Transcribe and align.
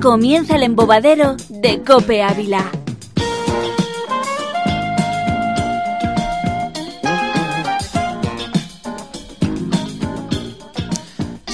Comienza 0.00 0.56
el 0.56 0.62
embobadero 0.62 1.36
de 1.50 1.82
Cope 1.82 2.22
Ávila. 2.22 2.79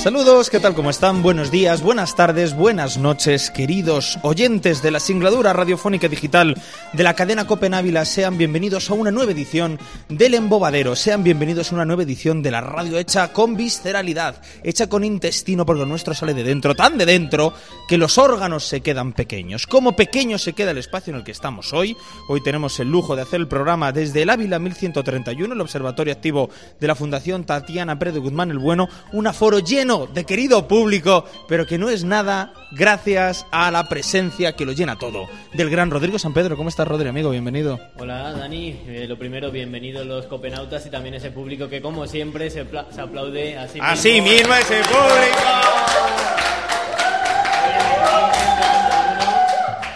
Saludos, 0.07 0.51
¿qué 0.51 0.61
tal? 0.61 0.77
¿Cómo 0.77 0.91
están? 0.91 1.21
Buenos 1.21 1.51
días, 1.51 1.83
buenas 1.83 2.15
tardes, 2.15 2.55
buenas 2.55 2.97
noches, 2.97 3.51
queridos 3.51 4.21
oyentes 4.23 4.81
de 4.81 4.93
la 4.93 5.01
singladura 5.01 5.53
radiofónica 5.53 6.07
digital 6.07 6.55
de 6.93 7.03
la 7.03 7.15
cadena 7.15 7.49
Copenávila. 7.49 8.05
Sean 8.05 8.39
bienvenidos 8.39 8.89
a 8.89 8.95
una 8.95 9.11
nueva 9.11 9.33
edición 9.33 9.81
del 10.09 10.35
Embobadero. 10.35 10.95
Sean 10.95 11.25
bienvenidos 11.25 11.73
a 11.73 11.75
una 11.75 11.85
nueva 11.85 12.05
edición 12.05 12.41
de 12.41 12.53
la 12.53 12.61
radio 12.61 12.99
hecha 12.99 13.33
con 13.33 13.57
visceralidad, 13.57 14.41
hecha 14.63 14.89
con 14.89 15.03
intestino, 15.03 15.67
porque 15.67 15.81
lo 15.81 15.87
nuestro 15.87 16.15
sale 16.15 16.35
de 16.35 16.45
dentro, 16.45 16.77
tan 16.77 16.97
de 16.99 17.05
dentro, 17.05 17.53
que 17.89 17.99
los 17.99 18.17
órganos 18.17 18.63
se 18.65 18.83
quedan 18.83 19.13
pequeños. 19.13 19.67
Como 19.67 19.97
pequeño 19.97 20.39
se 20.39 20.53
queda 20.53 20.71
el 20.71 20.79
espacio 20.79 21.11
en 21.11 21.17
el 21.17 21.25
que 21.25 21.33
estamos 21.33 21.73
hoy. 21.73 21.97
Hoy 22.29 22.41
tenemos 22.45 22.79
el 22.79 22.89
lujo 22.89 23.17
de 23.17 23.23
hacer 23.23 23.41
el 23.41 23.49
programa 23.49 23.91
desde 23.91 24.23
el 24.23 24.31
Ávila 24.31 24.61
1131, 24.61 25.53
el 25.53 25.61
observatorio 25.61 26.13
activo 26.13 26.49
de 26.79 26.87
la 26.87 26.95
Fundación 26.95 27.43
Tatiana 27.43 27.99
Pérez 27.99 28.15
de 28.15 28.21
Guzmán 28.21 28.53
el 28.53 28.61
Bueno, 28.61 28.89
un 29.13 29.27
aforo 29.27 29.59
lleno 29.59 29.96
de 30.05 30.25
querido 30.27 30.69
público, 30.69 31.25
pero 31.49 31.65
que 31.67 31.79
no 31.79 31.89
es 31.89 32.05
nada 32.05 32.53
gracias 32.73 33.47
a 33.51 33.71
la 33.71 33.89
presencia 33.89 34.53
que 34.53 34.67
lo 34.67 34.73
llena 34.73 34.97
todo 34.99 35.27
del 35.55 35.71
gran 35.71 35.91
Rodrigo 35.91 36.19
San 36.19 36.35
Pedro. 36.35 36.57
¿Cómo 36.59 36.69
estás, 36.69 36.87
Rodrigo, 36.87 37.09
amigo? 37.11 37.31
Bienvenido. 37.31 37.81
Hola, 37.99 38.33
Dani. 38.33 38.79
Eh, 38.87 39.07
lo 39.09 39.19
primero, 39.19 39.51
bienvenidos 39.51 40.05
los 40.07 40.27
copenautas 40.27 40.85
y 40.85 40.91
también 40.91 41.15
ese 41.15 41.31
público 41.31 41.69
que, 41.69 41.81
como 41.81 42.07
siempre, 42.07 42.51
se, 42.51 42.61
apla- 42.71 42.87
se 42.91 43.01
aplaude 43.01 43.57
así 43.57 43.79
Así 43.81 44.21
mismo 44.21 44.53
ese 44.55 44.81
público. 44.83 46.46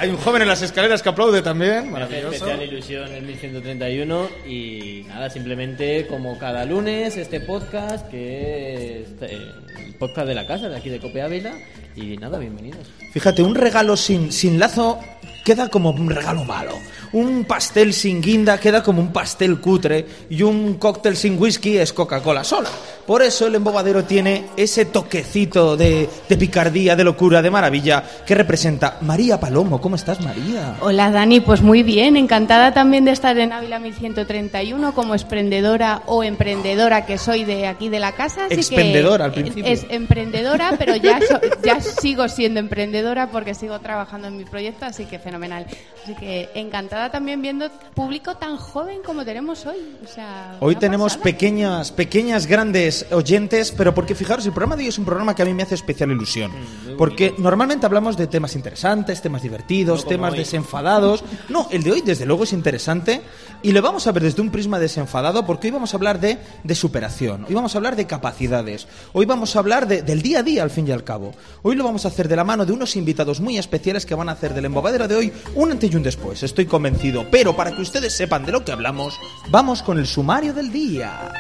Hay 0.01 0.09
un 0.09 0.17
joven 0.17 0.41
en 0.41 0.49
las 0.49 0.63
escaleras 0.63 1.03
que 1.03 1.11
aplaude 1.11 1.43
también. 1.43 1.91
Maravilloso. 1.93 2.33
especial 2.33 2.63
ilusión 2.63 3.13
el 3.13 3.23
1131 3.23 4.29
y 4.49 5.05
nada, 5.07 5.29
simplemente 5.29 6.07
como 6.07 6.39
cada 6.39 6.65
lunes 6.65 7.19
este 7.19 7.39
podcast 7.41 8.09
que 8.09 9.03
es 9.03 9.09
eh, 9.21 9.39
el 9.79 9.95
podcast 9.97 10.27
de 10.27 10.35
la 10.35 10.47
casa 10.47 10.71
de 10.71 10.77
aquí 10.79 10.89
de 10.89 11.01
Cope 11.01 11.21
Ávila 11.21 11.53
y 11.95 12.17
nada, 12.17 12.39
bienvenidos. 12.39 12.89
Fíjate, 13.13 13.43
un 13.43 13.55
regalo 13.55 13.95
sin, 13.95 14.33
sin 14.33 14.59
lazo 14.59 14.99
queda 15.45 15.69
como 15.69 15.91
un 15.91 16.11
regalo 16.11 16.45
malo. 16.45 16.73
Un 17.13 17.45
pastel 17.45 17.93
sin 17.93 18.21
guinda 18.21 18.59
queda 18.59 18.83
como 18.85 19.01
un 19.01 19.13
pastel 19.13 19.59
cutre 19.61 20.07
y 20.31 20.43
un 20.43 20.75
cóctel 20.75 21.17
sin 21.17 21.41
whisky 21.41 21.77
es 21.79 21.93
Coca-Cola 21.93 22.45
sola. 22.45 22.69
Por 23.05 23.23
eso 23.23 23.49
el 23.49 23.57
embobadero 23.57 24.05
tiene 24.05 24.45
ese 24.57 24.85
toquecito 24.85 25.77
de, 25.77 26.09
de 26.29 26.37
picardía, 26.37 26.95
de 26.95 27.03
locura, 27.03 27.43
de 27.43 27.51
maravilla 27.51 28.05
que 28.25 28.37
representa 28.37 28.99
María 29.01 29.41
Palomo. 29.41 29.81
¿Cómo 29.81 29.97
estás, 29.97 30.21
María? 30.21 30.77
Hola 30.81 31.11
Dani, 31.11 31.41
pues 31.41 31.63
muy 31.63 31.83
bien, 31.83 32.17
encantada 32.17 32.73
también 32.73 33.05
de 33.05 33.11
estar 33.11 33.37
en 33.39 33.53
Ávila 33.53 33.81
1131 33.81 34.95
como 34.95 35.17
emprendedora 35.17 36.03
o 36.07 36.23
emprendedora 36.23 37.07
que 37.07 37.19
soy 37.19 37.45
de 37.45 37.67
aquí 37.67 37.89
de 37.89 37.99
la 37.99 38.13
casa. 38.13 38.43
así 38.45 38.55
que- 38.55 38.61
Expendedora 38.61 39.25
al 39.25 39.33
principio. 39.33 39.65
Es 39.67 39.85
emprendedora, 39.91 40.75
pero 40.79 40.95
ya, 40.95 41.19
so- 41.21 41.41
ya 41.65 41.81
sigo 41.81 42.29
siendo 42.29 42.61
emprendedora 42.61 43.31
porque 43.33 43.55
sigo 43.55 43.81
trabajando 43.81 44.29
en 44.29 44.37
mi 44.37 44.45
proyecto, 44.45 44.85
así 44.87 45.07
que 45.07 45.19
fenomenal. 45.31 45.65
Así 46.03 46.15
que 46.17 46.49
encantada 46.55 47.11
también 47.11 47.41
viendo 47.41 47.71
público 47.95 48.37
tan 48.37 48.57
joven 48.57 48.99
como 49.05 49.25
tenemos 49.25 49.65
hoy. 49.67 49.77
O 50.05 50.09
sea, 50.09 50.57
Hoy 50.61 50.75
tenemos 50.75 51.13
pasada. 51.13 51.23
pequeñas, 51.25 51.93
pequeñas, 51.93 52.47
grandes 52.47 53.07
oyentes, 53.13 53.71
pero 53.77 53.95
porque 53.95 54.15
fijaros, 54.17 54.45
el 54.47 54.53
programa 54.53 54.77
de 54.77 54.83
hoy 54.85 54.89
es 54.89 54.99
un 54.99 55.05
programa 55.05 55.35
que 55.37 55.43
a 55.43 55.45
mí 55.45 55.55
me 55.55 55.63
hace 55.63 55.77
especial 55.77 56.11
ilusión. 56.11 56.51
Porque 56.99 57.35
normalmente 57.39 57.87
hablamos 57.87 58.17
de 58.17 58.27
temas 58.27 58.57
interesantes, 58.57 59.23
temas 59.23 59.43
divertidos, 59.43 60.03
No 60.05 60.09
temas 60.09 60.33
hoy. 60.33 60.39
desenfadados. 60.39 61.23
No, 61.49 61.69
el 61.71 61.83
de 61.85 61.93
hoy 61.93 62.03
desde 62.05 62.27
luego 62.27 62.43
es 62.45 62.53
interesante 62.53 63.23
y 63.63 63.71
lo 63.73 63.83
vamos 63.83 64.07
a 64.07 64.13
ver 64.13 64.23
desde 64.25 64.43
un 64.43 64.51
prisma 64.51 64.79
desenfadado 64.81 65.47
porque 65.47 65.69
hoy 65.69 65.73
vamos 65.73 65.95
a 65.95 65.97
hablar 65.97 66.19
de, 66.19 66.39
de 66.65 66.75
superación, 66.75 67.45
hoy 67.49 67.55
vamos 67.55 67.75
a 67.75 67.79
hablar 67.79 67.95
de 67.95 68.07
capacidades, 68.07 68.89
hoy 69.13 69.27
vamos 69.27 69.55
a 69.55 69.59
hablar 69.59 69.87
de- 69.87 70.03
del 70.03 70.23
día 70.23 70.41
a 70.41 70.43
día 70.43 70.63
al 70.63 70.71
fin 70.71 70.89
y 70.89 70.93
al 70.93 71.05
cabo. 71.05 71.33
Hoy 71.63 71.77
lo 71.77 71.85
vamos 71.85 72.05
a 72.05 72.09
hacer 72.09 72.27
de 72.27 72.37
la 72.37 72.43
mano 72.45 72.65
de 72.67 72.73
unos 72.73 72.97
invitados 72.97 73.41
muy 73.41 73.59
especiales 73.59 74.07
que 74.07 74.15
van 74.15 74.29
a 74.29 74.33
hacer 74.33 74.55
del 74.55 74.65
embobadero 74.65 75.07
de 75.07 75.15
hoy 75.15 75.20
un 75.55 75.73
antes 75.73 75.93
y 75.93 75.97
un 75.97 76.03
después, 76.03 76.43
estoy 76.43 76.67
convencido. 76.67 77.27
Pero 77.31 77.55
para 77.55 77.75
que 77.75 77.83
ustedes 77.83 78.17
sepan 78.17 78.47
de 78.47 78.53
lo 78.53 78.65
que 78.65 78.73
hablamos, 78.73 79.19
vamos 79.51 79.83
con 79.83 79.99
el 79.99 80.07
sumario 80.07 80.55
del 80.55 80.73
día. 80.73 81.33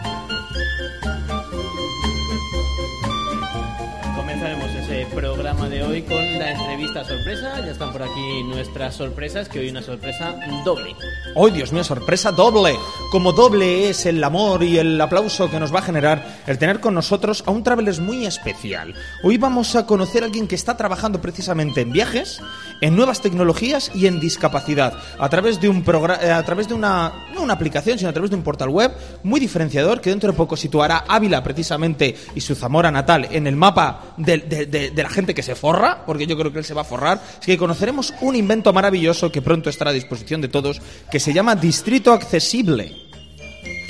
Programa 5.15 5.69
de 5.69 5.83
hoy 5.83 6.03
con 6.03 6.17
la 6.39 6.53
entrevista 6.53 7.05
sorpresa. 7.05 7.61
Ya 7.61 7.73
están 7.73 7.93
por 7.93 8.03
aquí 8.03 8.43
nuestras 8.45 8.95
sorpresas, 8.95 9.49
que 9.49 9.59
hoy 9.59 9.69
una 9.71 9.83
sorpresa 9.83 10.35
doble. 10.65 10.95
¡Oh, 11.35 11.49
Dios 11.49 11.73
mío, 11.73 11.85
sorpresa 11.85 12.31
doble! 12.33 12.77
Como 13.11 13.33
doble 13.33 13.91
es 13.91 14.07
el 14.07 14.23
amor 14.23 14.63
y 14.63 14.79
el 14.79 15.01
aplauso 15.01 15.51
que 15.51 15.59
nos 15.61 15.75
va 15.75 15.81
a 15.81 15.83
generar 15.83 16.41
el 16.47 16.59
tener 16.59 16.81
con 16.81 16.95
nosotros 16.95 17.43
a 17.47 17.51
un 17.51 17.63
Travelers 17.63 17.99
muy 18.01 18.25
especial. 18.27 18.95
Hoy 19.23 19.37
vamos 19.37 19.75
a 19.77 19.87
conocer 19.87 20.23
a 20.23 20.27
alguien 20.27 20.47
que 20.47 20.55
está 20.55 20.77
trabajando 20.77 21.21
precisamente 21.21 21.81
en 21.81 21.93
viajes, 21.93 22.41
en 22.81 22.97
nuevas 22.97 23.21
tecnologías 23.21 23.91
y 23.95 24.07
en 24.07 24.21
discapacidad, 24.21 24.95
a 25.19 25.29
través 25.29 25.61
de 25.61 25.69
un 25.69 25.83
programa, 25.83 26.37
a 26.37 26.43
través 26.45 26.69
de 26.69 26.75
una 26.75 27.27
no 27.35 27.43
una 27.43 27.55
aplicación, 27.55 27.99
sino 27.99 28.11
a 28.11 28.13
través 28.13 28.31
de 28.31 28.37
un 28.37 28.43
portal 28.43 28.69
web 28.69 28.93
muy 29.23 29.41
diferenciador 29.41 30.01
que 30.01 30.11
dentro 30.11 30.31
de 30.31 30.37
poco 30.37 30.57
situará 30.57 31.05
Ávila 31.09 31.43
precisamente 31.43 32.15
y 32.35 32.41
su 32.41 32.55
Zamora 32.55 32.91
natal 32.91 33.29
en 33.31 33.47
el 33.47 33.57
mapa 33.57 34.15
de, 34.17 34.39
de- 34.39 34.67
de- 34.67 35.00
de 35.01 35.05
la 35.05 35.11
gente 35.11 35.35
que 35.35 35.43
se 35.43 35.55
forra, 35.55 36.05
porque 36.07 36.27
yo 36.27 36.37
creo 36.37 36.53
que 36.53 36.59
él 36.59 36.65
se 36.65 36.75
va 36.75 36.83
a 36.83 36.85
forrar. 36.85 37.21
Así 37.39 37.53
que 37.53 37.59
conoceremos 37.59 38.13
un 38.21 38.37
invento 38.37 38.73
maravilloso 38.73 39.33
que 39.33 39.43
pronto 39.43 39.71
estará 39.71 39.91
a 39.91 39.95
disposición 39.95 40.41
de 40.41 40.49
todos, 40.49 40.81
que 41.11 41.21
se 41.21 41.33
llama 41.33 41.57
Distrito 41.57 42.13
Accesible. 42.13 43.10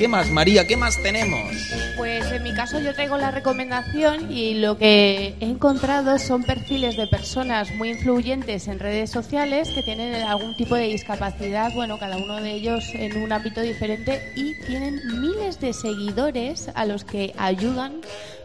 ¿Qué 0.01 0.09
más, 0.09 0.31
María? 0.31 0.67
¿Qué 0.67 0.79
más 0.79 0.97
tenemos? 1.03 1.53
Pues 1.99 2.33
en 2.33 2.43
mi 2.43 2.55
caso 2.55 2.81
yo 2.81 2.95
traigo 2.95 3.19
la 3.19 3.33
recomendación 3.33 4.33
y 4.33 4.55
lo 4.55 4.79
que 4.79 5.35
he 5.39 5.45
encontrado 5.45 6.19
son 6.19 6.43
perfiles 6.43 6.97
de 6.97 7.07
personas 7.07 7.71
muy 7.75 7.91
influyentes 7.91 8.67
en 8.69 8.79
redes 8.79 9.11
sociales 9.11 9.69
que 9.69 9.83
tienen 9.83 10.15
algún 10.23 10.57
tipo 10.57 10.75
de 10.75 10.85
discapacidad, 10.85 11.75
bueno, 11.75 11.99
cada 11.99 12.17
uno 12.17 12.41
de 12.41 12.51
ellos 12.51 12.83
en 12.95 13.23
un 13.23 13.31
ámbito 13.31 13.61
diferente 13.61 14.33
y 14.37 14.55
tienen 14.65 15.03
miles 15.21 15.61
de 15.61 15.75
seguidores 15.75 16.71
a 16.75 16.87
los 16.87 17.05
que 17.05 17.35
ayudan 17.37 18.01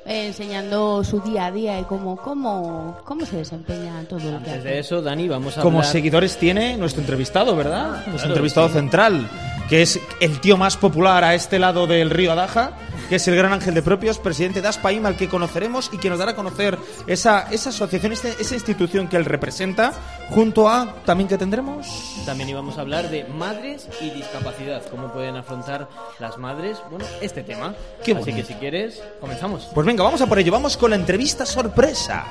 eh, 0.06 0.28
enseñando 0.28 1.06
su 1.06 1.22
día 1.22 1.46
a 1.46 1.52
día 1.52 1.80
y 1.80 1.84
cómo, 1.86 2.18
cómo, 2.18 2.98
cómo 3.06 3.26
se 3.26 3.38
desempeña 3.38 4.04
todo 4.10 4.20
lo 4.20 4.44
que 4.44 4.50
Antes 4.50 4.64
de 4.66 4.80
eso, 4.80 5.02
Dani, 5.02 5.30
vamos 5.30 5.58
a 5.58 5.62
Como 5.62 5.78
hablar... 5.78 5.92
seguidores 5.94 6.38
tiene 6.38 6.76
nuestro 6.76 7.00
entrevistado, 7.00 7.56
¿verdad? 7.56 7.92
nuestro 7.92 8.12
claro, 8.12 8.28
entrevistado 8.28 8.68
sí. 8.68 8.74
central, 8.74 9.30
que 9.70 9.82
es 9.82 10.00
el 10.20 10.40
tío 10.42 10.58
más 10.58 10.78
popular 10.78 11.24
a 11.24 11.34
este 11.36 11.58
lado 11.60 11.88
del 11.88 12.10
río 12.12 12.32
Adaja, 12.32 12.72
que 13.10 13.16
es 13.18 13.28
el 13.28 13.36
gran 13.36 13.54
ángel 13.54 13.74
de 13.74 13.82
propios, 13.84 14.18
presidente 14.20 14.62
de 14.62 14.68
Aspaim, 14.68 15.06
al 15.06 15.16
que 15.16 15.28
conoceremos 15.30 15.90
y 15.94 15.98
que 15.98 16.10
nos 16.10 16.18
dará 16.20 16.32
a 16.32 16.36
conocer 16.36 16.78
esa, 17.08 17.48
esa 17.52 17.70
asociación, 17.70 18.12
este- 18.14 18.36
esa 18.40 18.56
institución 18.56 19.08
que 19.08 19.18
él 19.18 19.26
representa, 19.26 19.94
junto 20.30 20.68
a, 20.70 20.96
también 21.06 21.28
que 21.28 21.38
tendremos... 21.38 21.88
También 22.26 22.50
íbamos 22.50 22.78
a 22.78 22.82
hablar 22.82 23.10
de 23.10 23.24
madres 23.26 23.88
y 24.02 24.10
discapacidad, 24.10 24.82
cómo 24.90 25.12
pueden 25.14 25.36
afrontar 25.36 25.88
las 26.20 26.38
madres, 26.40 26.78
bueno, 26.90 27.06
este 27.22 27.44
tema. 27.44 27.76
Qué 28.04 28.12
Así 28.14 28.20
bonito. 28.22 28.38
que 28.48 28.54
si 28.54 28.60
quieres, 28.60 29.02
comenzamos. 29.22 29.68
Pues 29.74 29.86
venga, 29.86 30.04
vamos 30.04 30.22
a 30.22 30.28
por 30.28 30.40
ello, 30.40 30.52
vamos 30.52 30.76
con 30.78 30.90
la 30.90 30.96
entrevista 30.96 31.46
sorpresa. 31.46 32.24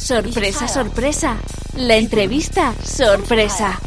Sorpresa, 0.00 0.66
sorpresa. 0.66 1.36
La 1.76 1.96
entrevista, 1.96 2.74
sorpresa. 2.82 3.78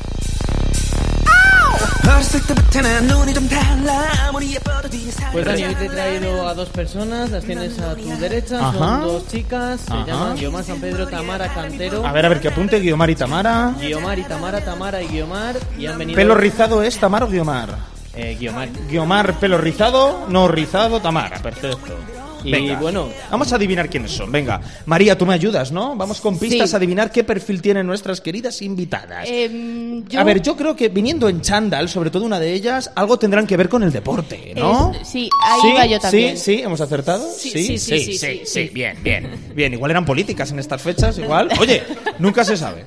Pues 5.31 5.45
Dani, 5.45 5.75
te 5.75 5.85
he 5.85 5.89
traído 5.89 6.47
a 6.47 6.53
dos 6.53 6.69
personas, 6.69 7.31
las 7.31 7.43
tienes 7.43 7.79
a 7.79 7.95
tu 7.95 8.07
derecha, 8.19 8.71
son 8.71 9.01
dos 9.01 9.27
chicas, 9.27 9.81
se 9.81 9.93
llaman 10.05 10.37
Guiomar 10.37 10.63
San 10.63 10.79
Pedro, 10.79 11.07
Tamara 11.07 11.51
Cantero. 11.51 12.05
A 12.05 12.11
ver, 12.11 12.25
a 12.27 12.29
ver, 12.29 12.39
que 12.39 12.49
apunte 12.49 12.79
Guiomar 12.79 13.09
y 13.09 13.15
Tamara. 13.15 13.73
Guiomar 13.79 14.19
y 14.19 14.23
Tamara, 14.23 14.63
Tamara 14.63 15.01
y 15.01 15.07
Guiomar, 15.07 15.55
y 15.77 16.13
¿Pelo 16.13 16.35
rizado 16.35 16.83
es 16.83 16.97
Tamara 16.97 17.25
o 17.25 17.29
Guiomar? 17.29 17.69
Eh, 18.15 18.37
Guiomar. 18.39 18.69
Guiomar, 18.87 19.33
pelo 19.39 19.57
rizado, 19.57 20.27
no 20.29 20.47
rizado, 20.47 21.01
Tamara, 21.01 21.39
perfecto. 21.39 21.97
Y 22.43 22.51
Venga, 22.51 22.79
bueno, 22.79 23.09
vamos 23.31 23.51
a 23.53 23.55
adivinar 23.55 23.89
quiénes 23.89 24.11
son. 24.11 24.31
Venga, 24.31 24.59
María, 24.85 25.17
tú 25.17 25.25
me 25.25 25.33
ayudas, 25.33 25.71
¿no? 25.71 25.95
Vamos 25.95 26.19
con 26.21 26.37
pistas 26.37 26.69
Sí. 26.69 26.75
a 26.75 26.77
adivinar 26.77 27.11
qué 27.11 27.23
perfil 27.23 27.61
tienen 27.61 27.87
nuestras 27.87 28.19
queridas 28.21 28.61
invitadas. 28.61 29.27
Yo- 29.29 30.19
A 30.19 30.23
ver, 30.23 30.41
yo 30.41 30.55
creo 30.55 30.75
que 30.75 30.89
viniendo 30.89 31.29
en 31.29 31.41
chándal, 31.41 31.87
sobre 31.89 32.09
todo 32.09 32.25
una 32.25 32.39
de 32.39 32.53
ellas, 32.53 32.91
algo 32.95 33.17
tendrán 33.17 33.47
que 33.47 33.55
ver 33.57 33.69
con 33.69 33.83
el 33.83 33.91
deporte, 33.91 34.53
¿no? 34.55 34.91
Es- 34.99 35.07
sí, 35.07 35.29
ahí 35.45 35.69
iba 35.71 35.85
yo 35.85 35.99
también. 35.99 36.37
Sí, 36.37 36.57
sí, 36.57 36.61
hemos 36.61 36.81
acertado. 36.81 37.27
Sí, 37.37 37.49
sí, 37.51 37.77
sí, 37.77 37.99
sí, 37.99 38.17
sí, 38.17 38.41
sí. 38.45 38.69
bien, 38.73 38.97
bien. 39.03 39.29
Bien, 39.55 39.73
igual 39.73 39.91
eran 39.91 40.05
políticas 40.05 40.51
en 40.51 40.59
estas 40.59 40.81
fechas, 40.81 41.17
igual. 41.17 41.49
Oye, 41.59 41.83
nunca 42.19 42.43
se 42.43 42.57
sabe. 42.57 42.85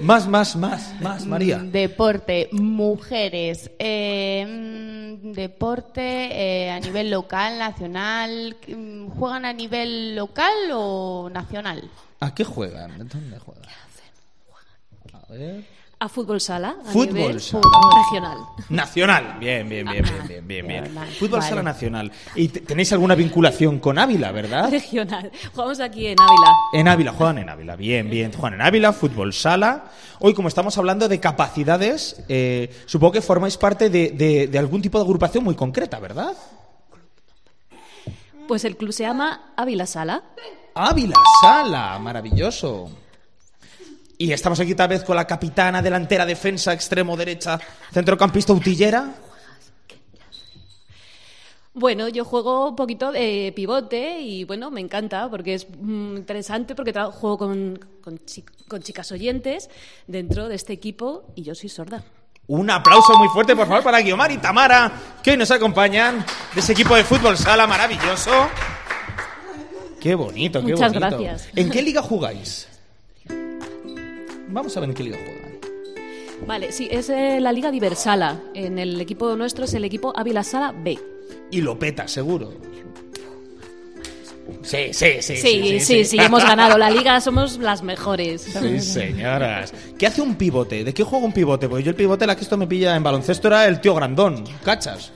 Más, 0.00 0.28
más, 0.28 0.54
más, 0.54 0.92
más, 1.00 1.26
María. 1.26 1.58
Mm, 1.58 1.72
Deporte, 1.72 2.48
mujeres. 2.52 3.68
eh, 3.80 4.97
deporte 5.34 6.00
eh, 6.00 6.70
a 6.70 6.80
nivel 6.80 7.10
local, 7.10 7.58
nacional. 7.58 8.56
¿Juegan 9.18 9.44
a 9.44 9.52
nivel 9.52 10.16
local 10.16 10.54
o 10.72 11.30
nacional? 11.32 11.90
¿A 12.20 12.34
qué 12.34 12.44
juegan? 12.44 13.08
¿Dónde 13.08 13.38
juegan? 13.38 13.64
A 15.12 15.32
ver. 15.32 15.77
A 16.00 16.08
fútbol 16.08 16.40
sala, 16.40 16.76
a 16.86 16.92
Fútbol 16.92 17.14
nivel 17.14 17.40
sala. 17.40 17.62
regional. 18.04 18.38
Nacional. 18.68 19.36
Bien, 19.40 19.68
bien, 19.68 19.84
bien, 19.84 20.04
bien, 20.04 20.28
bien, 20.28 20.46
bien. 20.46 20.66
bien. 20.68 21.06
Fútbol 21.18 21.40
Vale. 21.40 21.48
sala 21.48 21.62
nacional. 21.64 22.12
Y 22.36 22.46
te- 22.48 22.60
tenéis 22.60 22.92
alguna 22.92 23.16
vinculación 23.16 23.80
con 23.80 23.98
Ávila, 23.98 24.30
¿verdad? 24.30 24.70
Regional. 24.70 25.32
Jugamos 25.52 25.80
aquí 25.80 26.06
en 26.06 26.16
Ávila. 26.20 26.52
En 26.72 26.86
Ávila, 26.86 27.12
juegan 27.12 27.38
en 27.38 27.48
Ávila. 27.48 27.74
Bien, 27.74 28.08
bien. 28.08 28.32
Juegan 28.32 28.60
en 28.60 28.66
Ávila, 28.66 28.92
fútbol 28.92 29.32
sala. 29.32 29.86
Hoy, 30.20 30.34
como 30.34 30.46
estamos 30.46 30.78
hablando 30.78 31.08
de 31.08 31.18
capacidades, 31.18 32.22
eh, 32.28 32.72
supongo 32.86 33.14
que 33.14 33.20
formáis 33.20 33.56
parte 33.56 33.90
de, 33.90 34.10
de- 34.10 34.46
de 34.46 34.58
algún 34.58 34.80
tipo 34.80 34.98
de 34.98 35.04
agrupación 35.04 35.42
muy 35.42 35.56
concreta, 35.56 35.98
¿verdad? 35.98 36.32
Pues 38.46 38.64
el 38.64 38.76
club 38.76 38.92
se 38.92 39.02
llama 39.02 39.52
Ávila 39.56 39.84
Sala. 39.84 40.22
Ávila 40.76 41.16
Sala, 41.42 41.98
maravilloso. 41.98 42.88
Y 44.18 44.32
estamos 44.32 44.58
aquí 44.58 44.74
tal 44.74 44.88
vez 44.88 45.04
con 45.04 45.14
la 45.14 45.26
capitana, 45.26 45.80
delantera, 45.80 46.26
defensa, 46.26 46.72
extremo, 46.72 47.16
derecha, 47.16 47.58
centrocampista, 47.92 48.52
utillera. 48.52 49.14
Bueno, 51.74 52.08
yo 52.08 52.24
juego 52.24 52.70
un 52.70 52.74
poquito 52.76 53.12
de 53.12 53.52
pivote 53.54 54.20
y 54.20 54.42
bueno, 54.42 54.70
me 54.72 54.80
encanta 54.80 55.28
porque 55.30 55.54
es 55.54 55.66
mm, 55.70 56.16
interesante 56.16 56.74
porque 56.74 56.92
juego 56.92 57.38
con, 57.38 57.78
con, 58.02 58.18
chi- 58.24 58.44
con 58.66 58.82
chicas 58.82 59.12
oyentes 59.12 59.70
dentro 60.08 60.48
de 60.48 60.56
este 60.56 60.72
equipo 60.72 61.26
y 61.36 61.42
yo 61.44 61.54
soy 61.54 61.68
sorda. 61.68 62.02
Un 62.48 62.70
aplauso 62.70 63.16
muy 63.18 63.28
fuerte, 63.28 63.54
por 63.54 63.68
favor, 63.68 63.84
para 63.84 64.00
Guiomar 64.00 64.32
y 64.32 64.38
Tamara, 64.38 64.90
que 65.22 65.32
hoy 65.32 65.36
nos 65.36 65.50
acompañan 65.52 66.24
de 66.54 66.60
ese 66.60 66.72
equipo 66.72 66.96
de 66.96 67.04
fútbol 67.04 67.36
sala 67.38 67.66
maravilloso. 67.68 68.30
Qué 70.00 70.14
bonito, 70.16 70.60
qué 70.64 70.72
Muchas 70.72 70.92
bonito. 70.92 71.18
gracias. 71.22 71.48
¿En 71.54 71.70
qué 71.70 71.82
liga 71.82 72.02
jugáis? 72.02 72.66
Vamos 74.48 74.76
a 74.76 74.80
ver 74.80 74.88
en 74.88 74.94
qué 74.94 75.02
liga 75.04 75.18
juegan. 75.18 75.58
Vale, 76.46 76.72
sí, 76.72 76.88
es 76.90 77.10
eh, 77.10 77.40
la 77.40 77.52
Liga 77.52 77.70
Diversala. 77.70 78.40
En 78.54 78.78
el 78.78 79.00
equipo 79.00 79.34
nuestro 79.36 79.64
es 79.64 79.74
el 79.74 79.84
equipo 79.84 80.12
Ávila 80.16 80.44
Sala 80.44 80.72
B. 80.72 80.98
Y 81.50 81.60
lo 81.60 81.78
peta, 81.78 82.06
seguro. 82.06 82.52
Sí, 84.62 84.92
sí, 84.92 85.20
sí. 85.20 85.36
Sí, 85.36 85.80
sí, 85.80 86.04
sí, 86.04 86.18
hemos 86.18 86.42
ganado 86.42 86.78
la 86.78 86.90
liga, 86.90 87.20
somos 87.22 87.58
las 87.58 87.82
mejores. 87.82 88.42
Sí, 88.42 88.80
señoras. 88.80 89.74
¿Qué 89.98 90.06
hace 90.06 90.22
un 90.22 90.36
pivote? 90.36 90.84
¿De 90.84 90.94
qué 90.94 91.02
juega 91.02 91.26
un 91.26 91.32
pivote? 91.32 91.68
Porque 91.68 91.84
yo 91.84 91.90
el 91.90 91.96
pivote, 91.96 92.26
la 92.26 92.34
que 92.34 92.42
esto 92.42 92.56
me 92.56 92.66
pilla 92.66 92.96
en 92.96 93.02
baloncesto, 93.02 93.48
era 93.48 93.66
el 93.66 93.80
tío 93.80 93.94
grandón. 93.94 94.44
¿Cachas? 94.64 95.12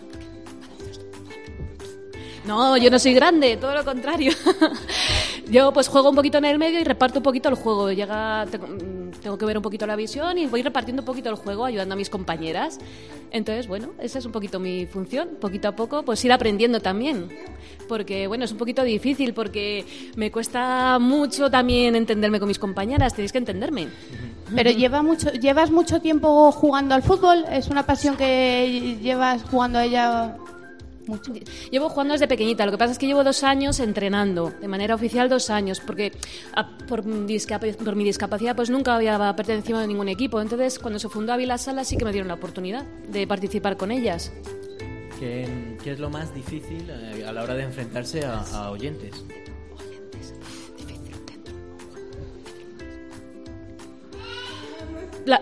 No, 2.44 2.76
yo 2.76 2.90
no 2.90 2.98
soy 2.98 3.14
grande, 3.14 3.56
todo 3.56 3.72
lo 3.72 3.84
contrario. 3.84 4.32
yo 5.50 5.72
pues 5.72 5.86
juego 5.86 6.10
un 6.10 6.16
poquito 6.16 6.38
en 6.38 6.44
el 6.44 6.58
medio 6.58 6.80
y 6.80 6.84
reparto 6.84 7.20
un 7.20 7.22
poquito 7.22 7.48
el 7.48 7.54
juego. 7.54 7.92
Llega, 7.92 8.46
tengo, 8.50 8.66
mm, 8.66 9.12
tengo 9.22 9.38
que 9.38 9.44
ver 9.44 9.56
un 9.56 9.62
poquito 9.62 9.86
la 9.86 9.94
visión 9.94 10.36
y 10.38 10.46
voy 10.46 10.62
repartiendo 10.62 11.02
un 11.02 11.06
poquito 11.06 11.30
el 11.30 11.36
juego, 11.36 11.64
ayudando 11.64 11.94
a 11.94 11.96
mis 11.96 12.10
compañeras. 12.10 12.78
Entonces, 13.30 13.68
bueno, 13.68 13.90
esa 14.00 14.18
es 14.18 14.24
un 14.26 14.32
poquito 14.32 14.58
mi 14.58 14.86
función. 14.86 15.36
Poquito 15.40 15.68
a 15.68 15.76
poco, 15.76 16.02
pues 16.02 16.24
ir 16.24 16.32
aprendiendo 16.32 16.80
también. 16.80 17.28
Porque, 17.88 18.26
bueno, 18.26 18.44
es 18.44 18.50
un 18.50 18.58
poquito 18.58 18.82
difícil 18.82 19.34
porque 19.34 19.84
me 20.16 20.32
cuesta 20.32 20.98
mucho 20.98 21.48
también 21.48 21.94
entenderme 21.94 22.40
con 22.40 22.48
mis 22.48 22.58
compañeras. 22.58 23.14
Tenéis 23.14 23.30
que 23.30 23.38
entenderme. 23.38 23.88
Pero 24.54 24.70
lleva 24.70 25.02
mucho, 25.02 25.30
llevas 25.32 25.70
mucho 25.70 26.00
tiempo 26.00 26.50
jugando 26.50 26.94
al 26.94 27.02
fútbol. 27.02 27.44
Es 27.50 27.68
una 27.68 27.86
pasión 27.86 28.16
que 28.16 28.98
llevas 29.00 29.42
jugando 29.44 29.78
a 29.78 29.84
ella 29.84 30.36
mucho. 31.06 31.32
Llevo 31.70 31.88
jugando 31.88 32.12
desde 32.12 32.28
pequeñita, 32.28 32.64
lo 32.66 32.72
que 32.72 32.78
pasa 32.78 32.92
es 32.92 32.98
que 32.98 33.06
llevo 33.06 33.24
dos 33.24 33.42
años 33.44 33.80
entrenando, 33.80 34.50
de 34.60 34.68
manera 34.68 34.94
oficial 34.94 35.28
dos 35.28 35.50
años, 35.50 35.80
porque 35.80 36.12
a- 36.54 36.76
por, 36.86 37.04
discap- 37.04 37.76
por 37.76 37.96
mi 37.96 38.04
discapacidad 38.04 38.54
pues 38.56 38.70
nunca 38.70 38.94
había 38.94 39.34
pertenecido 39.36 39.78
a 39.78 39.86
ningún 39.86 40.08
equipo. 40.08 40.40
Entonces, 40.40 40.78
cuando 40.78 40.98
se 40.98 41.08
fundó 41.08 41.32
Ávila 41.32 41.58
Sala 41.58 41.84
sí 41.84 41.96
que 41.96 42.04
me 42.04 42.12
dieron 42.12 42.28
la 42.28 42.34
oportunidad 42.34 42.84
de 43.08 43.26
participar 43.26 43.76
con 43.76 43.90
ellas. 43.90 44.32
¿Qué, 45.18 45.48
es 45.84 45.98
lo 46.00 46.10
más 46.10 46.34
difícil 46.34 46.88
eh, 46.90 47.24
a 47.26 47.32
la 47.32 47.42
hora 47.44 47.54
de 47.54 47.62
enfrentarse 47.62 48.24
a 48.24 48.70
oyentes? 48.70 49.24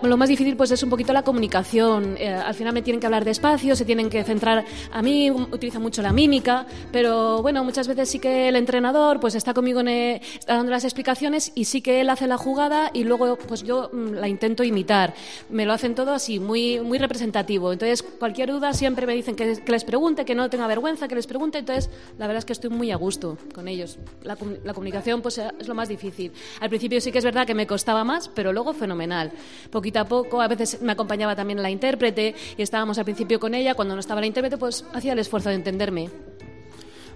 Lo 0.02 0.16
más 0.16 0.28
difícil 0.28 0.56
pues 0.56 0.70
es 0.70 0.82
un 0.82 0.90
poquito 0.90 1.12
la 1.12 1.22
comunicación. 1.22 2.16
Eh, 2.18 2.28
al 2.28 2.54
final 2.54 2.74
me 2.74 2.82
tienen 2.82 3.00
que 3.00 3.06
hablar 3.06 3.24
despacio, 3.24 3.74
se 3.74 3.84
tienen 3.84 4.10
que 4.10 4.22
centrar. 4.24 4.64
A 4.92 5.00
mí 5.00 5.30
utilizo 5.30 5.80
mucho 5.80 6.02
la 6.02 6.12
mímica, 6.12 6.66
pero 6.92 7.40
bueno, 7.40 7.64
muchas 7.64 7.88
veces 7.88 8.10
sí 8.10 8.18
que 8.18 8.48
el 8.48 8.56
entrenador 8.56 9.20
pues 9.20 9.34
está 9.34 9.54
conmigo 9.54 9.80
eh, 9.86 10.20
dando 10.46 10.70
las 10.70 10.84
explicaciones 10.84 11.52
y 11.54 11.64
sí 11.64 11.80
que 11.80 12.00
él 12.00 12.10
hace 12.10 12.26
la 12.26 12.36
jugada 12.36 12.90
y 12.92 13.04
luego 13.04 13.36
pues 13.36 13.62
yo 13.62 13.88
mm, 13.92 14.14
la 14.14 14.28
intento 14.28 14.64
imitar. 14.64 15.14
Me 15.48 15.64
lo 15.64 15.72
hacen 15.72 15.94
todo 15.94 16.12
así, 16.12 16.38
muy 16.40 16.80
muy 16.80 16.98
representativo. 16.98 17.72
Entonces 17.72 18.02
cualquier 18.02 18.50
duda 18.50 18.74
siempre 18.74 19.06
me 19.06 19.14
dicen 19.14 19.34
que, 19.34 19.62
les 19.66 19.84
pregunte, 19.84 20.24
que 20.24 20.34
no 20.34 20.50
tenga 20.50 20.66
vergüenza, 20.66 21.08
que 21.08 21.14
les 21.14 21.26
pregunte. 21.26 21.58
Entonces 21.58 21.88
la 22.18 22.26
verdad 22.26 22.40
es 22.40 22.44
que 22.44 22.52
estoy 22.52 22.70
muy 22.70 22.90
a 22.90 22.96
gusto 22.96 23.38
con 23.54 23.66
ellos. 23.66 23.98
La, 24.22 24.36
la 24.64 24.74
comunicación 24.74 25.22
pues 25.22 25.38
es 25.38 25.68
lo 25.68 25.74
más 25.74 25.88
difícil. 25.88 26.32
Al 26.60 26.68
principio 26.68 27.00
sí 27.00 27.10
que 27.10 27.18
es 27.18 27.24
verdad 27.24 27.46
que 27.46 27.54
me 27.54 27.66
costaba 27.66 28.04
más, 28.04 28.28
pero 28.28 28.52
luego 28.52 28.74
fenomenal. 28.74 29.32
Poquito 29.70 30.00
a 30.00 30.04
poco, 30.04 30.40
a 30.40 30.48
veces 30.48 30.80
me 30.82 30.92
acompañaba 30.92 31.36
también 31.36 31.62
la 31.62 31.70
intérprete 31.70 32.34
y 32.56 32.62
estábamos 32.62 32.98
al 32.98 33.04
principio 33.04 33.38
con 33.38 33.54
ella. 33.54 33.74
Cuando 33.74 33.94
no 33.94 34.00
estaba 34.00 34.20
la 34.20 34.26
intérprete, 34.26 34.58
pues 34.58 34.84
hacía 34.92 35.12
el 35.12 35.18
esfuerzo 35.18 35.48
de 35.48 35.54
entenderme. 35.56 36.10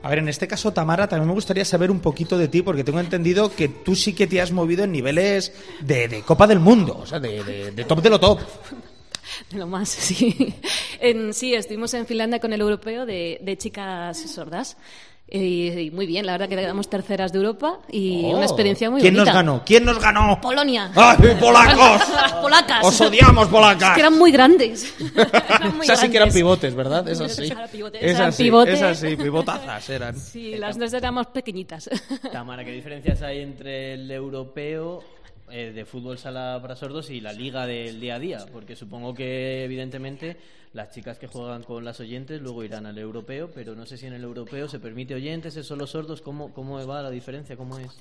A 0.02 0.08
ver, 0.10 0.18
en 0.18 0.28
este 0.28 0.46
caso, 0.46 0.72
Tamara, 0.72 1.08
también 1.08 1.28
me 1.28 1.34
gustaría 1.34 1.64
saber 1.64 1.90
un 1.90 2.00
poquito 2.00 2.36
de 2.36 2.48
ti, 2.48 2.60
porque 2.60 2.84
tengo 2.84 3.00
entendido 3.00 3.50
que 3.54 3.68
tú 3.68 3.94
sí 3.96 4.12
que 4.12 4.26
te 4.26 4.40
has 4.40 4.52
movido 4.52 4.84
en 4.84 4.92
niveles 4.92 5.52
de, 5.80 6.08
de 6.08 6.20
Copa 6.22 6.46
del 6.46 6.60
Mundo, 6.60 6.98
o 7.02 7.06
sea, 7.06 7.18
de, 7.18 7.42
de- 7.42 7.70
de 7.70 7.84
top 7.84 8.02
de 8.02 8.10
lo 8.10 8.20
top. 8.20 8.40
De 9.50 9.58
lo 9.58 9.66
más, 9.66 9.88
sí. 9.88 10.54
En, 11.00 11.34
sí, 11.34 11.54
estuvimos 11.54 11.92
en 11.94 12.06
Finlandia 12.06 12.38
con 12.40 12.52
el 12.52 12.60
europeo 12.60 13.04
de, 13.06 13.38
de 13.42 13.56
chicas 13.58 14.18
sordas. 14.30 14.76
Y, 15.26 15.71
y 15.71 15.91
muy 15.91 16.06
bien, 16.06 16.26
la 16.26 16.32
verdad 16.32 16.49
que 16.50 16.55
quedamos 16.56 16.88
terceras 16.91 17.32
de 17.32 17.38
Europa 17.38 17.79
y 17.91 18.25
Oh. 18.26 18.37
una 18.37 18.44
experiencia 18.44 18.91
muy 18.91 19.00
¿Quién 19.00 19.15
bonita. 19.15 19.32
nos 19.32 19.35
ganó? 19.35 19.62
¿Quién 19.65 19.85
nos 19.85 19.99
ganó? 19.99 20.38
Polonia. 20.41 20.91
¡Ay, 20.94 21.17
polacos! 21.41 22.09
Las 22.15 22.32
polacas. 22.35 22.85
¡Os 22.85 23.00
odiamos, 23.00 23.49
polacas! 23.49 23.88
Es 23.91 23.94
que 23.94 24.00
eran 24.00 24.19
muy 24.19 24.31
grandes. 24.31 24.94
Eran 25.17 25.76
muy 25.76 25.87
Esas 25.87 26.00
sí 26.00 26.11
que 26.11 26.17
eran 26.19 26.31
pivotes, 26.31 26.75
¿verdad? 26.75 27.09
Esas 27.09 27.35
sí. 27.35 27.47
Eran 27.47 27.69
pivotes, 27.71 28.02
Esas 28.02 28.19
eran 28.21 28.33
sí, 28.35 28.43
pivotes. 28.45 28.75
esas 28.75 28.99
sí, 28.99 29.16
pivotazas 29.16 29.90
eran. 29.90 30.16
Sí, 30.19 30.57
las 30.57 30.78
dos 30.78 30.93
éramos 30.93 31.26
pequeñitas. 31.28 31.88
Tamara, 32.33 32.62
¿qué 32.64 32.73
diferencias 32.73 33.23
hay 33.23 33.40
entre 33.40 33.95
el 33.95 34.11
europeo 34.11 35.02
eh, 35.50 35.73
de 35.75 35.85
fútbol 35.87 36.19
sala 36.19 36.59
para 36.61 36.76
sordos 36.76 37.09
y 37.11 37.21
la 37.21 37.33
liga 37.33 37.66
del 37.66 37.99
día 37.99 38.16
a 38.16 38.19
día? 38.19 38.38
Porque 38.52 38.76
supongo 38.76 39.14
que, 39.14 39.64
evidentemente, 39.64 40.37
las 40.75 40.90
chicas 40.90 41.19
que 41.19 41.28
juegan 41.28 41.62
con 41.62 41.85
las 41.85 42.00
oyentes 42.00 42.43
luego 42.43 42.64
irán 42.64 42.85
al 42.85 42.99
europeo, 42.99 43.50
pero 43.54 43.76
no 43.76 43.87
sé 43.87 43.97
si 43.97 44.07
en 44.07 44.12
el 44.12 44.25
europeo 44.25 44.69
se 44.69 44.81
permite 44.81 45.14
oyentes, 45.14 45.57
es 45.57 45.66
solo 45.66 45.87
sordos. 45.87 46.21
¿Cómo, 46.21 46.52
cómo 46.52 46.85
va 46.85 47.00
la 47.00 47.11
diferencia? 47.11 47.57
¿Cómo 47.57 47.78
es? 47.78 47.93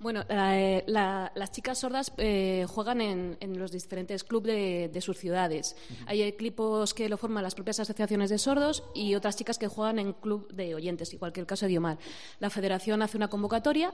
Bueno, 0.00 0.24
eh, 0.30 0.82
la- 0.86 1.30
las 1.34 1.52
chicas 1.52 1.78
sordas 1.78 2.10
eh, 2.16 2.64
juegan 2.66 3.02
en, 3.02 3.36
en 3.40 3.58
los 3.58 3.70
diferentes 3.70 4.24
clubes 4.24 4.54
de, 4.56 4.88
de 4.90 5.00
sus 5.02 5.18
ciudades. 5.18 5.76
Hay 6.06 6.22
equipos 6.22 6.94
que 6.94 7.06
lo 7.10 7.18
forman 7.18 7.42
las 7.42 7.54
propias 7.54 7.80
asociaciones 7.80 8.30
de 8.30 8.38
sordos 8.38 8.82
y 8.94 9.14
otras 9.14 9.36
chicas 9.36 9.58
que 9.58 9.68
juegan 9.68 9.98
en 9.98 10.14
club 10.14 10.50
de 10.54 10.74
oyentes, 10.74 11.12
igual 11.12 11.34
que 11.34 11.40
el 11.40 11.46
caso 11.46 11.66
de 11.66 11.70
Diomar. 11.72 11.98
La 12.38 12.48
federación 12.48 13.02
hace 13.02 13.18
una 13.18 13.28
convocatoria 13.28 13.92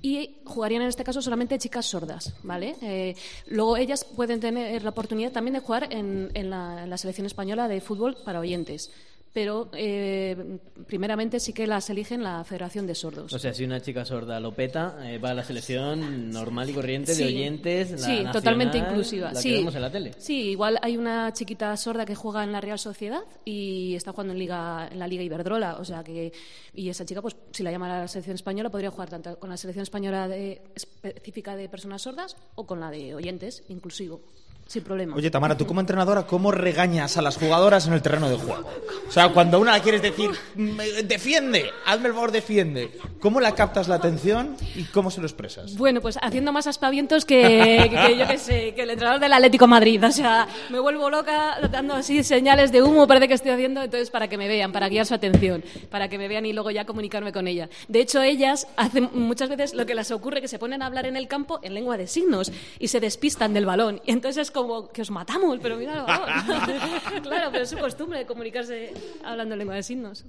y 0.00 0.36
jugarían 0.44 0.82
en 0.82 0.88
este 0.90 1.02
caso 1.02 1.20
solamente 1.20 1.58
chicas 1.58 1.86
sordas, 1.86 2.34
¿vale? 2.44 2.76
Eh, 2.80 3.16
luego 3.48 3.76
ellas 3.76 4.04
pueden 4.04 4.38
tener 4.38 4.84
la 4.84 4.90
oportunidad 4.90 5.32
también 5.32 5.54
de 5.54 5.60
jugar 5.60 5.88
en, 5.92 6.30
en 6.34 6.50
la, 6.50 6.84
en 6.84 6.90
la 6.90 6.98
selección 6.98 7.26
española 7.26 7.66
de 7.66 7.80
fútbol 7.80 8.16
para 8.24 8.38
oyentes. 8.38 8.92
Pero 9.38 9.68
eh, 9.72 10.58
primeramente 10.88 11.38
sí 11.38 11.52
que 11.52 11.64
las 11.68 11.88
eligen 11.90 12.24
la 12.24 12.42
Federación 12.42 12.88
de 12.88 12.96
Sordos. 12.96 13.32
O 13.32 13.38
sea, 13.38 13.54
si 13.54 13.62
una 13.62 13.80
chica 13.80 14.04
sorda 14.04 14.40
lo 14.40 14.52
peta, 14.52 14.98
eh, 15.04 15.18
va 15.18 15.30
a 15.30 15.34
la 15.34 15.44
selección 15.44 16.30
normal 16.30 16.68
y 16.70 16.72
corriente 16.72 17.14
Sí. 17.14 17.22
de 17.22 17.28
oyentes. 17.28 17.92
La 17.92 17.98
Sí, 17.98 18.06
nacional, 18.10 18.32
totalmente 18.32 18.78
inclusiva. 18.78 19.32
La 19.32 19.40
sí. 19.40 19.50
que 19.50 19.54
vemos 19.58 19.74
en 19.76 19.82
la 19.82 19.92
tele. 19.92 20.12
Sí, 20.18 20.50
igual 20.50 20.76
hay 20.82 20.96
una 20.96 21.32
chiquita 21.32 21.76
sorda 21.76 22.04
que 22.04 22.16
juega 22.16 22.42
en 22.42 22.50
la 22.50 22.60
Real 22.60 22.80
Sociedad 22.80 23.20
y 23.44 23.94
está 23.94 24.10
jugando 24.10 24.32
en 24.32 24.40
liga 24.40 24.88
en 24.90 24.98
la 24.98 25.06
Liga 25.06 25.22
Iberdrola, 25.22 25.76
o 25.78 25.84
sea 25.84 26.02
que 26.02 26.32
y 26.74 26.88
esa 26.88 27.04
chica 27.04 27.22
pues 27.22 27.36
si 27.52 27.62
la 27.62 27.70
llama 27.70 27.86
a 27.96 28.00
la 28.00 28.08
selección 28.08 28.34
española 28.34 28.70
podría 28.70 28.90
jugar 28.90 29.08
tanto 29.08 29.38
con 29.38 29.50
la 29.50 29.56
selección 29.56 29.84
española 29.84 30.26
de- 30.26 30.62
específica 30.74 31.54
de 31.54 31.68
personas 31.68 32.02
sordas 32.02 32.36
o 32.56 32.66
con 32.66 32.80
la 32.80 32.90
de 32.90 33.14
oyentes 33.14 33.62
inclusivo. 33.68 34.20
Sin 34.68 34.84
problema. 34.84 35.16
Oye, 35.16 35.30
Tamara, 35.30 35.56
tú 35.56 35.66
como 35.66 35.80
entrenadora, 35.80 36.26
¿cómo 36.26 36.52
regañas 36.52 37.16
a 37.16 37.22
las 37.22 37.36
jugadoras 37.38 37.86
en 37.86 37.94
el 37.94 38.02
terreno 38.02 38.28
de 38.28 38.36
juego? 38.36 38.68
O 39.08 39.10
sea, 39.10 39.30
cuando 39.30 39.58
una 39.58 39.72
la 39.72 39.80
quieres 39.82 40.02
decir, 40.02 40.30
"Me- 40.56 41.02
defiende, 41.04 41.70
hazme 41.86 42.08
el 42.08 42.12
favor, 42.14 42.30
defiende. 42.32 42.90
¿Cómo 43.18 43.40
la 43.40 43.54
captas 43.54 43.88
la 43.88 43.94
atención 43.94 44.56
y 44.76 44.84
cómo 44.84 45.10
se 45.10 45.20
lo 45.22 45.26
expresas? 45.26 45.74
Bueno, 45.78 46.02
pues 46.02 46.18
haciendo 46.20 46.52
más 46.52 46.66
aspavientos 46.66 47.24
que, 47.24 47.88
que 47.90 48.18
yo 48.18 48.26
que 48.28 48.36
sé, 48.38 48.74
que 48.74 48.82
el 48.82 48.90
entrenador 48.90 49.20
del 49.22 49.32
Atlético 49.32 49.66
Madrid. 49.66 50.04
O 50.04 50.12
sea, 50.12 50.46
me 50.68 50.78
vuelvo 50.78 51.08
loca 51.08 51.56
dando 51.72 51.94
así 51.94 52.22
señales 52.22 52.70
de 52.70 52.82
humo, 52.82 53.06
parece 53.08 53.26
que 53.26 53.34
estoy 53.34 53.52
haciendo, 53.52 53.82
entonces 53.82 54.10
para 54.10 54.28
que 54.28 54.36
me 54.36 54.48
vean, 54.48 54.70
para 54.70 54.90
guiar 54.90 55.06
su 55.06 55.14
atención, 55.14 55.64
para 55.90 56.08
que 56.08 56.18
me 56.18 56.28
vean 56.28 56.44
y 56.44 56.52
luego 56.52 56.70
ya 56.70 56.84
comunicarme 56.84 57.32
con 57.32 57.48
ella. 57.48 57.70
De 57.88 58.00
hecho, 58.00 58.20
ellas 58.20 58.66
hacen 58.76 59.08
muchas 59.14 59.48
veces 59.48 59.72
lo 59.72 59.86
que 59.86 59.94
les 59.94 60.10
ocurre, 60.10 60.42
que 60.42 60.48
se 60.48 60.58
ponen 60.58 60.82
a 60.82 60.86
hablar 60.86 61.06
en 61.06 61.16
el 61.16 61.26
campo 61.26 61.58
en 61.62 61.72
lengua 61.72 61.96
de 61.96 62.06
signos 62.06 62.52
y 62.78 62.88
se 62.88 63.00
despistan 63.00 63.54
del 63.54 63.64
balón. 63.64 64.02
Y 64.04 64.10
entonces 64.12 64.42
es 64.42 64.50
como 64.62 64.88
que 64.88 65.02
os 65.02 65.10
matamos, 65.10 65.58
pero 65.62 65.76
mira 65.76 66.04
claro, 67.22 67.50
pero 67.50 67.64
es 67.64 67.70
su 67.70 67.78
costumbre 67.78 68.26
comunicarse 68.26 68.92
hablando 69.24 69.54
en 69.54 69.58
lengua 69.58 69.76
de 69.76 69.82
signos. 69.82 70.24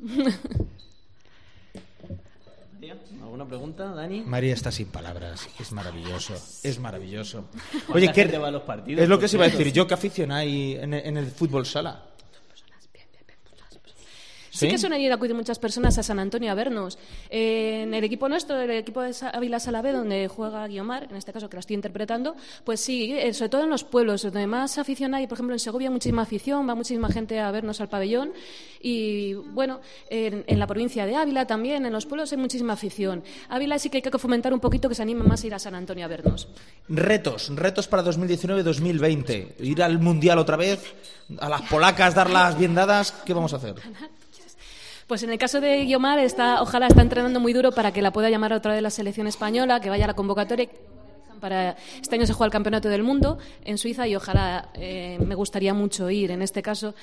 ¿Alguna 3.21 3.45
pregunta, 3.45 3.93
Dani? 3.93 4.21
María 4.21 4.53
está 4.53 4.71
sin 4.71 4.87
palabras. 4.87 5.47
Es 5.59 5.71
maravilloso. 5.71 6.33
Es 6.63 6.79
maravilloso. 6.79 7.45
¿Cuánta 7.71 7.93
Oye, 7.93 8.11
¿qué 8.11 8.37
va 8.37 8.47
a 8.47 8.51
los 8.51 8.63
partidos, 8.63 9.03
es 9.03 9.09
lo 9.09 9.19
que 9.19 9.27
se 9.27 9.37
iba 9.37 9.45
a 9.45 9.49
decir? 9.49 9.71
¿Yo 9.71 9.85
hay 10.31 10.75
en, 10.75 10.93
en 10.93 11.17
el 11.17 11.27
fútbol 11.27 11.65
sala? 11.65 12.08
Sí, 14.59 14.67
que 14.67 14.77
suelen 14.77 15.01
ir 15.01 15.11
a 15.11 15.15
acudir 15.15 15.33
muchas 15.35 15.59
personas 15.59 15.97
a 15.97 16.03
San 16.03 16.19
Antonio 16.19 16.51
a 16.51 16.55
vernos. 16.55 16.97
Eh, 17.29 17.83
en 17.83 17.93
el 17.93 18.03
equipo 18.03 18.27
nuestro, 18.27 18.59
el 18.59 18.71
equipo 18.71 19.01
de 19.01 19.15
Ávila 19.33 19.59
Salavé, 19.59 19.91
donde 19.91 20.27
juega 20.27 20.67
Guiomar, 20.67 21.07
en 21.09 21.15
este 21.15 21.31
caso 21.31 21.49
que 21.49 21.55
la 21.55 21.61
estoy 21.61 21.75
interpretando, 21.75 22.35
pues 22.63 22.79
sí, 22.79 23.13
eh, 23.13 23.33
sobre 23.33 23.49
todo 23.49 23.63
en 23.63 23.69
los 23.69 23.83
pueblos, 23.83 24.23
donde 24.23 24.47
más 24.47 24.77
afición 24.77 25.13
hay, 25.13 25.27
por 25.27 25.37
ejemplo 25.37 25.55
en 25.55 25.59
Segovia 25.59 25.87
hay 25.87 25.93
muchísima 25.93 26.23
afición, 26.23 26.67
va 26.67 26.75
muchísima 26.75 27.09
gente 27.09 27.39
a 27.39 27.51
vernos 27.51 27.81
al 27.81 27.89
pabellón 27.89 28.33
y 28.81 29.33
bueno, 29.33 29.79
en, 30.09 30.43
en 30.47 30.59
la 30.59 30.67
provincia 30.67 31.05
de 31.05 31.15
Ávila 31.15 31.47
también, 31.47 31.85
en 31.85 31.93
los 31.93 32.05
pueblos 32.05 32.31
hay 32.31 32.37
muchísima 32.37 32.73
afición. 32.73 33.23
Ávila 33.49 33.79
sí 33.79 33.89
que 33.89 33.97
hay 33.97 34.01
que 34.01 34.17
fomentar 34.17 34.53
un 34.53 34.59
poquito 34.59 34.89
que 34.89 34.95
se 34.95 35.01
animen 35.01 35.27
más 35.27 35.43
a 35.43 35.47
ir 35.47 35.53
a 35.53 35.59
San 35.59 35.75
Antonio 35.75 36.05
a 36.05 36.07
vernos. 36.07 36.47
Retos, 36.87 37.55
retos 37.55 37.87
para 37.87 38.03
2019-2020. 38.03 39.59
Ir 39.59 39.83
al 39.83 39.99
Mundial 39.99 40.39
otra 40.39 40.57
vez, 40.57 40.93
a 41.39 41.49
las 41.49 41.61
polacas 41.63 42.15
darlas 42.15 42.57
bien 42.57 42.75
dadas, 42.75 43.11
¿qué 43.25 43.33
vamos 43.33 43.53
a 43.53 43.57
hacer? 43.57 43.75
Pues 45.09 45.23
en 45.23 45.31
el 45.31 45.39
caso 45.39 45.59
de 45.59 45.85
Guiomar, 45.85 46.19
está, 46.19 46.61
ojalá 46.61 46.85
está 46.85 47.01
entrenando 47.01 47.39
muy 47.39 47.51
duro 47.51 47.71
para 47.71 47.91
que 47.91 47.99
la 47.99 48.13
pueda 48.13 48.29
llamar 48.29 48.53
otra 48.53 48.73
vez 48.73 48.83
la 48.83 48.91
selección 48.91 49.25
española, 49.25 49.81
que 49.81 49.89
vaya 49.89 50.03
a 50.03 50.07
la 50.09 50.13
convocatoria. 50.13 50.69
Para, 51.39 51.75
este 51.99 52.15
año 52.15 52.27
se 52.27 52.33
juega 52.33 52.45
el 52.45 52.51
Campeonato 52.51 52.89
del 52.89 53.01
Mundo 53.01 53.39
en 53.65 53.79
Suiza 53.79 54.07
y 54.07 54.15
ojalá 54.15 54.69
eh, 54.75 55.17
me 55.25 55.33
gustaría 55.33 55.73
mucho 55.73 56.11
ir. 56.11 56.29
En 56.29 56.43
este 56.43 56.61
caso, 56.61 56.93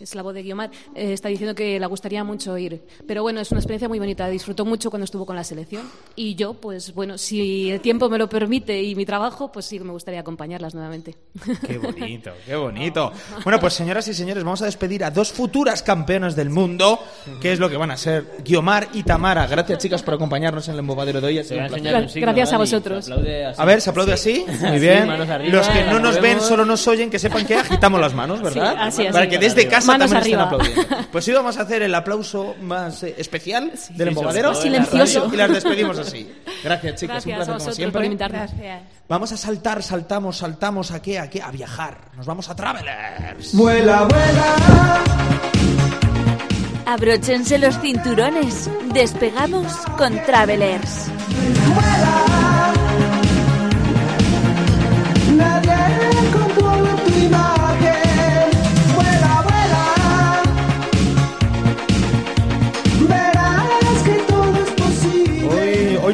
es 0.00 0.14
la 0.14 0.22
voz 0.22 0.34
de 0.34 0.42
Guiomar, 0.42 0.70
eh, 0.94 1.12
está 1.12 1.28
diciendo 1.28 1.54
que 1.54 1.78
le 1.78 1.86
gustaría 1.86 2.24
mucho 2.24 2.56
ir. 2.58 2.82
Pero 3.06 3.22
bueno, 3.22 3.40
es 3.40 3.50
una 3.50 3.60
experiencia 3.60 3.88
muy 3.88 3.98
bonita. 3.98 4.28
Disfrutó 4.28 4.64
mucho 4.64 4.90
cuando 4.90 5.04
estuvo 5.04 5.26
con 5.26 5.36
la 5.36 5.44
selección. 5.44 5.88
Y 6.16 6.34
yo, 6.34 6.54
pues 6.54 6.94
bueno, 6.94 7.18
si 7.18 7.70
el 7.70 7.80
tiempo 7.80 8.08
me 8.08 8.18
lo 8.18 8.28
permite 8.28 8.82
y 8.82 8.94
mi 8.94 9.04
trabajo, 9.06 9.50
pues 9.52 9.66
sí 9.66 9.78
me 9.80 9.92
gustaría 9.92 10.20
acompañarlas 10.20 10.74
nuevamente. 10.74 11.16
Qué 11.66 11.78
bonito, 11.78 12.32
qué 12.46 12.56
bonito. 12.56 13.12
Bueno, 13.44 13.58
pues 13.58 13.74
señoras 13.74 14.06
y 14.08 14.14
señores, 14.14 14.44
vamos 14.44 14.62
a 14.62 14.66
despedir 14.66 15.02
a 15.02 15.10
dos 15.10 15.32
futuras 15.32 15.82
campeonas 15.82 16.36
del 16.36 16.50
mundo, 16.50 16.98
que 17.40 17.52
es 17.52 17.58
lo 17.58 17.70
que 17.70 17.76
van 17.76 17.90
a 17.90 17.96
ser 17.96 18.24
Guiomar 18.44 18.88
y 18.92 19.02
Tamara. 19.02 19.46
Gracias, 19.46 19.78
chicas, 19.78 20.02
por 20.02 20.14
acompañarnos 20.14 20.68
en 20.68 20.74
el 20.74 20.80
embobadero 20.80 21.20
de 21.20 21.26
hoy. 21.26 21.38
A 21.38 21.44
signo, 21.44 21.68
gracias 22.14 22.52
a 22.52 22.58
vosotros. 22.58 23.10
Así. 23.10 23.54
A 23.56 23.64
ver, 23.64 23.80
se 23.80 23.90
aplaude 23.90 24.12
así. 24.12 24.44
Muy 24.46 24.68
Así, 24.68 24.78
bien. 24.78 25.06
manos 25.06 25.28
arriba, 25.28 25.56
Los 25.56 25.68
que 25.68 25.84
no 25.84 25.98
nos 25.98 26.20
ven, 26.20 26.40
solo 26.40 26.64
nos 26.64 26.86
oyen, 26.86 27.10
que 27.10 27.18
sepan 27.18 27.46
que 27.46 27.54
agitamos 27.54 28.00
las 28.00 28.14
manos, 28.14 28.42
¿verdad? 28.42 28.72
Sí, 28.72 28.78
así 28.80 29.06
es. 29.06 29.12
Para 29.12 29.28
que 29.28 29.38
desde 29.38 29.66
casa 29.68 29.89
Manos 29.98 30.12
arriba. 30.12 30.50
Pues 31.12 31.24
sí, 31.24 31.32
vamos 31.32 31.56
a 31.56 31.62
hacer 31.62 31.82
el 31.82 31.94
aplauso 31.94 32.54
más 32.62 33.02
eh, 33.02 33.14
especial 33.18 33.72
del 33.90 34.14
todo 34.14 34.30
en 34.30 34.42
la 34.42 34.54
Silencioso. 34.54 35.30
Y 35.32 35.36
las 35.36 35.50
despedimos 35.50 35.98
así. 35.98 36.30
Gracias, 36.64 37.00
chicas. 37.00 37.24
un 37.26 37.32
Gracias 37.32 37.46
placer 37.46 37.58
como 37.58 37.74
siempre. 37.74 38.08
por. 38.08 38.28
Gracias. 38.30 38.82
Vamos 39.08 39.32
a 39.32 39.36
saltar, 39.36 39.82
saltamos, 39.82 40.36
saltamos 40.36 40.92
a 40.92 41.02
qué, 41.02 41.18
a 41.18 41.28
qué, 41.28 41.42
a 41.42 41.50
viajar. 41.50 41.98
Nos 42.16 42.26
vamos 42.26 42.48
a 42.48 42.54
Travelers. 42.54 43.54
Vuela, 43.54 44.04
vuela. 44.04 45.04
Abróchense 46.86 47.58
los 47.58 47.78
cinturones. 47.80 48.70
Despegamos 48.92 49.72
con 49.96 50.12
Travelers. 50.24 51.06
Nadie 51.74 52.29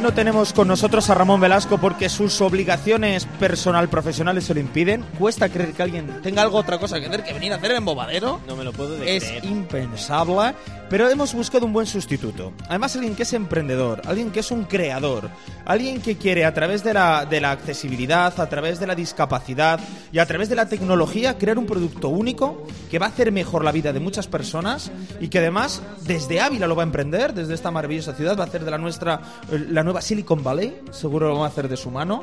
no 0.07 0.15
tenemos 0.15 0.53
con 0.53 0.69
nosotros 0.69 1.11
a 1.11 1.15
Ramón 1.15 1.41
Velasco 1.41 1.79
porque 1.79 2.09
sus 2.09 2.41
obligaciones 2.41 3.27
personal 3.41 3.89
profesionales 3.89 4.45
se 4.45 4.55
lo 4.55 4.61
impiden. 4.61 5.05
Cuesta 5.19 5.49
creer 5.49 5.73
que 5.73 5.83
alguien 5.83 6.21
tenga 6.23 6.43
algo 6.43 6.59
otra 6.59 6.79
cosa 6.79 7.01
que 7.01 7.07
hacer 7.07 7.25
que 7.25 7.33
venir 7.33 7.53
a 7.53 7.57
hacer 7.57 7.73
el 7.73 7.79
embobadero. 7.79 8.41
No 8.47 8.55
me 8.55 8.63
lo 8.63 8.73
puedo 8.73 8.97
de 8.97 9.17
Es 9.17 9.25
creer. 9.25 9.45
impensable, 9.45 10.55
pero 10.89 11.09
hemos 11.09 11.35
buscado 11.35 11.67
un 11.67 11.73
buen 11.73 11.87
sustituto. 11.87 12.53
Además, 12.69 12.95
alguien 12.95 13.15
que 13.15 13.25
es 13.25 13.33
emprendedor, 13.33 14.03
alguien 14.05 14.31
que 14.31 14.41
es 14.41 14.51
un 14.51 14.65
creador, 14.65 15.31
alguien 15.65 16.01
que 16.01 16.17
quiere 16.17 16.45
a 16.45 16.55
través 16.55 16.85
de 16.85 16.95
la, 16.95 17.21
accesibilidad, 17.51 18.39
a 18.39 18.49
través 18.49 18.79
de 18.79 18.87
la 18.87 18.95
discapacidad 18.95 19.81
y 20.13 20.19
a 20.19 20.27
través 20.27 20.49
de 20.49 20.57
la 20.57 20.69
tecnología 20.69 21.39
crear 21.39 21.59
un 21.59 21.67
producto 21.67 22.09
único 22.09 22.67
que 22.91 22.99
va 22.99 23.07
a 23.07 23.09
hacer 23.09 23.33
mejor 23.33 23.65
la 23.65 23.73
vida 23.73 23.93
de 23.93 24.01
muchas 24.01 24.29
personas 24.29 24.91
y 25.21 25.29
que 25.29 25.39
además 25.39 25.83
desde 26.07 26.41
Ávila 26.41 26.67
lo 26.67 26.77
va 26.77 26.83
a 26.83 26.87
emprender, 26.87 27.35
desde 27.35 27.55
esta 27.55 27.71
maravillosa 27.71 28.15
ciudad, 28.15 28.39
va 28.39 28.45
a 28.45 28.47
hacer 28.47 28.65
de 28.65 28.71
la 28.71 28.79
nuestra 28.79 29.21
eh, 29.51 29.67
la 29.71 29.83
nueva 29.83 30.01
Silicon 30.01 30.43
Valley, 30.43 30.83
seguro 30.93 31.29
lo 31.29 31.39
va 31.41 31.47
a 31.47 31.49
hacer 31.49 31.69
de 31.69 31.77
su 31.77 31.91
mano. 31.91 32.23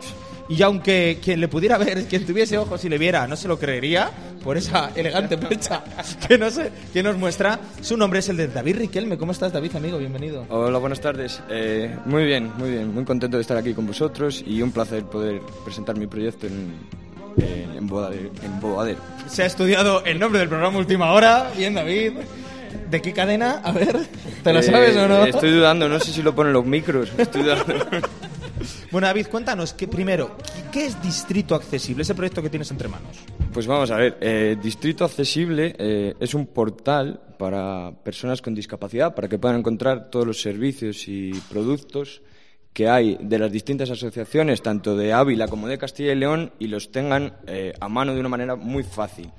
Y 0.49 0.61
aunque 0.61 1.19
quien 1.23 1.39
le 1.39 1.47
pudiera 1.47 1.77
ver, 1.77 2.05
quien 2.05 2.25
tuviese 2.25 2.57
ojos 2.57 2.83
y 2.83 2.89
le 2.89 2.97
viera, 2.97 3.27
no 3.27 3.35
se 3.35 3.47
lo 3.47 3.57
creería 3.57 4.11
por 4.43 4.57
esa 4.57 4.91
elegante 4.95 5.37
percha 5.37 5.81
que 6.27 6.37
nos, 6.37 6.59
que 6.91 7.01
nos 7.01 7.15
muestra. 7.17 7.59
Su 7.81 7.95
nombre 7.95 8.19
es 8.19 8.27
el 8.29 8.37
de 8.37 8.47
David 8.49 8.77
Riquelme. 8.77 9.17
¿Cómo 9.17 9.31
estás, 9.31 9.53
David, 9.53 9.75
amigo? 9.75 9.97
Bienvenido. 9.97 10.45
Hola, 10.49 10.79
buenas 10.79 10.99
tardes. 10.99 11.41
Eh, 11.49 11.95
muy 12.05 12.25
bien, 12.25 12.51
muy 12.57 12.71
bien. 12.71 12.93
Muy 12.93 13.05
contento 13.05 13.37
de 13.37 13.41
estar 13.41 13.55
aquí 13.57 13.73
con 13.73 13.87
vosotros 13.87 14.43
y 14.45 14.61
un 14.61 14.71
placer 14.71 15.03
poder 15.05 15.41
presentar 15.63 15.97
mi 15.97 16.07
proyecto 16.07 16.47
en, 16.47 16.73
en, 17.37 17.71
en 17.77 17.89
en. 17.89 18.97
Se 19.27 19.43
ha 19.43 19.45
estudiado 19.45 20.03
el 20.03 20.19
nombre 20.19 20.39
del 20.39 20.49
programa 20.49 20.77
Última 20.77 21.13
Hora. 21.13 21.51
Bien, 21.57 21.73
David. 21.73 22.11
¿De 22.89 23.01
qué 23.01 23.13
cadena? 23.13 23.61
A 23.63 23.71
ver, 23.71 23.95
¿te 24.43 24.51
lo 24.51 24.59
Eh, 24.59 24.63
sabes 24.63 24.97
o 24.97 25.07
no? 25.07 25.25
Estoy 25.25 25.51
dudando, 25.51 25.87
no 25.87 25.99
sé 25.99 26.11
si 26.11 26.21
lo 26.21 26.35
ponen 26.35 26.53
los 26.53 26.65
micros. 26.65 27.11
Estoy 27.17 27.43
dudando. 27.43 27.75
Bueno, 28.93 29.07
David, 29.07 29.25
cuéntanos, 29.25 29.73
que 29.73 29.87
primero, 29.87 30.37
¿qué 30.71 30.85
es 30.85 31.01
Distrito 31.01 31.55
Accesible, 31.55 32.03
ese 32.03 32.13
proyecto 32.13 32.43
que 32.43 32.49
tienes 32.51 32.69
entre 32.69 32.87
manos? 32.87 33.17
Pues 33.51 33.65
vamos 33.65 33.89
a 33.89 33.97
ver, 33.97 34.19
eh, 34.21 34.55
Distrito 34.61 35.03
Accesible 35.03 35.75
eh, 35.79 36.13
es 36.19 36.35
un 36.35 36.45
portal 36.45 37.19
para 37.39 37.91
personas 38.03 38.39
con 38.43 38.53
discapacidad, 38.53 39.15
para 39.15 39.27
que 39.27 39.39
puedan 39.39 39.57
encontrar 39.57 40.11
todos 40.11 40.27
los 40.27 40.39
servicios 40.39 41.07
y 41.07 41.31
productos 41.49 42.21
que 42.71 42.87
hay 42.87 43.17
de 43.19 43.39
las 43.39 43.51
distintas 43.51 43.89
asociaciones, 43.89 44.61
tanto 44.61 44.95
de 44.95 45.11
Ávila 45.11 45.47
como 45.47 45.67
de 45.67 45.79
Castilla 45.79 46.11
y 46.11 46.17
León, 46.17 46.51
y 46.59 46.67
los 46.67 46.91
tengan 46.91 47.37
eh, 47.47 47.73
a 47.79 47.89
mano 47.89 48.13
de 48.13 48.19
una 48.19 48.29
manera 48.29 48.55
muy 48.55 48.83
fácil. 48.83 49.31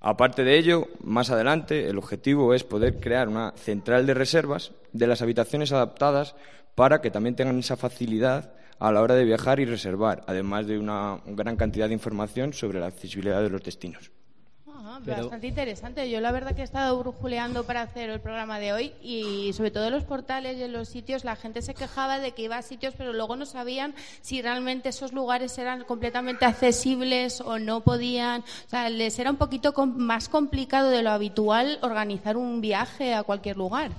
Aparte 0.00 0.42
de 0.42 0.58
ello, 0.58 0.88
más 1.04 1.30
adelante, 1.30 1.88
el 1.88 1.98
objetivo 1.98 2.54
es 2.54 2.64
poder 2.64 2.98
crear 2.98 3.28
una 3.28 3.52
central 3.54 4.04
de 4.04 4.14
reservas 4.14 4.72
de 4.92 5.06
las 5.06 5.22
habitaciones 5.22 5.70
adaptadas 5.70 6.34
para 6.74 7.00
que 7.00 7.12
también 7.12 7.36
tengan 7.36 7.60
esa 7.60 7.76
facilidad 7.76 8.50
a 8.78 8.92
la 8.92 9.00
hora 9.02 9.14
de 9.14 9.24
viajar 9.24 9.60
y 9.60 9.64
reservar, 9.64 10.22
además 10.26 10.66
de 10.66 10.78
una 10.78 11.18
gran 11.26 11.56
cantidad 11.56 11.88
de 11.88 11.94
información 11.94 12.52
sobre 12.52 12.80
la 12.80 12.86
accesibilidad 12.86 13.42
de 13.42 13.50
los 13.50 13.62
destinos. 13.62 14.10
Ah, 14.68 15.00
Pero- 15.04 15.22
Bastante 15.22 15.48
interesante. 15.48 16.08
Yo 16.10 16.20
la 16.20 16.30
verdad 16.30 16.54
que 16.54 16.60
he 16.60 16.64
estado 16.64 16.96
brujuleando 16.98 17.64
para 17.64 17.82
hacer 17.82 18.08
el 18.08 18.20
programa 18.20 18.58
de 18.60 18.72
hoy 18.72 18.92
y 19.02 19.52
sobre 19.52 19.70
todo 19.72 19.86
en 19.86 19.92
los 19.92 20.04
portales 20.04 20.56
y 20.58 20.62
en 20.62 20.72
los 20.72 20.88
sitios 20.88 21.24
la 21.24 21.34
gente 21.36 21.60
se 21.60 21.74
quejaba 21.74 22.18
de 22.20 22.32
que 22.32 22.42
iba 22.42 22.56
a 22.56 22.62
sitios 22.62 22.94
pero 22.96 23.12
luego 23.12 23.34
no 23.36 23.46
sabían 23.46 23.94
si 24.20 24.40
realmente 24.42 24.90
esos 24.90 25.12
lugares 25.12 25.58
eran 25.58 25.82
completamente 25.84 26.44
accesibles 26.44 27.40
o 27.40 27.58
no 27.58 27.80
podían. 27.80 28.42
O 28.42 28.70
sea, 28.70 28.88
les 28.88 29.18
era 29.18 29.30
un 29.30 29.36
poquito 29.36 29.72
más 29.86 30.28
complicado 30.28 30.88
de 30.90 31.02
lo 31.02 31.10
habitual 31.10 31.78
organizar 31.82 32.36
un 32.36 32.60
viaje 32.60 33.12
a 33.14 33.22
cualquier 33.24 33.56
lugar. 33.56 33.90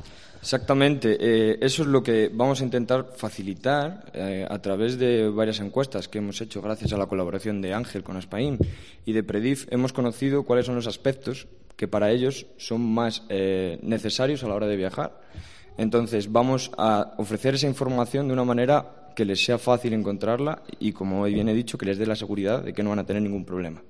Exactamente, 0.41 1.17
eh, 1.20 1.58
eso 1.62 1.82
es 1.82 1.88
lo 1.88 2.01
que 2.03 2.29
vamos 2.34 2.62
a 2.62 2.63
intentar 2.63 3.08
facilitar 3.15 4.06
eh, 4.13 4.46
a 4.50 4.60
través 4.60 4.98
de 4.98 5.29
varias 5.29 5.60
encuestas 5.60 6.08
que 6.08 6.20
hemos 6.20 6.39
hecho 6.41 6.62
gracias 6.62 6.94
a 6.94 6.98
la 6.98 7.08
colaboración 7.08 7.62
de 7.62 7.74
Ángel 7.74 8.03
con 8.03 8.17
Aspaim 8.17 8.58
y 9.06 9.13
de 9.13 9.24
Predif. 9.24 9.67
Hemos 9.72 9.94
conocido 9.94 10.44
cuáles 10.44 10.65
son 10.65 10.75
los 10.75 10.88
aspectos 10.88 11.48
que 11.75 11.88
para 11.88 12.12
ellos 12.12 12.48
son 12.58 12.82
más 12.82 13.24
eh, 13.29 13.79
necesarios 13.82 14.44
a 14.44 14.48
la 14.48 14.56
hora 14.56 14.67
de 14.67 14.75
viajar. 14.75 15.22
Entonces, 15.77 16.32
vamos 16.32 16.72
a 16.77 17.13
ofrecer 17.17 17.56
esa 17.56 17.67
información 17.67 18.27
de 18.27 18.34
una 18.34 18.44
manera 18.44 19.12
que 19.15 19.25
les 19.25 19.44
sea 19.44 19.58
fácil 19.58 19.94
encontrarla 19.94 20.63
y, 20.79 20.91
como 20.91 21.24
bien 21.24 21.50
he 21.50 21.53
dicho, 21.53 21.77
que 21.77 21.86
les 21.86 21.98
dé 21.98 22.06
la 22.06 22.15
seguridad 22.15 22.63
de 22.63 22.74
que 22.74 22.84
no 22.84 22.89
van 22.89 23.00
a 23.00 23.06
tener 23.06 23.22
ningún 23.22 23.46
problema. 23.46 23.82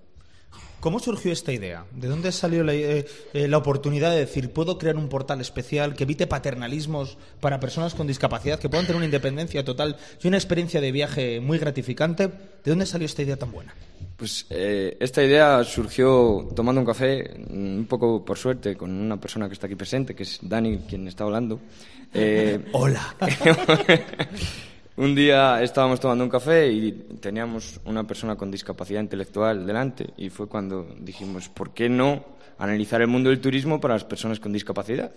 ¿Cómo 0.87 0.99
surgió 0.99 1.33
esta 1.33 1.51
idea? 1.51 1.83
¿De 1.91 2.07
dónde 2.07 2.31
salió 2.31 2.63
la, 2.63 2.73
eh, 2.73 3.05
eh, 3.33 3.49
la 3.49 3.57
oportunidad 3.57 4.09
de 4.11 4.19
decir, 4.19 4.53
puedo 4.53 4.77
crear 4.77 4.95
un 4.95 5.09
portal 5.09 5.41
especial 5.41 5.95
que 5.95 6.05
evite 6.05 6.27
paternalismos 6.27 7.17
para 7.41 7.59
personas 7.59 7.93
con 7.93 8.07
discapacidad, 8.07 8.57
que 8.57 8.69
puedan 8.69 8.85
tener 8.85 8.95
una 8.95 9.03
independencia 9.03 9.65
total 9.65 9.97
y 10.23 10.29
una 10.29 10.37
experiencia 10.37 10.79
de 10.79 10.93
viaje 10.93 11.41
muy 11.41 11.57
gratificante? 11.57 12.27
¿De 12.27 12.71
dónde 12.71 12.85
salió 12.85 13.05
esta 13.05 13.21
idea 13.21 13.35
tan 13.35 13.51
buena? 13.51 13.75
Pues 14.15 14.45
eh, 14.49 14.95
esta 15.01 15.21
idea 15.21 15.61
surgió 15.65 16.47
tomando 16.55 16.79
un 16.79 16.87
café, 16.87 17.35
un 17.49 17.85
poco 17.89 18.23
por 18.23 18.37
suerte, 18.37 18.77
con 18.77 18.89
una 18.89 19.19
persona 19.19 19.49
que 19.49 19.55
está 19.55 19.67
aquí 19.67 19.75
presente, 19.75 20.15
que 20.15 20.23
es 20.23 20.39
Dani, 20.41 20.77
quien 20.87 21.05
está 21.09 21.25
hablando. 21.25 21.59
Eh, 22.13 22.57
Hola. 22.71 23.17
un 24.97 25.13
día 25.15 25.61
estábamos 25.61 25.99
tomando 25.99 26.23
un 26.23 26.29
café 26.29 26.71
y 26.71 26.91
teníamos 27.21 27.79
una 27.85 28.05
persona 28.05 28.35
con 28.35 28.49
discapacidad 28.49 29.01
intelectual 29.01 29.65
delante 29.65 30.07
y 30.17 30.29
fue 30.29 30.47
cuando 30.47 30.87
dijimos, 30.99 31.49
¿por 31.49 31.73
qué 31.73 31.87
no 31.87 32.25
analizar 32.57 33.01
el 33.01 33.07
mundo 33.07 33.29
del 33.29 33.39
turismo 33.39 33.79
para 33.79 33.93
las 33.93 34.03
personas 34.03 34.39
con 34.39 34.51
discapacidad? 34.51 35.11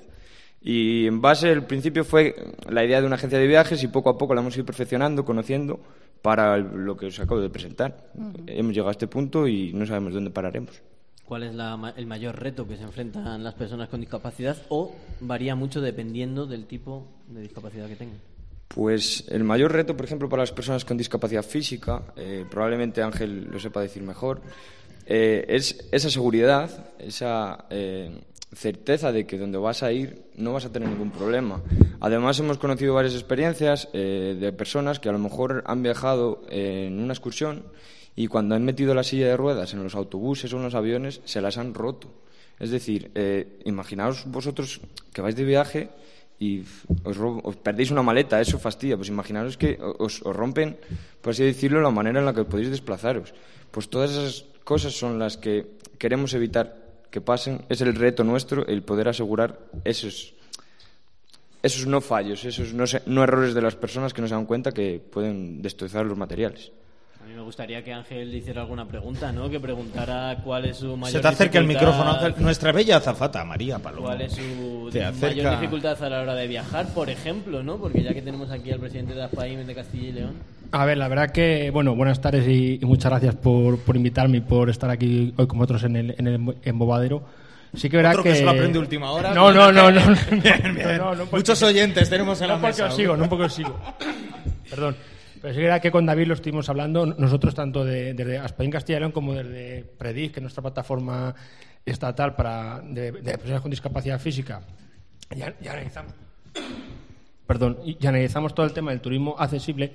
Y 0.63 1.07
en 1.07 1.23
base, 1.23 1.51
el 1.51 1.65
principio 1.65 2.05
fue 2.05 2.35
la 2.69 2.85
idea 2.85 3.01
de 3.01 3.07
una 3.07 3.17
agencia 3.17 3.39
de 3.39 3.47
viajes 3.47 3.83
y 3.83 3.89
poco 3.89 4.11
a 4.11 4.19
poco 4.19 4.35
la 4.35 4.43
hemos 4.43 4.55
ido 4.57 4.67
perfeccionando, 4.67 5.25
conociendo, 5.25 5.81
para 6.21 6.59
lo 6.59 6.99
que 6.99 7.07
os 7.07 7.19
acabo 7.19 7.41
de 7.41 7.49
presentar. 7.49 8.11
Hemos 8.47 8.75
llegado 8.75 8.91
a 8.91 8.93
este 8.93 9.07
punto 9.07 9.49
y 9.49 9.73
no 9.73 9.87
sabemos 9.87 10.13
dónde 10.13 10.31
pararemos. 10.31 10.83
¿Cuál 11.25 11.45
es 11.45 11.55
la 11.55 11.95
el 11.97 12.07
mayor 12.07 12.39
reto 12.39 12.69
que 12.69 12.77
se 12.77 12.83
enfrentan 12.83 13.43
las 13.43 13.55
personas 13.55 13.89
con 13.89 14.01
discapacidad? 14.01 14.59
¿O 14.69 14.95
varía 15.21 15.55
mucho 15.55 15.81
dependiendo 15.81 16.45
del 16.45 16.67
tipo 16.67 17.07
de 17.29 17.41
discapacidad 17.41 17.89
que 17.89 17.97
tengan? 17.97 18.19
Pues 18.73 19.25
el 19.27 19.43
mayor 19.43 19.73
reto, 19.73 19.97
por 19.97 20.07
ejemplo, 20.07 20.29
para 20.29 20.45
las 20.45 20.53
personas 20.53 20.85
con 20.85 20.97
discapacidad 20.97 21.43
física, 21.43 22.03
eh, 22.15 22.45
probablemente 22.49 23.03
Ángel 23.03 23.49
lo 23.51 23.59
sepa 23.59 23.81
decir 23.81 24.05
mejor, 24.05 24.43
eh, 25.07 25.45
es 25.49 25.89
esa 25.91 26.09
seguridad, 26.09 26.93
esa 27.01 27.65
eh, 27.69 28.21
certeza 28.55 29.11
de 29.11 29.27
que 29.27 29.39
donde 29.39 29.59
vas 29.59 29.83
a 29.83 29.91
ir 29.91 30.23
no 30.37 30.53
vas 30.53 30.67
a 30.67 30.73
tener 30.73 30.89
ningún 30.89 31.11
problema. 31.11 31.61
Además, 31.99 32.39
hemos 32.39 32.59
conocido 32.59 32.95
varias 32.95 33.15
experiencias 33.15 33.89
de 33.93 34.55
personas 34.57 35.01
que 35.01 35.09
a 35.09 35.13
lo 35.13 35.19
mejor 35.19 35.65
han 35.67 35.83
viajado 35.83 36.43
en 36.49 37.01
una 37.01 37.13
excursión 37.13 37.65
y 38.15 38.29
cuando 38.29 38.55
han 38.55 38.65
metido 38.65 38.95
la 38.95 39.03
silla 39.03 39.27
de 39.27 39.37
ruedas 39.37 39.75
en 39.75 39.83
los 39.83 39.97
autobuses 39.97 40.53
o 40.53 40.59
en 40.59 40.63
los 40.63 40.77
aviones 40.77 41.21
se 41.25 41.41
las 41.41 41.59
han 41.59 41.75
roto. 41.75 42.13
Es 42.61 42.71
decir, 42.71 43.11
imaginaos 43.65 44.25
vosotros 44.27 44.81
que 45.13 45.23
vais 45.23 45.35
de 45.35 45.45
viaje 45.45 45.91
y 46.41 46.65
os, 47.05 47.21
os 47.21 47.57
perdéis 47.61 47.93
una 47.93 48.03
maleta, 48.03 48.41
eso 48.41 48.59
fastidia. 48.59 48.97
Pues 48.97 49.13
imaginaros 49.13 49.61
que 49.61 49.77
os, 49.79 50.25
rompen, 50.25 50.81
por 51.21 51.37
así 51.37 51.45
decirlo, 51.45 51.85
la 51.85 51.93
manera 51.93 52.19
en 52.19 52.27
la 52.27 52.33
que 52.33 52.49
podéis 52.49 52.73
desplazaros. 52.73 53.37
Pues 53.71 53.93
todas 53.93 54.11
esas 54.11 54.49
cosas 54.65 54.97
son 54.97 55.21
las 55.21 55.37
que 55.37 55.77
queremos 55.99 56.33
evitar 56.33 57.05
que 57.13 57.21
pasen. 57.21 57.61
Es 57.69 57.83
el 57.83 57.95
reto 57.95 58.25
nuestro 58.25 58.67
el 58.67 58.83
poder 58.83 59.09
asegurar 59.09 59.61
esos, 59.85 60.33
esos 61.63 61.87
no 61.87 62.01
fallos, 62.01 62.47
esos 62.47 62.73
no, 62.73 62.85
no 63.05 63.23
errores 63.23 63.53
de 63.53 63.61
las 63.61 63.77
personas 63.77 64.15
que 64.15 64.23
no 64.23 64.27
se 64.27 64.35
dan 64.35 64.47
cuenta 64.47 64.73
que 64.73 64.99
pueden 64.99 65.61
destrozar 65.61 66.07
los 66.07 66.17
materiales. 66.17 66.73
A 67.23 67.27
mí 67.27 67.35
me 67.35 67.43
gustaría 67.43 67.85
que 67.85 67.93
Ángel 67.93 68.35
hiciera 68.35 68.63
alguna 68.63 68.87
pregunta, 68.87 69.31
¿no? 69.31 69.49
Que 69.51 69.61
preguntara 69.61 70.39
cuál 70.43 70.65
es 70.65 70.79
su 70.79 70.97
mayor 70.97 71.17
Se 71.17 71.21
te 71.21 71.29
acerca 71.29 71.59
el 71.59 71.67
dificultad- 71.69 71.87
micrófono, 71.93 72.11
Ángel. 72.27 72.35
Nuestra 72.43 72.73
bella 72.73 72.97
azafata, 72.97 73.45
María 73.45 73.79
Palomo. 73.79 74.07
¿Cuál 74.07 74.23
es 74.23 74.33
su 74.33 74.89
Te 74.91 75.01
mayor 75.01 75.15
acerca- 75.15 75.51
dificultad 75.61 76.03
a 76.03 76.09
la 76.09 76.21
hora 76.23 76.35
de 76.35 76.47
viajar, 76.49 76.87
por 76.95 77.11
ejemplo, 77.11 77.63
¿no? 77.63 77.77
Porque 77.77 78.03
ya 78.03 78.15
que 78.15 78.23
tenemos 78.23 78.51
aquí 78.51 78.73
al 78.73 78.81
presidente 78.81 79.15
de 79.15 79.23
AFAIM 79.25 79.67
de 79.67 79.75
Castilla 79.75 80.09
y 80.09 80.13
León. 80.13 80.33
A 80.73 80.85
ver, 80.85 80.99
la 80.99 81.09
verdad 81.09 81.31
que, 81.31 81.71
bueno, 81.71 81.95
buenas 81.95 82.21
tardes 82.21 82.49
y, 82.49 82.79
y 82.81 82.85
muchas 82.87 83.11
gracias 83.11 83.35
por, 83.37 83.79
por 83.81 83.97
invitarme 83.97 84.39
y 84.39 84.41
por 84.41 84.71
estar 84.71 84.89
aquí 84.91 85.35
hoy 85.37 85.47
con 85.47 85.59
vosotros 85.59 85.85
en 85.85 85.97
el, 85.97 86.15
en 86.19 86.27
el 86.27 86.55
embobadero. 86.65 87.23
Sí 87.75 87.89
que 87.91 87.97
verá 87.99 88.11
Otro 88.11 88.23
que 88.25 88.35
se 88.35 88.43
lo 88.45 88.51
aprende 88.51 88.79
última 88.81 89.11
hora. 89.13 89.33
No, 89.35 89.53
no, 89.53 89.71
no, 89.71 89.91
no. 89.93 90.01
no, 90.11 90.17
Bien, 90.43 90.75
bien. 90.75 90.97
no, 90.99 91.15
no, 91.15 91.25
porque- 91.25 91.37
Muchos 91.37 91.63
oyentes 91.63 92.09
tenemos 92.11 92.41
en 92.41 92.49
la 92.49 92.55
no 92.55 92.61
porque 92.63 92.73
mesa. 92.83 92.87
os 92.87 92.97
sigo, 92.97 93.17
no 93.17 93.29
porque 93.29 93.45
os 93.45 93.53
sigo. 93.53 93.79
Perdón. 94.69 94.97
Pero 95.41 95.55
sí 95.55 95.61
que 95.61 95.67
era 95.67 95.81
que 95.81 95.91
con 95.91 96.07
David 96.07 96.27
lo 96.27 96.35
estuvimos 96.35 96.69
hablando, 96.69 97.07
nosotros 97.07 97.55
tanto 97.55 97.85
de- 97.85 98.15
desde 98.15 98.39
Aspaín 98.39 98.71
León 98.87 99.13
como 99.13 99.35
desde 99.35 99.85
Predis, 99.85 100.33
que 100.33 100.41
es 100.41 100.43
nuestra 100.43 100.63
plataforma 100.63 101.35
estatal 101.85 102.35
para 102.37 102.81
de, 102.81 103.13
personas 103.13 103.63
con 103.63 103.71
discapacidad 103.71 104.21
física. 104.21 104.61
Ya, 105.35 105.55
analizamos 105.71 106.13
perdón, 107.47 107.79
y 107.85 108.07
analizamos 108.07 108.55
todo 108.55 108.65
el 108.65 108.73
tema 108.73 108.93
del 108.93 109.01
turismo 109.01 109.35
accesible, 109.37 109.93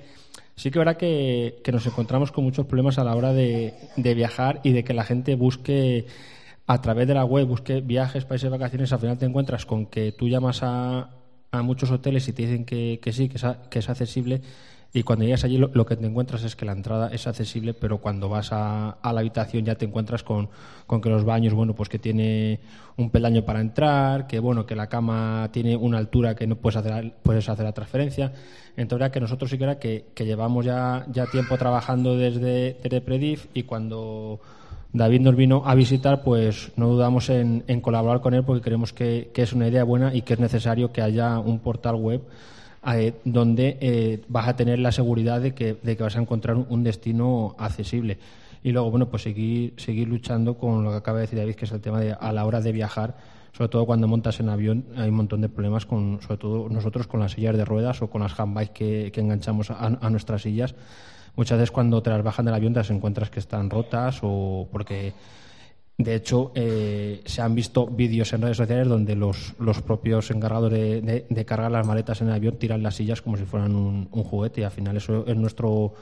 sí 0.56 0.70
que 0.70 0.78
verá 0.78 0.98
que, 0.98 1.60
que 1.64 1.72
nos 1.72 1.86
encontramos 1.86 2.30
con 2.30 2.44
muchos 2.44 2.66
problemas 2.66 2.98
a 2.98 3.04
la 3.04 3.16
hora 3.16 3.32
de, 3.32 3.72
de 3.96 4.14
viajar 4.14 4.60
y 4.62 4.72
de 4.72 4.84
que 4.84 4.92
la 4.92 5.04
gente 5.04 5.36
busque 5.36 6.04
a 6.66 6.82
través 6.82 7.08
de 7.08 7.14
la 7.14 7.24
web, 7.24 7.46
busque 7.46 7.80
viajes, 7.80 8.26
países 8.26 8.50
vacaciones, 8.50 8.92
al 8.92 8.98
final 8.98 9.16
te 9.16 9.24
encuentras 9.24 9.64
con 9.64 9.86
que 9.86 10.12
tú 10.12 10.28
llamas 10.28 10.62
a, 10.62 11.08
a 11.50 11.62
muchos 11.62 11.90
hoteles 11.90 12.28
y 12.28 12.34
te 12.34 12.42
dicen 12.42 12.66
que, 12.66 13.00
que 13.00 13.12
sí, 13.14 13.30
que 13.30 13.38
es, 13.38 13.44
que 13.70 13.78
es 13.78 13.88
accesible. 13.88 14.42
Y 14.96 15.02
cuando 15.02 15.26
llegas 15.26 15.44
allí 15.44 15.58
lo, 15.58 15.84
que 15.84 15.94
te 15.94 16.06
encuentras 16.06 16.42
es 16.42 16.56
que 16.56 16.64
la 16.64 16.72
entrada 16.72 17.10
es 17.12 17.26
accesible, 17.26 17.74
pero 17.74 17.98
cuando 17.98 18.30
vas 18.30 18.48
a, 18.50 18.96
la 19.02 19.20
habitación 19.20 19.62
ya 19.62 19.74
te 19.74 19.84
encuentras 19.84 20.22
con, 20.22 20.48
que 21.02 21.10
los 21.10 21.22
baños, 21.22 21.52
bueno, 21.52 21.74
pues 21.74 21.90
que 21.90 21.98
tiene 21.98 22.60
un 22.96 23.10
peldaño 23.10 23.44
para 23.44 23.60
entrar, 23.60 24.26
que 24.26 24.38
bueno, 24.38 24.64
que 24.64 24.74
la 24.74 24.86
cama 24.86 25.50
tiene 25.52 25.76
una 25.76 25.98
altura 25.98 26.34
que 26.34 26.46
no 26.46 26.56
puedes 26.56 26.76
hacer, 26.78 27.12
puedes 27.22 27.46
hacer 27.46 27.66
la 27.66 27.72
transferencia. 27.72 28.32
Entonces 28.74 29.04
era 29.04 29.12
que 29.12 29.20
nosotros 29.20 29.50
sí 29.50 29.58
que 29.58 29.64
era 29.64 29.78
que, 29.78 30.06
llevamos 30.16 30.64
ya, 30.64 31.04
tiempo 31.30 31.58
trabajando 31.58 32.16
desde, 32.16 32.78
desde 32.82 33.38
y 33.52 33.64
cuando 33.64 34.40
David 34.94 35.20
nos 35.20 35.36
vino 35.36 35.62
a 35.66 35.74
visitar, 35.74 36.22
pues 36.22 36.72
no 36.76 36.88
dudamos 36.88 37.28
en, 37.28 37.60
colaborar 37.82 38.22
con 38.22 38.32
él 38.32 38.44
porque 38.44 38.62
creemos 38.62 38.94
que 38.94 39.30
es 39.34 39.52
una 39.52 39.68
idea 39.68 39.84
buena 39.84 40.14
y 40.14 40.22
que 40.22 40.32
es 40.32 40.40
necesario 40.40 40.90
que 40.90 41.02
haya 41.02 41.38
un 41.38 41.58
portal 41.58 41.96
web 41.96 42.22
eh, 42.94 43.14
donde 43.24 43.78
eh, 43.80 44.22
vas 44.28 44.48
a 44.48 44.56
tener 44.56 44.78
la 44.78 44.92
seguridad 44.92 45.40
de 45.40 45.54
que, 45.54 45.76
de 45.82 45.96
que 45.96 46.02
vas 46.02 46.16
a 46.16 46.20
encontrar 46.20 46.56
un, 46.56 46.84
destino 46.84 47.56
accesible. 47.58 48.18
Y 48.62 48.72
luego, 48.72 48.90
bueno, 48.90 49.08
pues 49.08 49.22
seguir, 49.22 49.74
seguir 49.76 50.08
luchando 50.08 50.56
con 50.56 50.84
lo 50.84 50.90
que 50.90 50.96
acaba 50.96 51.18
de 51.18 51.22
decir 51.22 51.38
David, 51.38 51.54
que 51.54 51.64
es 51.64 51.72
el 51.72 51.80
tema 51.80 52.00
de 52.00 52.12
a 52.12 52.32
la 52.32 52.44
hora 52.44 52.60
de 52.60 52.72
viajar, 52.72 53.16
sobre 53.52 53.68
todo 53.68 53.86
cuando 53.86 54.06
montas 54.06 54.38
en 54.40 54.48
avión, 54.48 54.84
hay 54.96 55.08
un 55.08 55.14
montón 55.14 55.40
de 55.40 55.48
problemas, 55.48 55.86
con, 55.86 56.20
sobre 56.20 56.36
todo 56.38 56.68
nosotros 56.68 57.06
con 57.06 57.20
las 57.20 57.32
sillas 57.32 57.56
de 57.56 57.64
ruedas 57.64 58.02
o 58.02 58.10
con 58.10 58.22
las 58.22 58.38
handbikes 58.38 58.72
que, 58.72 59.12
que 59.12 59.20
enganchamos 59.20 59.70
a, 59.70 59.86
a 59.86 60.10
nuestras 60.10 60.42
sillas. 60.42 60.74
Muchas 61.36 61.58
veces 61.58 61.70
cuando 61.70 62.02
te 62.02 62.10
las 62.10 62.22
bajan 62.22 62.44
del 62.44 62.54
avión 62.54 62.72
te 62.72 62.80
las 62.80 62.90
encuentras 62.90 63.30
que 63.30 63.40
están 63.40 63.68
rotas 63.70 64.20
o 64.22 64.68
porque 64.70 65.12
de 65.98 66.14
hecho, 66.14 66.52
eh, 66.54 67.22
se 67.24 67.40
han 67.40 67.54
visto 67.54 67.86
vídeos 67.86 68.32
en 68.34 68.42
redes 68.42 68.58
sociales 68.58 68.86
donde 68.88 69.16
los, 69.16 69.54
los 69.58 69.80
propios 69.80 70.30
encargados 70.30 70.70
de, 70.70 71.24
de- 71.28 71.44
cargar 71.46 71.70
las 71.70 71.86
maletas 71.86 72.20
en 72.20 72.28
el 72.28 72.34
avión 72.34 72.56
tiran 72.58 72.82
las 72.82 72.96
sillas 72.96 73.22
como 73.22 73.36
si 73.38 73.44
fueran 73.44 73.74
un, 73.74 74.08
un 74.12 74.22
juguete 74.24 74.60
y 74.60 74.64
al 74.64 74.70
final 74.70 74.96
eso 74.98 75.24
es 75.26 75.36
nuestro, 75.36 75.94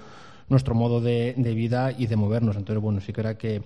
nuestro 0.49 0.75
modo 0.75 1.01
de, 1.01 1.35
de 1.37 1.55
vida 1.55 1.93
y 1.97 2.07
de 2.07 2.17
movernos. 2.17 2.57
Entonces, 2.57 2.83
bueno, 2.83 3.01
sí 3.01 3.13
que 3.13 3.21
era 3.21 3.39
que, 3.39 3.63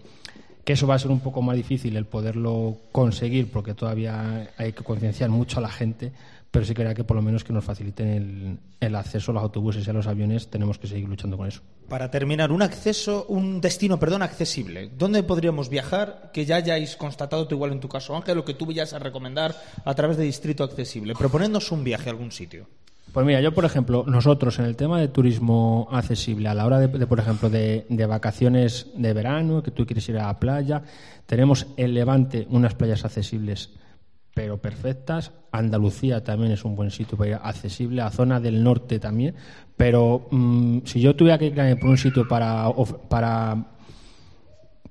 que 0.65 0.75
eso 0.75 0.87
va 0.87 0.97
a 0.97 0.99
ser 0.99 1.11
un 1.11 1.21
poco 1.21 1.41
más 1.41 1.57
difícil 1.57 1.97
el 1.97 2.05
poderlo 2.05 2.77
conseguir 2.93 3.51
porque 3.51 3.73
todavía 3.75 4.51
hay 4.59 4.73
que 4.75 4.85
concienciar 4.85 5.31
mucho 5.31 5.59
a 5.59 5.63
la 5.63 5.71
gente, 5.71 6.13
pero 6.51 6.65
sí 6.67 6.75
que 6.75 6.83
era 6.83 6.95
que 6.95 7.05
por 7.05 7.17
lo 7.17 7.23
menos 7.23 7.43
que 7.43 7.55
nos 7.55 7.65
faciliten 7.65 8.09
el, 8.09 8.59
el 8.81 8.95
acceso 8.97 9.31
a 9.31 9.35
los 9.35 9.43
autobuses 9.43 9.87
y 9.87 9.91
a 9.91 9.95
los 9.95 10.07
aviones, 10.07 10.49
tenemos 10.49 10.79
que 10.79 10.89
seguir 10.89 11.09
luchando 11.09 11.39
con 11.39 11.49
eso. 11.49 11.63
Para 11.89 12.11
terminar, 12.11 12.53
un 12.53 12.61
acceso, 12.61 13.25
un 13.29 13.63
destino, 13.63 13.99
perdón, 13.99 14.21
accesible. 14.21 14.91
¿Dónde 14.99 15.23
podríamos 15.23 15.71
viajar 15.71 16.31
que 16.35 16.45
ya 16.45 16.57
hayáis 16.57 16.97
constatado 16.97 17.49
tú 17.49 17.55
igual 17.55 17.73
en 17.73 17.81
tu 17.81 17.89
caso, 17.89 18.15
Ángel, 18.15 18.37
lo 18.37 18.45
que 18.45 18.53
tú 18.53 18.67
vayas 18.67 18.93
a 18.93 18.99
recomendar 18.99 19.57
a 19.85 19.95
través 19.95 20.19
de 20.19 20.25
Distrito 20.25 20.65
Accesible? 20.65 21.15
Proponednos 21.15 21.73
un 21.73 21.85
viaje 21.85 22.11
a 22.11 22.13
algún 22.13 22.31
sitio. 22.31 22.67
Pues 23.13 23.25
mira, 23.25 23.41
yo 23.41 23.55
por 23.55 23.65
ejemplo, 23.65 24.05
nosotros 24.07 24.59
en 24.59 24.67
el 24.67 24.77
tema 24.77 25.01
de 25.01 25.09
turismo 25.09 25.89
accesible, 25.91 26.51
a 26.51 26.55
la 26.55 26.67
hora 26.67 26.79
de, 26.79 26.89
de, 26.89 27.07
por 27.07 27.21
ejemplo, 27.21 27.49
de, 27.49 27.87
de 27.89 28.07
vacaciones 28.07 28.89
de 28.95 29.15
verano, 29.15 29.63
que 29.63 29.71
tú 29.71 29.87
quieres 29.87 30.07
ir 30.11 30.19
a 30.19 30.27
la 30.27 30.39
playa, 30.39 30.83
tenemos 31.25 31.67
en 31.79 31.95
Levante 31.95 32.47
unas 32.51 32.75
playas 32.75 33.07
accesibles, 33.07 33.71
pero 34.39 34.57
perfectas. 34.59 35.33
Andalucía 35.51 36.23
también 36.23 36.53
es 36.53 36.65
un 36.65 36.77
buen 36.77 36.93
sitio 36.93 37.19
para 37.19 37.31
ir 37.31 37.39
accesible, 37.43 38.03
a 38.03 38.11
zona 38.13 38.39
del 38.39 38.63
norte 38.63 39.01
también. 39.01 39.35
Pero 39.77 40.29
mm, 40.31 40.79
si 40.85 41.01
yo 41.01 41.17
tuviera 41.17 41.39
que 41.39 41.47
ir 41.47 41.79
por 41.81 41.91
un 41.91 41.99
sitio 41.99 42.29
para, 42.29 42.69
of- 42.69 42.95
para 43.09 43.67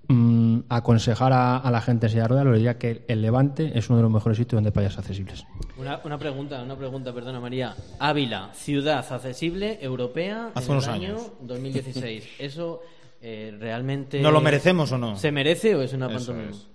mm, 0.09 0.59
aconsejar 0.67 1.31
a, 1.31 1.57
a 1.59 1.71
la 1.71 1.79
gente 1.79 2.07
en 2.07 2.09
silla 2.11 2.23
de 2.23 2.27
ruedas, 2.27 2.45
lo 2.45 2.53
diría 2.55 2.77
que 2.77 3.05
el 3.07 3.21
Levante 3.21 3.71
es 3.77 3.89
uno 3.89 3.97
de 3.97 4.03
los 4.03 4.11
mejores 4.11 4.37
sitios 4.37 4.57
donde 4.57 4.67
hay 4.69 4.73
playas 4.73 4.97
accesibles. 4.97 5.45
Una, 5.77 6.01
una 6.03 6.17
pregunta, 6.17 6.61
una 6.61 6.75
pregunta, 6.75 7.13
perdona 7.13 7.39
María. 7.39 7.73
Ávila, 7.99 8.49
ciudad 8.53 9.05
accesible 9.09 9.77
europea 9.81 10.49
Hace 10.55 10.65
en 10.65 10.71
unos 10.73 10.87
el 10.87 10.93
años. 10.93 11.21
año 11.21 11.31
2016. 11.47 12.23
¿Eso 12.39 12.81
eh, 13.21 13.55
realmente 13.59 14.19
¿No 14.21 14.31
lo 14.31 14.41
merecemos 14.41 14.91
o 14.91 14.97
no? 14.97 15.15
se 15.15 15.31
merece 15.31 15.73
o 15.75 15.81
es 15.81 15.93
una 15.93 16.09
pantomima? 16.09 16.49
es. 16.49 16.67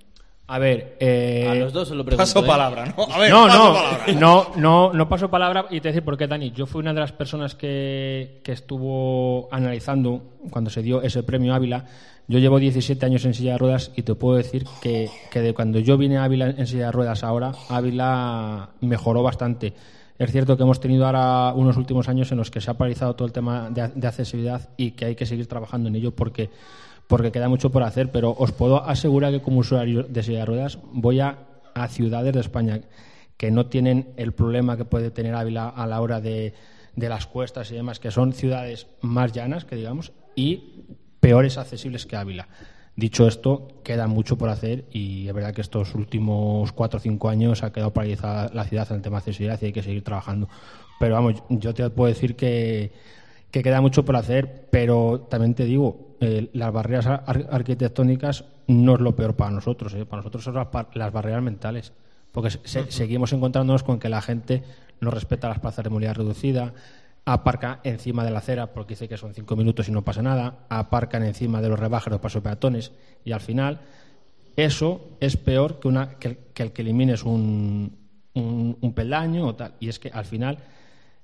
A 0.49 0.59
ver, 0.59 0.97
eh, 0.99 1.47
A 1.49 1.55
los 1.55 1.73
dos 1.73 1.89
se 1.89 1.95
lo 1.95 2.05
pregunto. 2.05 2.23
Paso 2.23 2.45
¿eh? 2.45 2.47
palabra, 2.47 2.95
¿no? 2.97 3.07
A 3.11 3.19
ver, 3.19 3.31
no, 3.31 3.47
paso 3.47 3.59
no, 3.59 3.75
palabra. 3.75 4.13
no, 4.15 4.47
no, 4.57 4.93
no 4.93 5.09
paso 5.09 5.31
palabra 5.31 5.67
y 5.71 5.81
te 5.81 5.89
decir 5.89 6.03
por 6.03 6.19
qué, 6.19 6.27
Dani. 6.27 6.51
Yo 6.51 6.67
fui 6.67 6.81
una 6.81 6.93
de 6.93 7.01
las 7.01 7.13
personas 7.13 7.55
que, 7.55 8.41
que 8.43 8.53
estuvo 8.53 9.49
analizando 9.53 10.23
cuando 10.51 10.69
se 10.69 10.83
dio 10.83 11.01
ese 11.01 11.23
premio 11.23 11.55
Ávila 11.55 11.87
Yo 12.27 12.39
llevo 12.39 12.59
17 12.59 13.07
años 13.07 13.25
en 13.25 13.35
silla 13.35 13.53
de 13.53 13.59
ruedas 13.59 13.93
y 13.95 14.03
te 14.03 14.15
puedo 14.15 14.37
decir 14.37 14.65
que, 14.83 15.09
que 15.31 15.41
de 15.41 15.55
cuando 15.55 15.79
yo 15.79 15.97
vine 15.97 16.19
a 16.19 16.25
Ávila 16.25 16.51
en 16.51 16.67
silla 16.67 16.87
de 16.87 16.93
ruedas 16.93 17.23
ahora, 17.23 17.53
Ávila 17.69 18.71
mejoró 18.81 19.23
bastante. 19.23 19.73
Es 20.19 20.33
cierto 20.33 20.57
que 20.57 20.65
hemos 20.65 20.81
tenido 20.81 21.07
ahora 21.07 21.53
unos 21.55 21.77
últimos 21.77 22.09
años 22.09 22.31
en 22.33 22.39
los 22.39 22.51
que 22.51 22.61
se 22.61 22.71
ha 22.71 22.75
paralizado 22.75 23.15
todo 23.15 23.27
el 23.27 23.33
tema 23.33 23.71
de, 23.71 23.89
de 23.89 24.07
accesibilidad 24.07 24.69
y 24.77 24.91
que 24.91 25.07
hay 25.07 25.15
que 25.15 25.25
seguir 25.25 25.47
trabajando 25.47 25.89
en 25.89 25.97
ello 25.97 26.15
porque, 26.15 26.51
porque 27.13 27.31
queda 27.31 27.51
mucho 27.51 27.69
por 27.69 27.83
hacer, 27.83 28.11
pero 28.11 28.35
os 28.39 28.53
puedo 28.53 28.89
asegurar 28.89 29.33
que 29.33 29.43
como 29.43 29.59
usuario 29.59 30.05
de 30.05 30.23
silla 30.23 30.39
de 30.39 30.47
ruedas 30.47 30.79
voy 30.95 31.21
a, 31.21 31.41
a 31.75 31.89
ciudades 31.89 32.33
de 32.33 32.41
España 32.41 32.81
que 33.37 33.51
no 33.51 33.67
tienen 33.67 34.15
el 34.17 34.33
problema 34.33 34.79
que 34.79 34.87
puede 34.87 35.11
tener 35.11 35.35
Ávila 35.35 35.69
a 35.69 35.87
la 35.87 36.01
hora 36.01 36.23
de, 36.23 36.55
de 36.97 37.09
las 37.11 37.27
cuestas 37.27 37.71
y 37.71 37.75
demás, 37.75 38.01
que 38.01 38.11
son 38.11 38.33
ciudades 38.33 38.87
más 39.03 39.31
llanas, 39.33 39.67
que 39.67 39.77
digamos, 39.77 40.13
y 40.37 40.87
peores 41.21 41.59
accesibles 41.59 42.07
que 42.07 42.17
Ávila. 42.17 42.49
Dicho 42.97 43.29
esto, 43.29 43.69
queda 43.85 44.07
mucho 44.07 44.39
por 44.39 44.49
hacer 44.49 44.87
y 44.91 45.29
es 45.29 45.35
verdad 45.35 45.53
que 45.53 45.61
estos 45.61 45.95
últimos 45.95 46.73
cuatro 46.73 46.97
o 46.97 47.03
cinco 47.03 47.29
años 47.29 47.63
ha 47.63 47.75
quedado 47.75 47.93
paralizada 47.93 48.51
la 48.55 48.65
ciudad 48.65 48.87
en 48.89 48.97
el 48.97 49.03
tema 49.03 49.17
de 49.17 49.19
accesibilidad 49.19 49.59
y 49.61 49.67
hay 49.67 49.73
que 49.75 49.83
seguir 49.83 50.03
trabajando. 50.03 50.49
Pero 50.99 51.13
vamos, 51.17 51.43
yo 51.51 51.75
te 51.75 51.91
puedo 51.91 52.09
decir 52.09 52.37
que, 52.37 52.93
que 53.51 53.63
queda 53.63 53.83
mucho 53.83 54.03
por 54.03 54.17
hacer, 54.17 54.69
pero 54.71 55.27
también 55.29 55.53
te 55.53 55.67
digo, 55.67 56.12
eh, 56.23 56.51
las 56.53 56.73
barreras 56.73 57.07
ar- 57.07 57.49
arquitectónicas 57.51 58.45
no 58.69 58.95
es 58.95 59.01
lo 59.01 59.17
peor 59.17 59.35
para 59.35 59.51
nosotros, 59.51 59.93
¿eh? 59.95 60.07
para 60.07 60.21
nosotros 60.21 60.45
son 60.45 60.55
las, 60.55 61.13
barreras 61.13 61.43
mentales, 61.43 61.93
porque 62.31 62.51
se- 62.51 62.61
se- 62.65 62.91
seguimos 62.93 63.33
encontrándonos 63.33 63.83
con 63.83 63.99
que 63.99 64.09
la 64.09 64.23
gente 64.23 64.63
no 65.01 65.11
respeta 65.11 65.49
las 65.49 65.59
plazas 65.59 65.83
de 65.85 65.91
movilidad 65.91 66.15
reducida, 66.15 66.73
aparca 67.25 67.81
encima 67.85 68.25
de 68.25 68.31
la 68.31 68.39
acera 68.39 68.73
porque 68.73 68.95
dice 68.95 69.09
que 69.09 69.17
son 69.17 69.35
cinco 69.35 69.57
minutos 69.57 69.89
y 69.89 69.93
no 69.93 70.03
pasa 70.03 70.23
nada, 70.23 70.61
aparcan 70.69 71.25
encima 71.25 71.61
de 71.61 71.69
los 71.69 71.79
rebajes 71.79 72.11
los 72.13 72.21
pasos 72.21 72.43
peatones 72.43 72.93
y 73.25 73.33
al 73.33 73.41
final 73.41 73.81
eso 74.57 75.09
es 75.21 75.37
peor 75.37 75.81
que, 75.81 75.89
una, 75.89 76.19
que, 76.19 76.29
el- 76.29 76.39
que 76.55 76.63
el 76.63 76.73
que 76.73 76.83
elimines 76.83 77.25
un, 77.25 77.97
un, 78.35 78.77
un 78.81 78.93
peldaño 78.93 79.47
o 79.47 79.55
tal. 79.55 79.75
Y 79.81 79.89
es 79.89 79.99
que 79.99 80.11
al 80.11 80.25
final 80.25 80.59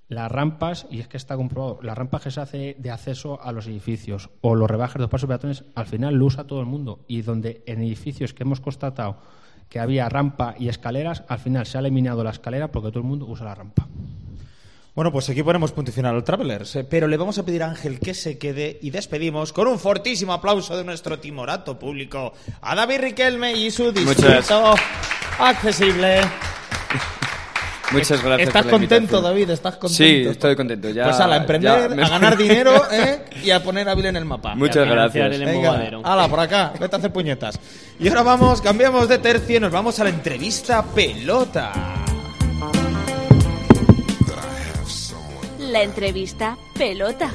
las 0.09 0.33
rampas, 0.33 0.87
y 0.91 1.01
es 1.01 1.09
que 1.09 1.19
está 1.19 1.37
comprobado, 1.37 1.79
las 1.83 1.97
rampas 1.97 2.23
que 2.23 2.31
se 2.31 2.41
hace 2.41 2.77
de 2.79 2.91
acceso 2.91 3.41
a 3.43 3.53
los 3.53 3.67
edificios 3.67 4.31
o 4.41 4.55
los 4.55 4.71
rebajes 4.71 4.95
de 4.95 5.01
los 5.01 5.11
pasos 5.11 5.29
peatones, 5.29 5.65
al 5.75 5.87
final 5.87 6.15
lo 6.15 6.25
usa 6.25 6.45
todo 6.45 6.61
el 6.61 6.67
mundo. 6.67 7.01
Y 7.09 7.23
donde 7.23 7.63
en 7.67 7.83
edificios 7.83 8.33
que 8.33 8.43
hemos 8.43 8.61
constatado 8.61 9.19
que 9.69 9.81
había 9.81 10.09
rampa 10.09 10.55
y 10.59 10.69
escaleras, 10.69 11.25
al 11.29 11.39
final 11.39 11.67
se 11.67 11.77
ha 11.77 11.81
eliminado 11.81 12.25
la 12.25 12.31
escalera 12.31 12.69
porque 12.69 12.89
todo 12.89 13.01
el 13.01 13.07
mundo 13.07 13.27
usa 13.27 13.45
la 13.45 13.55
rampa. 13.55 13.87
Bueno, 14.95 15.13
pues 15.13 15.29
aquí 15.29 15.45
ponemos 15.45 15.71
punto 15.71 15.93
final 15.93 16.17
al 16.17 16.25
Travelers, 16.25 16.75
eh, 16.75 16.85
pero 16.85 17.07
le 17.07 17.17
vamos 17.17 17.39
a 17.39 17.45
pedir 17.45 17.63
a 17.63 17.69
Ángel 17.69 18.01
que 18.01 18.15
se 18.15 18.37
quede 18.37 18.81
y 18.83 18.91
despedimos 18.91 19.53
con 19.53 19.69
un 19.69 19.79
fortísimo 19.79 20.33
aplauso 20.33 20.77
de 20.77 20.83
nuestro 20.83 21.21
timorato 21.21 21.79
público 21.79 22.33
a 22.63 22.75
David 22.75 23.03
Riquelme 23.03 23.53
y 23.53 23.71
su 23.71 23.93
distrito 23.93 24.75
accesible. 25.39 26.23
Muchas 27.93 28.23
gracias. 28.23 28.49
¿Estás 28.49 28.63
por 28.65 28.73
la 28.73 28.79
contento. 28.79 29.23
David? 29.23 29.51
¿Estás 29.51 29.77
contento? 29.77 29.95
Sí, 29.97 30.27
estoy 30.29 30.55
contento. 30.57 30.91
Ya, 30.91 31.05
pues 31.05 31.21
a 31.21 31.27
la 31.27 31.37
emprender, 31.39 31.91
me- 31.97 32.03
a 32.03 32.09
ganar 32.11 32.37
dinero 32.37 32.83
¿eh? 32.93 33.25
y 33.43 33.51
a 33.51 33.63
poner 33.63 33.89
a 33.89 33.93
Ávila 33.93 34.11
en 34.11 34.17
el 34.17 34.25
mapa. 34.25 34.55
Muchas 34.55 34.87
gracias. 34.87 35.35
el 35.35 35.45
Venga, 35.45 35.91
hala, 36.05 36.29
por 36.29 36.41
acá, 36.41 36.73
vete 36.79 36.97
a 36.97 36.99
hacer 36.99 37.13
puñetas. 37.13 37.59
Y 37.99 38.09
ahora 38.09 38.23
vamos, 38.23 38.61
cambiamos 38.61 39.09
de 39.09 39.19
tercio 39.19 39.57
y 39.57 39.61
nos 39.61 39.73
vamos 39.73 39.99
a 40.01 40.05
la 40.05 40.11
entrevista 40.11 40.83
pelota. 40.85 41.73
La 45.59 45.83
entrevista 45.83 46.57
pelota. 46.77 47.31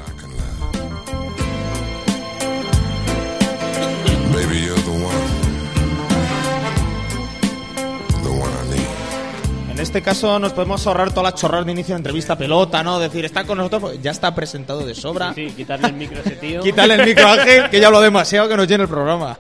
Baby, 4.33 4.65
you're 4.65 4.75
the 4.81 4.89
one. 4.91 5.32
Este 9.83 10.01
caso 10.01 10.39
nos 10.39 10.53
podemos 10.53 10.87
ahorrar 10.87 11.11
todas 11.11 11.33
las 11.33 11.41
chorradas 11.41 11.65
de 11.65 11.73
inicio 11.73 11.93
de 11.93 11.99
entrevista 11.99 12.37
pelota, 12.37 12.81
¿no? 12.83 12.99
Decir, 12.99 13.25
está 13.25 13.43
con 13.43 13.57
nosotros, 13.57 13.81
pues 13.81 14.01
ya 14.01 14.11
está 14.11 14.33
presentado 14.33 14.85
de 14.85 14.95
sobra. 14.95 15.33
Sí, 15.33 15.47
quitarle 15.55 15.87
el 15.87 15.93
micro 15.93 16.17
a 16.17 16.21
ese 16.21 16.37
tío. 16.37 16.61
Quítale 16.63 16.95
el 16.95 17.05
micro 17.05 17.27
a 17.27 17.33
Ángel, 17.33 17.69
que 17.69 17.79
ya 17.79 17.87
hablo 17.87 18.01
demasiado 18.01 18.47
que 18.47 18.55
nos 18.55 18.67
llene 18.67 18.83
el 18.83 18.89
programa. 18.89 19.37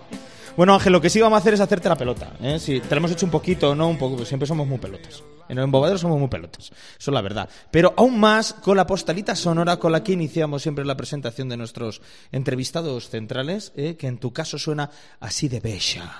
Bueno, 0.57 0.73
Ángel, 0.75 0.93
lo 0.93 1.01
que 1.01 1.09
sí 1.09 1.19
vamos 1.21 1.37
a 1.37 1.39
hacer 1.39 1.53
es 1.53 1.61
hacerte 1.61 1.89
la 1.89 1.95
pelota. 1.95 2.33
¿eh? 2.41 2.59
Sí, 2.59 2.81
te 2.81 2.89
lo 2.93 2.97
hemos 2.97 3.11
hecho 3.11 3.25
un 3.25 3.31
poquito, 3.31 3.73
no 3.73 3.87
un 3.87 3.97
poco, 3.97 4.17
pues 4.17 4.27
siempre 4.27 4.45
somos 4.45 4.67
muy 4.67 4.77
pelotas. 4.77 5.23
En 5.47 5.57
el 5.57 5.63
embobadero 5.63 5.97
somos 5.97 6.19
muy 6.19 6.27
pelotas, 6.27 6.65
eso 6.65 7.11
es 7.11 7.13
la 7.13 7.21
verdad. 7.21 7.49
Pero 7.71 7.93
aún 7.97 8.19
más 8.19 8.53
con 8.53 8.77
la 8.77 8.85
postalita 8.85 9.35
sonora 9.35 9.77
con 9.77 9.91
la 9.91 10.03
que 10.03 10.11
iniciamos 10.11 10.61
siempre 10.61 10.85
la 10.85 10.97
presentación 10.97 11.49
de 11.49 11.57
nuestros 11.57 12.01
entrevistados 12.31 13.09
centrales, 13.09 13.71
¿eh? 13.75 13.95
que 13.97 14.07
en 14.07 14.17
tu 14.17 14.31
caso 14.31 14.57
suena 14.57 14.91
así 15.19 15.47
de 15.47 15.59
bella. 15.59 16.11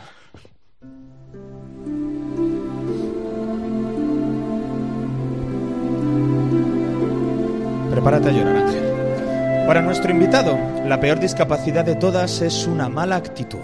Prepárate 7.92 8.30
a 8.30 8.32
llorar, 8.32 8.56
Ángel. 8.58 8.84
Para 9.68 9.82
nuestro 9.82 10.12
invitado, 10.12 10.58
la 10.86 11.00
peor 11.00 11.20
discapacidad 11.20 11.86
de 11.86 11.96
todas 11.96 12.42
es 12.42 12.68
una 12.68 12.90
mala 12.90 13.16
actitud. 13.16 13.60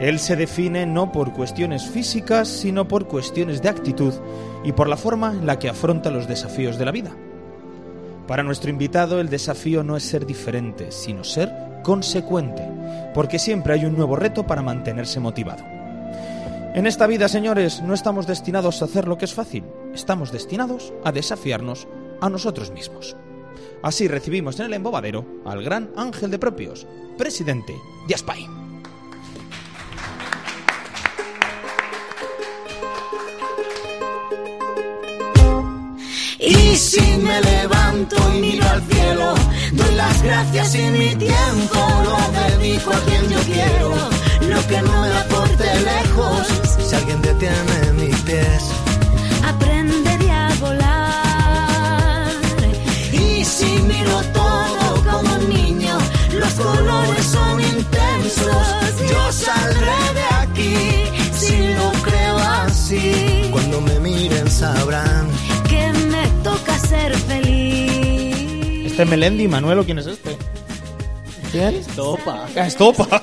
Él 0.00 0.18
se 0.18 0.36
define 0.36 0.86
no 0.86 1.10
por 1.10 1.32
cuestiones 1.32 1.86
físicas, 1.86 2.46
sino 2.46 2.86
por 2.86 3.08
cuestiones 3.08 3.62
de 3.62 3.68
actitud 3.68 4.12
y 4.64 4.72
por 4.72 4.88
la 4.88 4.96
forma 4.96 5.32
en 5.32 5.46
la 5.46 5.58
que 5.58 5.68
afronta 5.68 6.10
los 6.10 6.28
desafíos 6.28 6.78
de 6.78 6.84
la 6.84 6.92
vida. 6.92 7.10
Para 8.26 8.42
nuestro 8.42 8.70
invitado, 8.70 9.20
el 9.20 9.30
desafío 9.30 9.82
no 9.82 9.96
es 9.96 10.04
ser 10.04 10.26
diferente, 10.26 10.92
sino 10.92 11.24
ser 11.24 11.50
consecuente, 11.82 12.62
porque 13.14 13.38
siempre 13.38 13.72
hay 13.72 13.86
un 13.86 13.96
nuevo 13.96 14.14
reto 14.14 14.46
para 14.46 14.62
mantenerse 14.62 15.18
motivado. 15.18 15.64
En 16.74 16.86
esta 16.86 17.06
vida, 17.06 17.28
señores, 17.28 17.80
no 17.82 17.94
estamos 17.94 18.26
destinados 18.26 18.82
a 18.82 18.84
hacer 18.84 19.08
lo 19.08 19.16
que 19.16 19.24
es 19.24 19.32
fácil, 19.32 19.64
estamos 19.94 20.32
destinados 20.32 20.92
a 21.04 21.12
desafiarnos 21.12 21.88
a 22.20 22.28
nosotros 22.28 22.70
mismos. 22.70 23.16
Así 23.82 24.08
recibimos 24.08 24.58
en 24.58 24.66
el 24.66 24.74
embobadero 24.74 25.24
al 25.44 25.62
gran 25.62 25.90
Ángel 25.96 26.30
de 26.30 26.38
Propios, 26.38 26.86
presidente 27.16 27.74
de. 28.08 28.50
Y 36.38 36.76
si 36.76 37.00
me 37.18 37.40
levanto 37.40 38.16
y 38.34 38.40
miro 38.40 38.64
al 38.68 38.82
cielo, 38.82 39.34
doy 39.72 39.94
las 39.96 40.22
gracias 40.22 40.74
y 40.76 40.82
mi 40.90 41.16
tiempo 41.16 41.78
lo 42.04 42.16
dedico 42.40 42.90
a 42.90 43.00
quien 43.00 43.28
yo 43.28 43.38
quiero. 43.40 43.94
Lo 44.48 44.66
que 44.68 44.82
no 44.82 45.02
me 45.02 45.08
sabrán 64.58 65.28
Que 65.68 65.92
me 66.08 66.26
toca 66.42 66.76
ser 66.80 67.16
feliz. 67.16 68.86
Este 68.90 69.02
es 69.02 69.08
Melendi, 69.08 69.46
Manuel, 69.46 69.78
¿o 69.78 69.84
quién 69.84 69.98
es 70.00 70.06
este? 70.06 70.36
¿Quién? 71.52 71.76
Estopa. 71.76 72.46
Ah, 72.56 72.66
Estopa. 72.66 73.06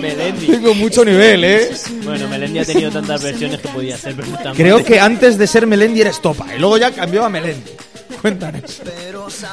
Melendi. 0.00 0.46
Tengo 0.48 0.74
mucho 0.74 1.04
nivel, 1.04 1.44
¿eh? 1.44 1.70
Bueno, 2.04 2.28
Melendi 2.28 2.58
ha 2.58 2.64
tenido 2.64 2.90
tantas 2.90 3.22
versiones 3.22 3.60
que 3.60 3.68
podía 3.68 3.96
ser 3.96 4.16
perfectamente. 4.16 4.60
Creo 4.62 4.84
que 4.84 4.98
antes 4.98 5.38
de 5.38 5.46
ser 5.46 5.66
Melendi 5.66 6.00
era 6.00 6.10
Estopa 6.10 6.46
y 6.54 6.58
luego 6.58 6.76
ya 6.76 6.90
cambió 6.90 7.24
a 7.24 7.30
Melendi. 7.30 7.70
Cuéntanos. 8.20 8.82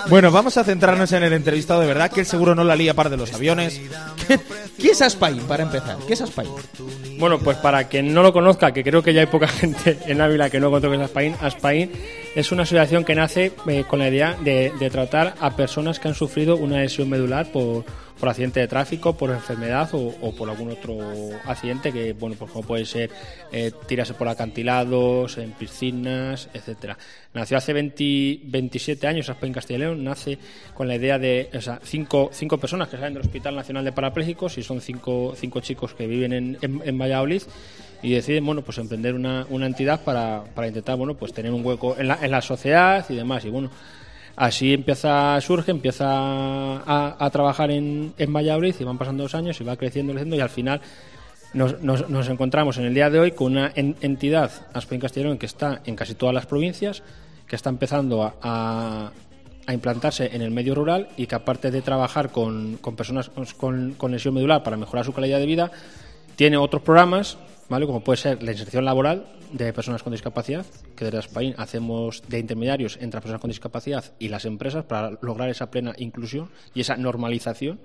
Bueno, 0.10 0.32
vamos 0.32 0.58
a 0.58 0.63
centrarnos 0.63 1.12
en 1.12 1.23
el 1.23 1.34
entrevistado 1.34 1.82
de 1.82 1.88
verdad, 1.88 2.12
que 2.12 2.21
él 2.21 2.26
seguro 2.26 2.56
no 2.56 2.63
la 2.63 2.76
lía 2.76 2.93
par 2.93 3.10
de 3.10 3.17
los 3.17 3.34
aviones. 3.34 3.82
¿Qué, 4.28 4.39
qué 4.80 4.89
es 4.89 5.02
Aspay, 5.02 5.39
para 5.41 5.63
empezar? 5.63 5.97
¿Qué 6.08 6.13
es 6.13 6.21
Aspay? 6.21 6.47
Bueno, 7.19 7.39
pues 7.39 7.58
para 7.58 7.88
quien 7.88 8.13
no 8.13 8.23
lo 8.23 8.32
conozca, 8.32 8.71
que 8.71 8.84
creo 8.84 9.02
que 9.02 9.13
ya 9.13 9.21
hay 9.21 9.28
poca 9.28 9.47
gente 9.47 9.97
en 10.06 10.21
Ávila 10.21 10.50
que 10.50 10.60
no 10.60 10.69
conoce 10.69 10.89
que 10.89 10.95
es 10.95 11.02
Aspain, 11.02 11.36
Aspain 11.41 11.91
es 12.36 12.52
una 12.52 12.63
asociación 12.63 13.04
que 13.04 13.15
nace 13.15 13.54
eh, 13.67 13.84
con 13.88 14.00
la 14.00 14.10
idea 14.10 14.38
de, 14.41 14.71
de 14.80 14.89
tratar 14.89 15.36
a 15.39 15.56
personas 15.56 16.00
que 16.00 16.08
han 16.08 16.15
sufrido 16.15 16.56
una 16.56 16.78
lesión 16.80 17.10
medular 17.10 17.52
por, 17.52 17.84
por 18.19 18.30
accidente 18.30 18.60
de 18.60 18.67
tráfico, 18.67 19.13
por 19.17 19.30
enfermedad 19.30 19.89
o, 19.93 20.13
o 20.21 20.36
por 20.36 20.49
algún 20.49 20.71
otro 20.71 20.97
accidente 21.45 21.91
que, 21.91 22.13
bueno, 22.13 22.36
pues 22.38 22.51
como 22.51 22.67
puede 22.67 22.86
ser 22.86 23.10
eh, 23.51 23.71
tirarse 23.88 24.13
por 24.13 24.27
acantilados, 24.27 25.38
en 25.38 25.51
piscinas, 25.51 26.49
etcétera. 26.53 26.97
Nació 27.34 27.58
hace 27.58 27.73
20 27.73 28.41
27 28.43 29.08
años, 29.08 29.32
y 29.69 29.77
León, 29.77 30.03
nace 30.03 30.38
con 30.73 30.88
la 30.88 30.95
idea 30.95 31.19
de 31.19 31.49
o 31.53 31.62
sea, 31.62 31.80
cinco, 31.84 32.30
cinco 32.34 32.58
personas 32.58 32.88
que 32.89 32.97
salen 32.97 33.13
del 33.13 33.23
Hospital 33.23 33.56
Nacional 33.56 33.86
de 33.86 33.91
Parapléjicos 33.91 34.58
y 34.58 34.63
son 34.63 34.82
cinco, 34.82 35.34
cinco 35.36 35.60
chicos 35.60 35.93
que 35.93 36.08
viven 36.08 36.34
en, 36.34 36.58
en, 36.62 36.82
en 36.84 36.97
Valladolid 36.97 37.43
y 38.01 38.12
deciden 38.12 38.45
bueno 38.45 38.62
pues 38.62 38.77
emprender 38.77 39.15
una, 39.15 39.45
una 39.49 39.65
entidad 39.65 40.03
para, 40.03 40.43
para 40.53 40.67
intentar 40.67 40.97
bueno 40.97 41.15
pues 41.15 41.34
tener 41.34 41.51
un 41.51 41.65
hueco 41.65 41.95
en 41.97 42.08
la, 42.08 42.19
en 42.21 42.32
la 42.32 42.41
sociedad 42.41 43.06
y 43.10 43.15
demás 43.15 43.43
y 43.45 43.49
bueno 43.49 43.71
Así 44.38 44.71
empieza, 44.73 45.41
surge, 45.41 45.71
empieza 45.71 46.06
a, 46.08 47.30
trabajar 47.32 47.71
en, 47.71 48.13
en 48.17 48.32
Valladolid 48.34 48.76
y 48.80 48.84
van 48.84 48.97
pasando 49.00 49.23
dos 49.23 49.34
años 49.36 49.60
y 49.60 49.63
va 49.63 49.76
creciendo, 49.76 50.13
creciendo 50.13 50.36
y 50.36 50.39
al 50.39 50.50
final 50.50 50.80
nos, 51.54 51.82
nos- 51.82 52.08
nos 52.08 52.30
encontramos 52.30 52.78
en 52.78 52.86
el 52.86 52.93
día 52.93 53.10
de 53.10 53.19
hoy 53.19 53.32
con 53.32 53.54
una 53.54 53.71
en- 53.76 53.95
entidad, 54.02 54.52
Aspen 54.73 55.00
Castellón, 55.00 55.39
que 55.39 55.47
está 55.47 55.82
en 55.86 55.95
casi 55.95 56.13
todas 56.13 56.36
las 56.36 56.45
provincias, 56.45 57.02
que 57.47 57.56
está 57.56 57.71
empezando 57.71 58.23
a, 58.23 58.36
a- 58.43 59.12
a 59.65 59.73
implantarse 59.73 60.30
en 60.34 60.43
el 60.43 60.52
medio 60.52 60.76
rural 60.76 61.10
y 61.17 61.26
que 61.26 61.34
aparte 61.36 61.71
de 61.71 61.82
trabajar 61.82 62.30
con, 62.30 62.78
con 62.78 62.95
personas 62.95 63.30
con, 63.58 63.93
con 63.95 64.12
lesión 64.12 64.36
medular 64.36 64.62
para 64.62 64.78
mejorar 64.78 65.04
su 65.04 65.13
calidad 65.13 65.39
de 65.39 65.45
vida, 65.47 65.71
tiene 66.38 66.56
otros 66.56 66.82
programas, 66.84 67.38
¿vale? 67.67 67.86
como 67.86 68.02
puede 68.02 68.17
ser 68.17 68.41
la 68.41 68.52
inserción 68.54 68.86
laboral 68.86 69.28
de 69.52 69.73
personas 69.73 70.04
con 70.04 70.12
discapacidad, 70.13 70.65
que 70.95 71.06
desde 71.06 71.17
Aspain 71.19 71.56
hacemos 71.58 72.23
de 72.30 72.39
intermediarios 72.39 72.95
entre 72.97 73.17
las 73.17 73.23
personas 73.23 73.41
con 73.41 73.50
discapacidad 73.50 74.06
y 74.19 74.30
las 74.30 74.45
empresas 74.45 74.86
para 74.86 75.12
lograr 75.21 75.50
esa 75.50 75.69
plena 75.71 75.93
inclusión 75.97 76.50
y 76.73 76.82
esa 76.82 76.95
normalización. 76.97 77.80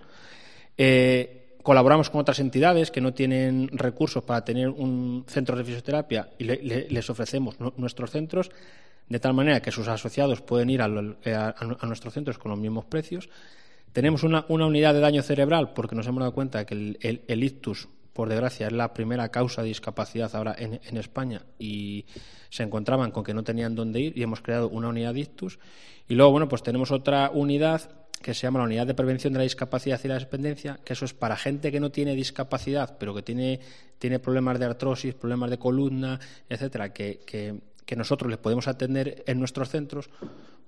Eh, 0.79 1.57
colaboramos 1.63 2.11
con 2.11 2.21
otras 2.21 2.41
entidades 2.41 2.91
que 2.91 3.01
no 3.01 3.15
tienen 3.15 3.69
recursos 3.73 4.25
para 4.25 4.45
tener 4.45 4.69
un 4.69 5.25
centro 5.29 5.57
de 5.57 5.65
fisioterapia 5.65 6.31
y 6.39 6.45
le- 6.45 6.63
le- 6.63 6.89
les 6.91 7.09
ofrecemos 7.11 7.61
nu- 7.61 7.73
nuestros 7.77 8.11
centros 8.11 8.51
de 9.09 9.21
tal 9.21 9.35
manera 9.35 9.61
que 9.63 9.71
sus 9.71 9.87
asociados 9.89 10.41
pueden 10.41 10.71
ir 10.71 10.81
eh, 10.81 11.35
a, 11.35 11.55
nuestros 11.87 12.15
centros 12.15 12.39
con 12.39 12.51
los 12.51 12.59
mismos 12.59 12.87
precios. 12.87 13.29
Tenemos 13.93 14.23
una, 14.25 14.45
una 14.49 14.67
unidad 14.67 14.95
de 14.95 15.01
daño 15.01 15.23
cerebral 15.23 15.73
porque 15.75 15.95
nos 15.95 16.07
hemos 16.07 16.21
dado 16.21 16.33
cuenta 16.35 16.65
que 16.65 16.75
el, 16.75 16.99
el- 17.03 17.23
el 17.29 17.45
ictus, 17.45 17.89
por 18.13 18.29
desgracia, 18.29 18.67
es 18.67 18.73
la 18.73 18.93
primera 18.93 19.31
causa 19.31 19.63
de 19.63 19.69
discapacidad 19.69 20.35
ahora 20.35 20.55
en, 20.59 20.81
en 20.85 20.97
España 20.97 21.43
y 21.59 22.07
se 22.51 22.63
encontraban 22.63 23.11
con 23.11 23.25
que 23.25 23.35
no 23.35 23.43
tenían 23.43 23.75
dónde 23.75 24.01
ir 24.01 24.19
y 24.19 24.23
hemos 24.23 24.41
creado 24.41 24.69
una 24.69 24.89
unidad 24.89 25.15
ictus. 25.15 25.59
Y 26.09 26.15
luego, 26.15 26.33
bueno, 26.33 26.49
pues 26.49 26.63
tenemos 26.63 26.91
otra 26.91 27.31
unidad 27.33 27.91
que 28.23 28.35
se 28.35 28.43
llama 28.43 28.61
la 28.61 28.67
Unidad 28.67 28.87
de 28.87 28.95
Prevención 28.95 29.33
de 29.33 29.41
la 29.41 29.43
Discapacidad 29.43 30.01
y 30.05 30.09
la 30.09 30.19
Dependencia, 30.19 30.79
que 30.85 30.93
eso 30.93 31.05
es 31.05 31.13
para 31.13 31.37
gente 31.37 31.73
que 31.73 31.81
no 31.81 31.91
tiene 31.91 32.15
discapacidad, 32.15 32.97
pero 32.99 33.15
que 33.15 33.23
tiene, 33.23 33.61
tiene 33.99 34.19
problemas 34.19 34.59
de 34.59 34.67
artrosis, 34.67 35.15
problemas 35.15 35.51
de 35.51 35.59
columna, 35.59 36.21
etcétera, 36.49 36.93
que, 36.93 37.21
que, 37.27 37.61
que 37.85 37.97
nosotros 37.97 38.31
les 38.31 38.39
podemos 38.39 38.69
atender 38.69 39.25
en 39.27 39.39
nuestros 39.39 39.69
centros 39.69 40.09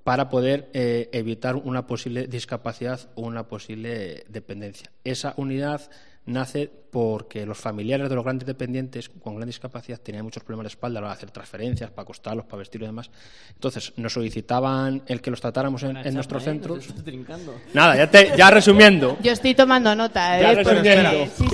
para 0.03 0.29
poder 0.29 0.69
eh, 0.75 1.09
evitar 1.13 1.57
una 1.57 1.87
posible 1.87 2.27
discapacidad 2.27 3.09
o 3.15 3.23
una 3.23 3.49
posible 3.49 4.25
dependencia. 4.29 4.91
Esa 5.03 5.33
unidad 5.39 5.91
nace 6.27 6.71
porque 6.95 7.45
los 7.45 7.59
familiares 7.59 8.09
de 8.09 8.15
los 8.15 8.23
grandes 8.23 8.47
dependientes 8.47 9.09
con 9.09 9.35
gran 9.35 9.49
discapacidad 9.49 9.99
tenían 9.99 10.25
muchos 10.25 10.45
problemas 10.45 10.65
de 10.65 10.69
espalda 10.69 11.01
a 11.01 11.03
la 11.03 11.07
hora 11.09 11.15
de 11.15 11.19
hacer 11.19 11.31
transferencias, 11.33 11.91
para 11.91 12.05
acostarlos, 12.05 12.47
para 12.47 12.59
vestirlos 12.59 12.87
y 12.87 12.91
demás. 12.91 13.11
Entonces 13.53 13.93
nos 13.97 14.13
solicitaban 14.13 15.03
el 15.09 15.21
que 15.21 15.31
los 15.31 15.41
tratáramos 15.41 15.83
en, 15.83 15.97
en 15.97 16.15
nuestros 16.15 16.45
Chapa, 16.45 16.53
¿eh? 16.53 16.55
centros. 16.55 16.77
Nos 16.77 16.87
estás 16.87 17.05
trincando. 17.05 17.55
Nada, 17.73 17.97
ya, 17.97 18.09
te, 18.09 18.33
ya 18.37 18.49
resumiendo. 18.49 19.19
Yo 19.21 19.33
estoy 19.33 19.57
tomando 19.57 19.93
nota, 19.97 20.39
¿eh? 20.39 20.43
Ya 20.43 20.55
resumiendo. 20.55 21.27
Sí, 21.37 21.47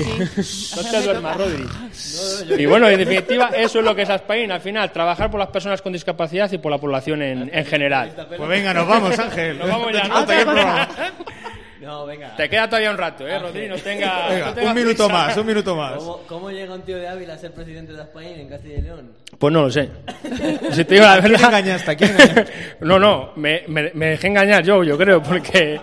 sí. 0.42 0.76
No 0.76 0.90
te 0.90 1.02
duermas, 1.02 1.36
Rodri. 1.36 2.62
Y 2.62 2.66
bueno, 2.66 2.88
en 2.88 2.98
definitiva, 2.98 3.48
eso 3.56 3.78
es 3.78 3.84
lo 3.84 3.94
que 3.94 4.02
es 4.02 4.10
Aspain. 4.10 4.52
Al 4.52 4.60
final, 4.60 4.92
trabajar 4.92 5.30
por 5.30 5.40
las 5.40 5.48
personas 5.48 5.80
con 5.80 5.92
discapacidad 5.92 6.52
y 6.52 6.58
por 6.58 6.70
la 6.70 6.78
población 6.78 7.22
en, 7.22 7.50
en 7.52 7.64
general. 7.64 8.12
Pues 8.28 8.48
venga, 8.48 8.74
nos 8.74 8.86
vamos, 8.86 9.18
Ángel. 9.18 9.58
Nos 9.58 9.68
vamos 9.68 9.92
ya, 9.92 10.06
¿no? 10.06 11.39
No, 11.80 12.04
venga. 12.06 12.36
Te 12.36 12.48
queda 12.48 12.66
todavía 12.68 12.90
un 12.90 12.98
rato, 12.98 13.26
¿eh, 13.26 13.38
Rodri? 13.38 13.66
No 13.68 13.76
tenga, 13.76 14.28
Venga, 14.28 14.46
no 14.48 14.54
tenga 14.54 14.68
un 14.70 14.74
minuto 14.76 15.04
prisa. 15.06 15.12
más, 15.26 15.36
un 15.38 15.46
minuto 15.46 15.76
más. 15.76 15.94
¿Cómo, 15.94 16.18
cómo 16.26 16.50
llega 16.50 16.74
un 16.74 16.82
tío 16.82 16.98
de 16.98 17.08
Ávila 17.08 17.34
a 17.34 17.38
ser 17.38 17.52
presidente 17.52 17.92
de 17.94 18.02
España 18.02 18.28
en 18.36 18.48
Castilla 18.48 18.76
y 18.78 18.82
León? 18.82 19.12
Pues 19.38 19.52
no 19.52 19.62
lo 19.62 19.70
sé. 19.70 19.88
Si 20.72 20.84
te 20.84 20.94
digo 20.94 21.06
la 21.06 21.14
¿A 21.14 21.20
quién 21.20 21.32
verdad. 21.32 21.48
engañaste? 21.48 21.90
¿A 21.90 21.96
quién 21.96 22.10
engañaste? 22.10 22.52
No, 22.80 22.98
no, 22.98 23.32
me, 23.36 23.62
me- 23.68 23.92
me 23.94 24.06
dejé 24.10 24.26
engañar 24.26 24.62
yo, 24.62 24.84
yo 24.84 24.98
creo, 24.98 25.22
porque, 25.22 25.80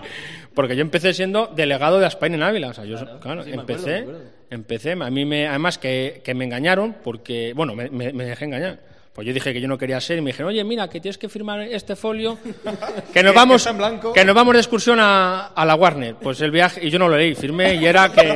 porque 0.54 0.76
yo 0.76 0.82
empecé 0.82 1.12
siendo 1.12 1.48
delegado 1.48 1.98
de 1.98 2.06
Aspain 2.06 2.32
en 2.34 2.42
Ávila. 2.44 2.68
O 2.68 2.74
sea, 2.74 2.84
yo, 2.84 2.96
claro, 3.20 3.42
sí, 3.42 3.50
me 3.50 3.62
acuerdo, 3.62 3.72
empecé, 3.72 3.90
me 3.90 3.98
acuerdo. 4.00 4.20
empecé, 4.50 4.92
a 4.92 5.10
mí 5.10 5.24
me, 5.24 5.48
además 5.48 5.78
que, 5.78 6.20
que 6.24 6.32
me 6.34 6.44
engañaron, 6.44 6.94
porque, 7.02 7.52
bueno, 7.56 7.74
me, 7.74 7.90
me- 7.90 8.12
me 8.12 8.24
dejé 8.24 8.44
engañar. 8.44 8.78
Pues 9.12 9.26
yo 9.26 9.34
dije 9.34 9.52
que 9.52 9.60
yo 9.60 9.66
no 9.66 9.76
quería 9.76 10.00
ser 10.00 10.18
y 10.18 10.20
me 10.20 10.30
dijeron, 10.30 10.50
oye, 10.50 10.62
mira, 10.62 10.88
que 10.88 11.00
tienes 11.00 11.18
que 11.18 11.28
firmar 11.28 11.60
este 11.62 11.96
folio, 11.96 12.38
que 13.12 13.22
nos 13.24 13.34
vamos, 13.34 13.56
está 13.62 13.70
en 13.70 13.78
blanco. 13.78 14.12
que 14.12 14.24
nos 14.24 14.32
vamos 14.34 14.54
de 14.54 14.60
excursión 14.60 15.00
a, 15.00 15.46
a 15.46 15.64
la 15.66 15.74
Warner. 15.74 16.14
Pues 16.14 16.40
el 16.40 16.52
viaje, 16.52 16.86
y 16.86 16.90
yo 16.90 17.00
no 17.00 17.08
lo 17.08 17.16
leí, 17.16 17.34
firmé 17.34 17.74
y 17.74 17.84
era 17.86 18.12
que, 18.12 18.32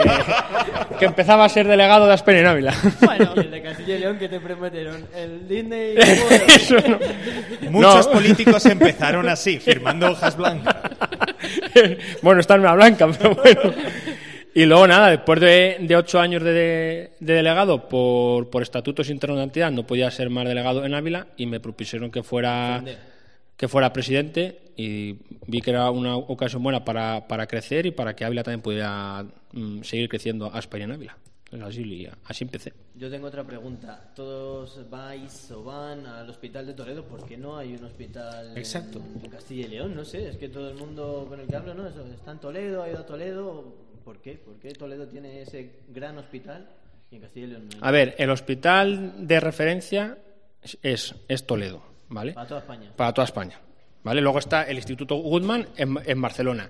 que 0.98 1.04
empezaba 1.04 1.44
a 1.44 1.48
ser 1.48 1.68
delegado 1.68 2.06
de 2.08 2.14
Aspain 2.14 2.38
en 2.38 2.46
Ávila. 2.46 2.74
Y 3.36 3.38
el 3.40 3.50
de 3.52 3.62
Castilla 3.62 3.94
y 3.96 3.98
León 4.00 4.18
que 4.18 4.28
te 4.28 4.40
prometieron 4.40 5.06
el 5.14 5.46
Disney. 5.46 5.94
Eso 5.96 6.76
no. 6.88 6.98
Muchos 7.70 8.06
No. 8.08 8.12
políticos 8.14 8.66
empezaron 8.66 9.28
así, 9.28 9.60
firmando 9.60 10.10
hojas 10.10 10.36
blancas. 10.36 10.74
bueno, 12.22 12.40
está 12.40 12.54
en 12.56 12.60
una 12.62 12.74
blanca, 12.74 13.08
pero 13.16 13.34
bueno. 13.36 13.60
Y 14.54 14.66
luego 14.66 14.86
nada, 14.86 15.08
después 15.10 15.40
de, 15.40 15.78
de 15.80 15.96
ocho 15.96 16.20
años 16.20 16.42
de, 16.42 17.12
de 17.18 17.32
delegado 17.34 17.88
por, 17.88 18.50
por 18.50 18.62
estatutos 18.62 19.08
internos 19.08 19.38
de 19.38 19.44
entidad, 19.44 19.70
no 19.70 19.86
podía 19.86 20.10
ser 20.10 20.28
más 20.28 20.46
delegado 20.46 20.84
en 20.84 20.92
Ávila 20.94 21.28
y 21.38 21.46
me 21.46 21.58
propusieron 21.60 22.10
que 22.10 22.22
fuera 22.22 22.82
que 23.56 23.68
fuera 23.68 23.92
presidente 23.92 24.72
y 24.76 25.16
vi 25.46 25.60
que 25.60 25.70
era 25.70 25.90
una 25.90 26.16
ocasión 26.16 26.62
buena 26.62 26.84
para, 26.84 27.28
para 27.28 27.46
crecer 27.46 27.86
y 27.86 27.92
para 27.92 28.14
que 28.16 28.24
Ávila 28.24 28.42
también 28.42 28.60
pudiera 28.60 29.24
mm, 29.52 29.82
seguir 29.82 30.08
creciendo 30.08 30.50
a 30.52 30.58
España 30.58 30.84
en 30.84 30.92
Ávila. 30.92 31.16
Entonces 31.50 31.78
así, 31.84 32.08
así 32.24 32.44
empecé. 32.44 32.72
Yo 32.96 33.10
tengo 33.10 33.26
otra 33.28 33.44
pregunta. 33.44 34.10
¿Todos 34.16 34.88
vais 34.90 35.50
o 35.50 35.62
van 35.62 36.06
al 36.06 36.28
hospital 36.28 36.66
de 36.66 36.72
Toledo? 36.74 37.04
¿Por 37.04 37.24
qué 37.26 37.36
no 37.36 37.56
hay 37.58 37.74
un 37.74 37.84
hospital 37.84 38.50
en- 38.52 38.58
Exacto. 38.58 39.00
en, 39.22 39.30
Castilla 39.30 39.66
y 39.66 39.68
León? 39.68 39.94
No 39.94 40.04
sé, 40.04 40.28
es 40.30 40.36
que 40.38 40.48
todo 40.48 40.70
el 40.70 40.76
mundo 40.76 41.26
con 41.28 41.38
el 41.38 41.46
que 41.46 41.54
hablo, 41.56 41.74
¿no? 41.74 41.86
Eso, 41.86 42.04
está 42.12 42.32
en 42.32 42.38
Toledo, 42.38 42.82
ha 42.82 42.88
ido 42.88 42.98
a 42.98 43.06
Toledo. 43.06 43.91
¿Por 44.04 44.20
qué? 44.20 44.34
¿Por 44.34 44.58
qué 44.58 44.70
Toledo 44.72 45.06
tiene 45.06 45.42
ese 45.42 45.70
gran 45.88 46.18
hospital 46.18 46.68
y 47.10 47.16
en 47.16 47.22
Castilla 47.22 47.46
y 47.46 47.50
León 47.50 47.68
no 47.68 47.76
hay? 47.76 47.80
A 47.82 47.90
ver, 47.90 48.14
el 48.18 48.30
hospital 48.30 49.26
de 49.26 49.40
referencia 49.40 50.18
es- 50.82 51.14
es, 51.28 51.46
Toledo, 51.46 51.82
¿vale? 52.08 52.32
Para 52.32 52.46
toda 52.48 52.60
España. 52.60 52.92
para 52.96 53.12
toda 53.12 53.24
España. 53.24 53.60
¿vale? 54.04 54.20
Luego 54.20 54.38
está 54.40 54.64
el 54.64 54.76
Instituto 54.76 55.16
Goodman 55.16 55.66
en, 55.76 55.96
en 56.04 56.20
Barcelona. 56.20 56.68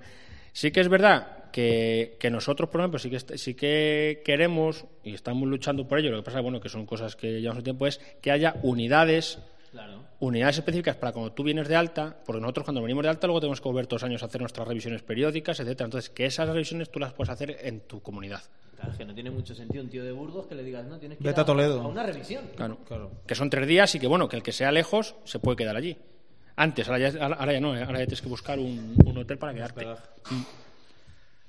Sí 0.52 0.70
que 0.70 0.80
es 0.80 0.88
verdad 0.88 1.50
que, 1.50 2.16
que 2.20 2.30
nosotros, 2.30 2.68
por 2.68 2.80
ejemplo, 2.82 2.98
sí 2.98 3.08
que, 3.08 3.20
sí 3.38 3.54
que 3.54 4.20
queremos 4.24 4.84
y 5.02 5.14
estamos 5.14 5.48
luchando 5.48 5.88
por 5.88 5.98
ello. 5.98 6.10
Lo 6.10 6.18
que 6.18 6.24
pasa 6.24 6.40
bueno, 6.40 6.60
que 6.60 6.68
son 6.68 6.84
cosas 6.84 7.16
que 7.16 7.40
llevamos 7.40 7.58
un 7.58 7.64
tiempo, 7.64 7.86
es 7.86 7.98
que 8.20 8.30
haya 8.30 8.54
unidades 8.62 9.38
Claro. 9.72 10.04
unidades 10.20 10.58
específicas 10.58 10.96
para 10.96 11.12
cuando 11.12 11.32
tú 11.32 11.42
vienes 11.42 11.66
de 11.66 11.74
alta, 11.74 12.14
porque 12.24 12.40
nosotros 12.40 12.64
cuando 12.64 12.82
venimos 12.82 13.02
de 13.02 13.08
alta 13.08 13.26
luego 13.26 13.40
tenemos 13.40 13.60
que 13.60 13.68
volver 13.68 13.86
todos 13.86 14.02
los 14.02 14.08
años 14.10 14.22
a 14.22 14.26
hacer 14.26 14.40
nuestras 14.40 14.68
revisiones 14.68 15.02
periódicas, 15.02 15.58
etcétera. 15.60 15.86
Entonces, 15.86 16.10
que 16.10 16.26
esas 16.26 16.46
revisiones 16.48 16.90
tú 16.90 17.00
las 17.00 17.12
puedes 17.14 17.30
hacer 17.30 17.56
en 17.62 17.80
tu 17.80 18.00
comunidad. 18.02 18.42
Claro, 18.76 18.92
es 18.92 18.98
que 18.98 19.04
no 19.06 19.14
tiene 19.14 19.30
mucho 19.30 19.54
sentido 19.54 19.82
un 19.82 19.88
tío 19.90 20.04
de 20.04 20.12
Burgos 20.12 20.46
que 20.46 20.54
le 20.54 20.62
digas, 20.62 20.84
no, 20.86 20.98
tienes 20.98 21.16
que 21.18 21.24
Vete 21.24 21.40
ir 21.40 21.42
a 21.42 21.46
Toledo. 21.46 21.80
a 21.80 21.86
una 21.88 22.02
revisión. 22.02 22.44
Claro. 22.54 22.78
Que 23.26 23.34
son 23.34 23.48
tres 23.48 23.66
días 23.66 23.94
y 23.94 23.98
que, 23.98 24.06
bueno, 24.06 24.28
que 24.28 24.36
el 24.36 24.42
que 24.42 24.52
sea 24.52 24.70
lejos 24.72 25.14
se 25.24 25.38
puede 25.38 25.56
quedar 25.56 25.76
allí. 25.76 25.96
Antes, 26.56 26.86
ahora 26.88 27.08
ya, 27.08 27.24
ahora 27.24 27.52
ya 27.54 27.60
no, 27.60 27.74
¿eh? 27.74 27.82
ahora 27.82 28.00
ya 28.00 28.04
tienes 28.06 28.20
que 28.20 28.28
buscar 28.28 28.58
un, 28.58 28.94
un 29.06 29.18
hotel 29.18 29.38
para 29.38 29.54
quedarte. 29.54 29.86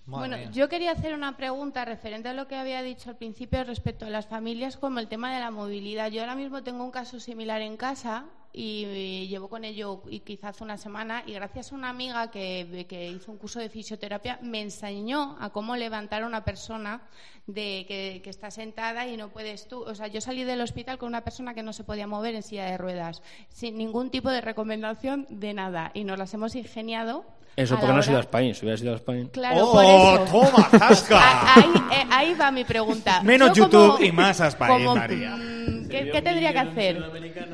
Bueno, 0.06 0.36
yo 0.52 0.68
quería 0.68 0.92
hacer 0.92 1.14
una 1.14 1.38
pregunta 1.38 1.86
referente 1.86 2.28
a 2.28 2.34
lo 2.34 2.48
que 2.48 2.56
había 2.56 2.82
dicho 2.82 3.10
al 3.10 3.16
principio 3.16 3.64
respecto 3.64 4.06
a 4.06 4.10
las 4.10 4.28
familias, 4.28 4.76
como 4.76 5.00
el 5.00 5.08
tema 5.08 5.34
de 5.34 5.40
la 5.40 5.50
movilidad. 5.50 6.12
Yo 6.12 6.22
ahora 6.22 6.36
mismo 6.36 6.62
tengo 6.62 6.84
un 6.84 6.92
caso 6.92 7.22
similar 7.22 7.62
en 7.62 7.78
casa 7.78 8.26
y, 8.52 9.28
llevo 9.28 9.48
con 9.48 9.64
ello 9.64 10.04
y 10.10 10.20
quizás 10.20 10.60
una 10.60 10.78
semana 10.78 11.24
y 11.26 11.32
gracias 11.32 11.72
a 11.72 11.76
una 11.76 11.90
amiga 11.90 12.30
que, 12.32 12.86
que 12.88 13.10
hizo 13.10 13.32
un 13.32 13.38
curso 13.38 13.60
de 13.60 13.70
fisioterapia 13.70 14.40
me 14.42 14.62
enseñó 14.62 15.38
a 15.40 15.52
cómo 15.52 15.76
levantar 15.78 16.24
a 16.24 16.28
una 16.28 16.44
persona 16.44 17.02
de 17.48 17.86
que, 17.88 18.22
que 18.24 18.30
está 18.30 18.52
sentada 18.52 19.08
y 19.08 19.16
no 19.16 19.30
puedes 19.30 19.70
tú. 19.70 19.84
O 19.84 19.96
sea, 19.96 20.08
yo 20.08 20.20
salí 20.20 20.44
del 20.44 20.60
hospital 20.60 20.98
con 20.98 21.08
una 21.08 21.24
persona 21.24 21.54
que 21.54 21.64
no 21.64 21.72
se 21.72 21.86
podía 21.86 22.08
mover 22.08 22.36
en 22.36 22.44
silla 22.44 22.66
de 22.66 22.78
ruedas, 22.78 23.22
sin 23.48 23.78
ningún 23.78 24.12
tipo 24.12 24.30
de 24.30 24.42
recomendación 24.42 25.28
de 25.30 25.54
nada 25.54 25.92
y 25.94 26.04
nos 26.04 26.20
las 26.20 26.34
hemos 26.34 26.56
ingeniado. 26.56 27.26
Eso 27.56 27.76
a 27.76 27.80
porque 27.80 27.94
no 27.94 28.00
has 28.00 28.08
ido 28.08 28.18
a 28.18 28.22
España. 28.22 28.54
Si 28.54 28.62
hubieras 28.66 28.82
ido 28.82 28.94
a 28.94 28.96
España. 28.96 29.28
Claro, 29.32 29.68
¡Oh, 29.68 29.72
por 29.74 29.84
eso. 29.86 30.26
toma, 30.32 30.64
zasca! 30.80 31.54
Ahí, 31.56 31.72
eh, 31.92 32.06
ahí 32.12 32.34
va 32.34 32.50
mi 32.52 32.64
pregunta. 32.64 33.22
Menos 33.24 33.54
Yo 33.54 33.70
como- 33.70 33.84
YouTube 33.98 34.06
y 34.06 34.12
más 34.12 34.42
como, 34.56 34.96
María. 34.96 35.36
mm, 35.36 35.88
¿Qué, 35.88 36.10
qué 36.12 36.22
tendría 36.22 36.52
que 36.52 36.60
hacer? 36.60 37.00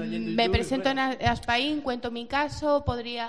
Me 0.07 0.49
presento 0.49 0.89
en 0.89 0.99
Aspain, 0.99 1.81
cuento 1.81 2.11
mi 2.11 2.25
caso, 2.27 2.83
podría, 2.85 3.27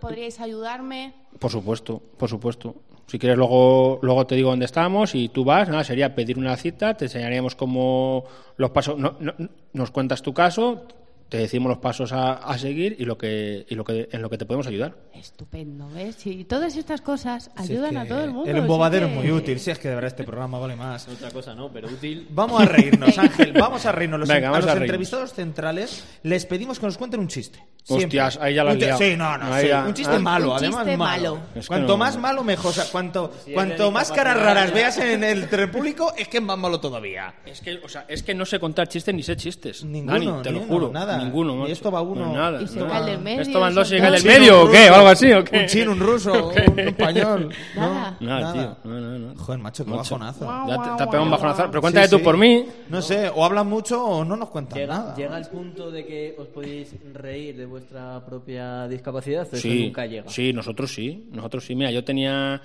podríais 0.00 0.40
ayudarme. 0.40 1.12
Por 1.38 1.50
supuesto, 1.50 2.00
por 2.16 2.28
supuesto. 2.30 2.74
Si 3.06 3.18
quieres, 3.18 3.38
luego, 3.38 3.98
luego 4.02 4.26
te 4.26 4.34
digo 4.34 4.50
dónde 4.50 4.66
estamos 4.66 5.14
y 5.14 5.28
tú 5.30 5.44
vas. 5.44 5.68
Nada, 5.68 5.82
sería 5.84 6.14
pedir 6.14 6.38
una 6.38 6.56
cita, 6.56 6.94
te 6.94 7.06
enseñaríamos 7.06 7.54
cómo 7.54 8.24
los 8.56 8.70
pasos. 8.70 8.98
no- 8.98 9.16
no- 9.20 9.34
nos 9.72 9.90
cuentas 9.90 10.20
tu 10.22 10.32
caso, 10.34 10.86
te 11.28 11.36
decimos 11.38 11.68
los 11.68 11.78
pasos 11.78 12.12
a, 12.12 12.32
a 12.34 12.56
seguir 12.58 12.96
y 12.98 13.04
lo 13.04 13.18
que 13.18 13.66
y 13.68 13.74
lo 13.74 13.84
que 13.84 14.08
en 14.12 14.22
lo 14.22 14.30
que 14.30 14.38
te 14.38 14.46
podemos 14.46 14.66
ayudar. 14.66 14.94
Estupendo, 15.14 15.88
¿ves? 15.90 16.26
Y 16.26 16.44
todas 16.44 16.76
estas 16.76 17.00
cosas 17.00 17.50
Si 17.56 17.62
es 17.64 17.70
ayudan 17.70 17.90
que 17.90 17.98
a 17.98 18.06
todo 18.08 18.24
el 18.24 18.30
mundo. 18.30 18.50
El 18.50 18.56
embobadero 18.58 19.06
sí 19.08 19.12
es 19.12 19.18
que- 19.20 19.26
muy 19.28 19.36
útil. 19.36 19.60
Si 19.60 19.70
es 19.70 19.78
que 19.78 19.88
de 19.88 19.94
verdad 19.94 20.08
este 20.08 20.24
programa 20.24 20.58
vale 20.58 20.76
más. 20.76 21.06
Otra 21.08 21.30
cosa 21.30 21.54
no, 21.54 21.70
pero 21.72 21.88
útil. 21.88 22.26
Vamos 22.30 22.62
a 22.62 22.64
reírnos, 22.66 23.18
Ángel. 23.18 23.52
Vamos 23.52 23.84
a 23.84 23.92
reírnos. 23.92 24.20
Los, 24.20 24.28
Venga, 24.28 24.48
a 24.48 24.52
los 24.52 24.58
a 24.60 24.60
reírnos. 24.68 24.82
entrevistados 24.84 25.34
centrales 25.34 26.04
les 26.22 26.46
pedimos 26.46 26.78
que 26.78 26.86
nos 26.86 26.96
cuenten 26.96 27.20
un 27.20 27.28
chiste. 27.28 27.58
Siempre. 27.82 28.04
Hostias, 28.20 28.38
ahí 28.42 28.54
ya 28.54 28.64
la 28.64 28.74
liado. 28.74 28.98
Sí, 28.98 29.16
no, 29.16 29.38
no, 29.38 29.52
Ahí 29.54 29.62
sí, 29.62 29.68
ya- 29.68 29.84
Un 29.86 29.94
chiste 29.94 30.14
ah. 30.16 30.18
malo, 30.18 30.50
Un 30.52 30.56
además 30.58 30.80
chiste 30.84 30.96
malo. 30.98 31.34
malo. 31.36 31.46
Es 31.54 31.62
que 31.62 31.68
cuanto 31.68 31.92
no- 31.92 31.96
más 31.96 32.18
malo, 32.18 32.44
mejor. 32.44 32.70
O 32.70 32.74
sea, 32.74 32.84
cuanto, 32.92 33.32
Si 33.44 33.50
es 33.50 33.54
cuanto 33.54 33.90
más 33.90 34.12
caras 34.12 34.36
raras 34.36 34.72
veas 34.74 34.98
en 34.98 35.24
el 35.24 35.48
público, 35.70 36.12
es 36.16 36.28
que 36.28 36.36
es 36.36 36.42
más 36.42 36.58
malo 36.58 36.80
todavía. 36.80 37.34
Es 37.46 37.60
que, 37.62 37.78
o 37.82 37.88
sea, 37.88 38.04
es 38.08 38.22
que 38.22 38.34
no 38.34 38.44
sé 38.44 38.60
contar 38.60 38.88
chistes 38.88 39.14
ni 39.14 39.22
sé 39.22 39.36
chistes. 39.36 39.84
Ninguno, 39.84 40.12
Dani, 40.32 40.42
te 40.42 40.50
lo 40.50 40.60
juro. 40.60 40.90
nada. 40.92 41.17
Ninguno, 41.24 41.68
Y 41.68 41.72
esto 41.72 41.90
va 41.90 42.00
uno- 42.02 42.32
nada, 42.32 42.62
Y 42.62 42.66
se 42.66 42.80
no. 42.80 42.88
cae 42.88 43.04
del 43.10 43.20
medio, 43.20 43.42
Esto 43.42 43.60
van 43.60 43.74
dos 43.74 43.92
y 43.92 43.98
cae 43.98 44.10
dos. 44.10 44.22
del 44.22 44.32
medio, 44.40 44.62
¿o 44.64 44.70
qué? 44.70 44.90
¿O 44.90 44.94
algo 44.94 45.08
así, 45.08 45.32
o 45.32 45.44
qué? 45.44 45.58
Un 45.60 45.66
chino, 45.66 45.92
un 45.92 46.00
ruso, 46.00 46.32
un 46.72 46.78
español. 46.80 47.48
Nada. 47.76 48.16
No, 48.20 48.26
Nada, 48.28 48.52
tío. 48.52 48.76
No, 48.84 49.00
no, 49.00 49.18
no. 49.18 49.34
Joder, 49.36 49.60
macho, 49.60 49.84
qué 49.84 49.90
Macho. 49.90 50.18
bajonazo. 50.18 50.66
Ya 50.68 50.76
te, 50.76 50.82
te 50.96 51.02
has 51.02 51.08
pegado 51.08 51.22
un 51.24 51.30
bajonazo. 51.30 51.66
Pero 51.68 51.80
cuéntame 51.80 52.06
Sí, 52.06 52.10
tú 52.12 52.18
sí. 52.18 52.24
por 52.24 52.36
mí. 52.36 52.64
No 52.88 53.02
sé, 53.02 53.28
o 53.34 53.44
hablan 53.44 53.66
mucho 53.68 54.04
o 54.04 54.24
no 54.24 54.36
nos 54.36 54.48
cuentan 54.50 54.78
Llega, 54.78 54.98
nada. 54.98 55.14
llega 55.16 55.36
al 55.36 55.46
punto 55.48 55.90
de 55.90 56.04
que 56.06 56.34
os 56.38 56.46
podéis 56.48 56.94
reír 57.12 57.56
de 57.56 57.66
vuestra 57.66 58.24
propia 58.24 58.86
discapacidad, 58.88 59.42
o 59.42 59.56
eso 59.56 59.56
Sí, 59.56 59.84
nunca 59.86 60.06
llega. 60.06 60.28
sí, 60.30 60.52
nosotros 60.52 60.92
sí. 60.92 61.28
Nosotros 61.32 61.64
sí. 61.64 61.74
Mira, 61.74 61.90
yo 61.90 62.04
tenía, 62.04 62.60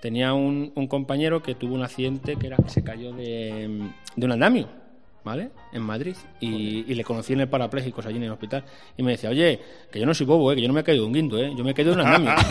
tenía 0.00 0.32
un, 0.34 0.72
un 0.74 0.86
compañero 0.86 1.42
que 1.42 1.54
tuvo 1.54 1.74
un 1.74 1.82
accidente 1.82 2.36
que 2.36 2.46
era 2.46 2.56
que 2.56 2.70
se 2.70 2.82
cayó 2.84 3.12
de, 3.12 3.88
de 4.16 4.26
un 4.26 4.32
andamio, 4.32 4.68
¿vale? 5.24 5.50
En 5.72 5.82
Madrid. 5.82 6.16
Y, 6.40 6.90
y 6.90 6.94
le 6.94 7.04
conocí 7.04 7.32
en 7.32 7.40
el 7.40 7.48
parapléjicos 7.48 8.06
allí 8.06 8.16
en 8.16 8.24
el 8.24 8.32
hospital. 8.32 8.64
Y 8.96 9.02
me 9.02 9.12
decía, 9.12 9.30
oye, 9.30 9.60
que 9.90 10.00
yo 10.00 10.06
no 10.06 10.14
soy 10.14 10.26
bobo, 10.26 10.52
¿eh? 10.52 10.54
que 10.56 10.62
yo 10.62 10.68
no 10.68 10.74
me 10.74 10.80
he 10.80 10.84
caído 10.84 11.02
de 11.02 11.06
un 11.08 11.12
guindo, 11.14 11.38
¿eh? 11.38 11.52
yo 11.56 11.64
me 11.64 11.72
he 11.72 11.74
caído 11.74 11.94
de 11.94 12.00
un 12.00 12.06
andamio. 12.06 12.34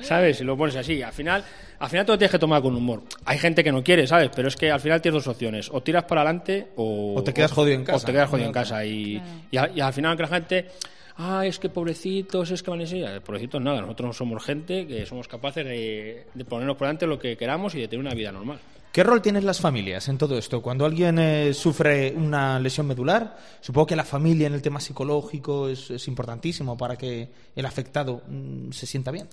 ¿Sabes? 0.00 0.38
Si 0.38 0.44
lo 0.44 0.56
pones 0.56 0.76
así, 0.76 1.02
al 1.02 1.12
final, 1.12 1.44
al 1.78 1.88
final 1.88 2.04
todo 2.04 2.18
tienes 2.18 2.32
que 2.32 2.38
tomar 2.38 2.60
con 2.60 2.74
humor. 2.74 3.02
Hay 3.24 3.38
gente 3.38 3.62
que 3.64 3.72
no 3.72 3.82
quiere, 3.82 4.06
¿sabes? 4.06 4.30
Pero 4.34 4.48
es 4.48 4.56
que 4.56 4.70
al 4.70 4.80
final 4.80 5.00
tienes 5.00 5.24
dos 5.24 5.32
opciones: 5.32 5.70
o 5.72 5.82
tiras 5.82 6.04
para 6.04 6.22
adelante 6.22 6.68
o, 6.76 7.14
O 7.16 7.22
te 7.22 7.32
quedas 7.32 7.52
jodido 7.52 7.76
en 7.76 7.84
casa. 7.84 7.98
O 7.98 8.00
te 8.00 8.12
quedas 8.12 8.28
jodido 8.28 8.46
en 8.48 8.52
casa. 8.52 8.84
Y, 8.84 9.22
y, 9.50 9.56
al, 9.56 9.76
y 9.76 9.80
al 9.80 9.92
final, 9.92 10.16
que 10.16 10.22
la 10.22 10.28
gente. 10.28 10.66
Ah, 11.16 11.44
es 11.46 11.58
que 11.58 11.68
pobrecitos, 11.68 12.50
es 12.50 12.62
que 12.62 12.70
van 12.70 12.80
a 12.80 12.82
decir. 12.82 13.06
Pobrecitos 13.24 13.60
nada, 13.60 13.82
nosotros 13.82 14.06
no 14.08 14.12
somos 14.14 14.44
gente 14.44 14.86
que 14.86 15.04
somos 15.04 15.28
capaces 15.28 15.64
de, 15.64 16.24
de 16.32 16.44
ponernos 16.44 16.76
por 16.76 16.86
delante 16.86 17.06
lo 17.06 17.18
que 17.18 17.36
queramos 17.36 17.74
y 17.74 17.80
de 17.80 17.88
tener 17.88 18.04
una 18.04 18.14
vida 18.14 18.32
normal. 18.32 18.58
¿Qué 18.92 19.02
rol 19.02 19.22
tienen 19.22 19.46
las 19.46 19.58
familias 19.60 20.08
en 20.08 20.18
todo 20.18 20.36
esto? 20.36 20.60
Cuando 20.60 20.84
alguien 20.84 21.18
eh, 21.18 21.54
sufre 21.54 22.12
una 22.14 22.60
lesión 22.60 22.86
medular, 22.86 23.36
supongo 23.62 23.86
que 23.86 23.96
la 23.96 24.04
familia 24.04 24.46
en 24.46 24.52
el 24.52 24.60
tema 24.60 24.80
psicológico 24.80 25.68
es, 25.68 25.90
es 25.90 26.06
importantísimo 26.08 26.76
para 26.76 26.96
que 26.96 27.30
el 27.56 27.64
afectado 27.64 28.22
mm, 28.28 28.70
se 28.70 28.84
sienta 28.86 29.10
bien. 29.10 29.28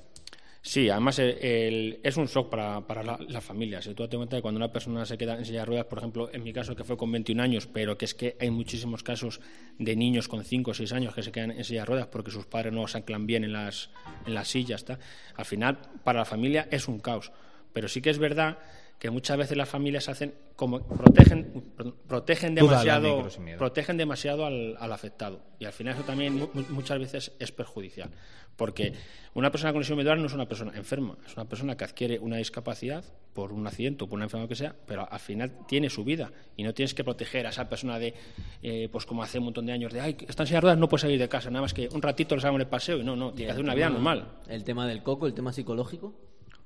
Sí, 0.62 0.89
además 0.89 1.19
el- 1.19 1.38
el- 1.41 2.00
es 2.04 2.15
un 2.15 2.28
shock 2.28 2.50
para, 2.50 2.82
para 2.88 3.04
la, 3.04 3.17
la 3.28 3.41
familia. 3.41 3.82
Si 3.82 3.93
tú 3.93 4.08
te 4.08 4.15
cuenta 4.15 4.38
de 4.38 4.41
cuando 4.41 4.58
una 4.58 4.72
persona 4.72 5.06
se 5.06 5.17
queda 5.17 5.38
en 5.38 5.43
silla 5.45 5.60
de 5.60 5.65
ruedas, 5.65 5.86
por 5.88 5.98
ejemplo, 6.00 6.30
en 6.32 6.41
mi 6.43 6.54
caso 6.54 6.74
que 6.76 6.86
fue 6.86 6.95
con 6.98 7.12
21 7.12 7.41
años, 7.43 7.67
pero 7.67 7.98
que 7.98 8.06
es 8.06 8.13
que 8.13 8.38
hay 8.39 8.52
muchísimos 8.52 9.04
casos 9.04 9.41
de 9.78 9.95
niños 9.98 10.30
con 10.30 10.43
5 10.45 10.72
o 10.72 10.74
6 10.74 10.93
años 10.93 11.13
que 11.13 11.24
se 11.24 11.32
quedan 11.34 11.52
en 11.52 11.65
silla 11.65 11.82
de 11.82 11.86
ruedas 11.86 12.08
porque 12.08 12.32
sus 12.32 12.45
padres 12.45 12.72
no 12.72 12.88
se 12.88 12.98
anclan 12.98 13.26
bien 13.28 13.43
en 13.43 13.52
las, 13.54 13.89
en 14.26 14.34
las 14.36 14.48
sillas. 14.48 14.86
¿tá? 14.86 15.00
Al 15.36 15.45
final, 15.45 15.80
para 16.06 16.19
la 16.19 16.26
familia 16.26 16.67
es 16.72 16.88
un 16.88 17.00
caos. 17.00 17.32
Pero 17.74 17.88
sí 17.88 18.02
que 18.02 18.10
es 18.10 18.17
verdad 18.19 18.58
que 19.00 19.10
muchas 19.10 19.38
veces 19.38 19.56
las 19.58 19.70
familias 19.70 20.10
hacen 20.10 20.34
como 20.58 20.82
protegen 20.82 21.72
protegen 22.06 22.54
demasiado 22.54 23.16
micro 23.16 23.30
sin 23.30 23.58
protegen 23.58 23.96
demasiado 23.98 24.46
al, 24.46 24.76
al 24.78 24.92
afectado. 24.92 25.40
Y 25.58 25.66
al 25.66 25.72
final 25.72 25.96
eso 25.96 26.04
también 26.04 26.36
mu- 26.38 26.50
mu- 26.54 26.66
muchas 26.70 27.00
veces 27.00 27.32
es 27.40 27.52
perjudicial. 27.54 28.10
Porque 28.58 28.92
una 29.36 29.52
persona 29.52 29.72
con 29.72 29.80
lesión 29.80 29.98
medular 29.98 30.18
no 30.18 30.26
es 30.26 30.34
una 30.34 30.46
persona 30.50 30.74
enferma 30.76 31.18
es 31.26 31.34
una 31.38 31.46
persona 31.46 31.78
que 31.78 31.86
adquiere 31.86 32.20
una 32.20 32.36
discapacidad 32.36 33.06
por 33.34 33.54
un 33.54 33.66
accidente 33.66 34.04
o 34.04 34.08
por 34.08 34.18
una 34.18 34.26
enfermedad 34.26 34.50
que 34.50 34.56
sea 34.56 34.76
pero 34.86 35.08
al 35.10 35.20
final 35.22 35.66
tiene 35.66 35.90
su 35.90 36.04
vida. 36.04 36.30
Y 36.58 36.64
no 36.64 36.74
tienes 36.74 36.94
que 36.94 37.06
proteger 37.06 37.48
a 37.48 37.52
esa 37.52 37.70
persona 37.70 37.98
de 38.00 38.14
eh, 38.62 38.90
pues 38.92 39.06
como 39.06 39.24
hace 39.24 39.38
un 39.40 39.46
montón 39.46 39.66
de 39.66 39.72
años 39.72 39.94
de 39.94 40.02
ay 40.02 40.18
está 40.28 40.44
en 40.44 40.48
silla 40.48 40.58
de 40.58 40.62
ruedas 40.62 40.78
no 40.78 40.90
puede 40.90 41.04
salir 41.04 41.18
de 41.18 41.30
casa 41.30 41.50
nada 41.50 41.62
más 41.62 41.74
que 41.74 41.88
un 41.90 42.02
ratito 42.02 42.36
le 42.36 42.42
sacamos 42.42 42.60
el 42.60 42.68
paseo 42.68 42.98
y 42.98 43.04
no 43.06 43.16
no 43.16 43.32
tiene 43.32 43.46
que 43.48 43.52
hacer 43.54 43.64
una 43.64 43.76
vida 43.76 43.90
normal 43.90 44.28
El 44.50 44.66
tema 44.66 44.86
del 44.86 45.04
coco, 45.04 45.26
el 45.26 45.34
tema 45.34 45.54
psicológico. 45.54 46.14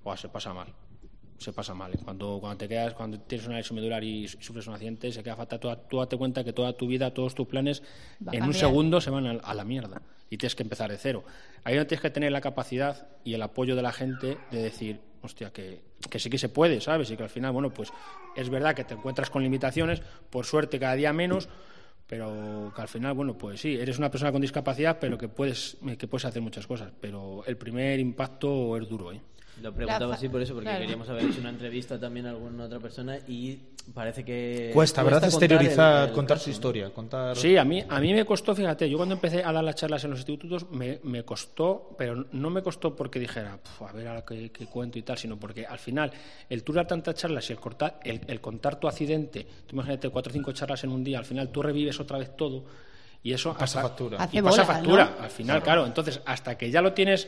o 0.04 0.18
se 0.18 0.30
pasa 0.30 0.52
mal. 0.52 0.74
Se 1.38 1.52
pasa 1.52 1.74
mal. 1.74 1.92
Cuando, 2.04 2.38
cuando 2.40 2.58
te 2.58 2.68
quedas, 2.70 2.94
cuando 2.94 3.20
tienes 3.20 3.46
una 3.48 3.58
lesión 3.58 3.76
medular 3.76 4.04
y 4.04 4.28
su- 4.28 4.42
sufres 4.42 4.66
un 4.68 4.74
accidente, 4.74 5.12
se 5.12 5.22
queda 5.24 5.36
fatal. 5.36 5.60
Tú, 5.60 5.70
tú 5.90 5.98
date 6.00 6.18
cuenta 6.18 6.44
que 6.44 6.54
toda 6.54 6.74
tu 6.74 6.88
vida, 6.88 7.14
todos 7.14 7.36
tus 7.36 7.48
planes, 7.48 7.82
Va 7.82 8.32
en 8.32 8.44
un 8.44 8.50
cambiar. 8.52 8.54
segundo 8.56 9.02
se 9.02 9.10
van 9.10 9.26
a, 9.28 9.32
a 9.32 9.54
la 9.54 9.64
mierda. 9.66 10.02
Y 10.30 10.38
tienes 10.38 10.56
que 10.56 10.64
empezar 10.64 10.90
de 10.90 10.98
cero. 10.98 11.24
Ahí 11.64 11.76
no 11.76 11.86
tienes 11.86 12.02
que 12.02 12.10
tener 12.10 12.32
la 12.32 12.42
capacidad 12.42 13.08
y 13.24 13.34
el 13.34 13.42
apoyo 13.42 13.76
de 13.76 13.82
la 13.82 13.92
gente 13.92 14.38
de 14.52 14.62
decir, 14.64 15.00
hostia, 15.22 15.52
que, 15.52 15.82
que 16.10 16.18
sí 16.20 16.30
que 16.30 16.38
se 16.38 16.50
puede, 16.50 16.82
¿sabes? 16.82 17.12
Y 17.12 17.18
que 17.18 17.24
al 17.24 17.30
final, 17.30 17.52
bueno, 17.52 17.74
pues 17.74 17.92
es 18.36 18.50
verdad 18.50 18.74
que 18.76 18.84
te 18.84 18.94
encuentras 18.94 19.30
con 19.30 19.44
limitaciones, 19.44 20.02
por 20.30 20.46
suerte 20.46 20.80
cada 20.80 20.96
día 20.96 21.14
menos, 21.14 21.50
pero 22.08 22.72
que 22.76 22.82
al 22.82 22.88
final, 22.88 23.14
bueno, 23.14 23.38
pues 23.38 23.62
sí, 23.62 23.76
eres 23.80 23.98
una 23.98 24.10
persona 24.12 24.32
con 24.32 24.42
discapacidad, 24.42 24.98
pero 25.00 25.18
que 25.18 25.28
puedes, 25.30 25.78
que 25.98 26.08
puedes 26.08 26.26
hacer 26.26 26.42
muchas 26.42 26.68
cosas. 26.68 26.92
Pero 27.00 27.44
el 27.46 27.58
primer 27.58 28.00
impacto 28.00 28.76
es 28.78 28.88
duro, 28.90 29.12
¿eh? 29.12 29.22
Lo 29.62 29.72
preguntaba 29.72 30.16
así 30.16 30.30
por 30.30 30.42
eso, 30.42 30.54
porque 30.54 30.66
claro. 30.66 30.82
queríamos 30.82 31.08
haber 31.10 31.26
hecho 31.26 31.40
una 31.40 31.50
entrevista 31.50 32.00
también 32.00 32.26
a 32.26 32.32
alguna 32.32 32.66
otra 32.66 32.80
persona 32.80 33.18
y 33.28 33.60
parece 33.94 34.26
que... 34.26 34.72
Cuesta, 34.74 35.04
¿verdad? 35.04 35.22
contar 35.22 35.30
Exteriorizar, 35.30 36.04
el- 36.04 36.10
el 36.10 36.16
contar 36.16 36.36
caso, 36.38 36.44
su 36.46 36.50
¿no? 36.50 36.54
historia, 36.54 36.90
contar... 36.90 37.36
Sí, 37.38 37.56
a 37.56 37.64
mí, 37.64 37.84
a 37.88 38.00
mí 38.00 38.14
me 38.14 38.26
costó, 38.26 38.56
fíjate, 38.56 38.90
yo 38.90 38.98
cuando 38.98 39.14
empecé 39.16 39.44
a 39.44 39.52
dar 39.52 39.64
las 39.64 39.76
charlas 39.76 40.04
en 40.06 40.10
los 40.10 40.20
institutos 40.20 40.70
me, 40.72 41.00
me 41.04 41.24
costó, 41.24 41.96
pero 41.98 42.26
no 42.32 42.50
me 42.50 42.62
costó 42.64 42.96
porque 42.96 43.20
dijera, 43.20 43.58
"Puf, 43.62 43.88
a 43.88 43.94
ver 43.94 44.08
ahora 44.08 44.26
qué, 44.26 44.52
qué 44.52 44.66
cuento 44.66 44.98
y 44.98 45.04
tal, 45.04 45.18
sino 45.18 45.38
porque 45.38 45.66
al 45.68 45.80
final 45.80 46.12
el 46.50 46.64
tú 46.64 46.74
dar 46.74 46.88
tantas 46.88 47.16
charlas 47.16 47.48
y 47.50 47.54
el, 47.54 47.60
cortar, 47.60 48.00
el, 48.04 48.22
el 48.28 48.42
contar 48.42 48.80
tu 48.80 48.88
accidente, 48.88 49.46
tú 49.68 49.76
imagínate 49.76 50.10
cuatro 50.10 50.32
o 50.32 50.34
cinco 50.34 50.52
charlas 50.52 50.84
en 50.84 50.90
un 50.90 51.04
día, 51.04 51.20
al 51.20 51.26
final 51.26 51.50
tú 51.50 51.62
revives 51.62 52.00
otra 52.00 52.18
vez 52.18 52.36
todo 52.36 52.64
y 53.22 53.32
eso 53.34 53.52
Pasa 53.54 53.64
hasta- 53.64 53.82
factura. 53.84 54.18
Hace 54.24 54.38
y 54.38 54.42
pasa 54.42 54.64
bola, 54.64 54.74
factura, 54.74 55.14
¿no? 55.18 55.24
al 55.24 55.30
final, 55.30 55.62
claro. 55.64 55.86
Entonces, 55.86 56.20
hasta 56.26 56.58
que 56.58 56.72
ya 56.72 56.82
lo 56.82 56.94
tienes 56.94 57.28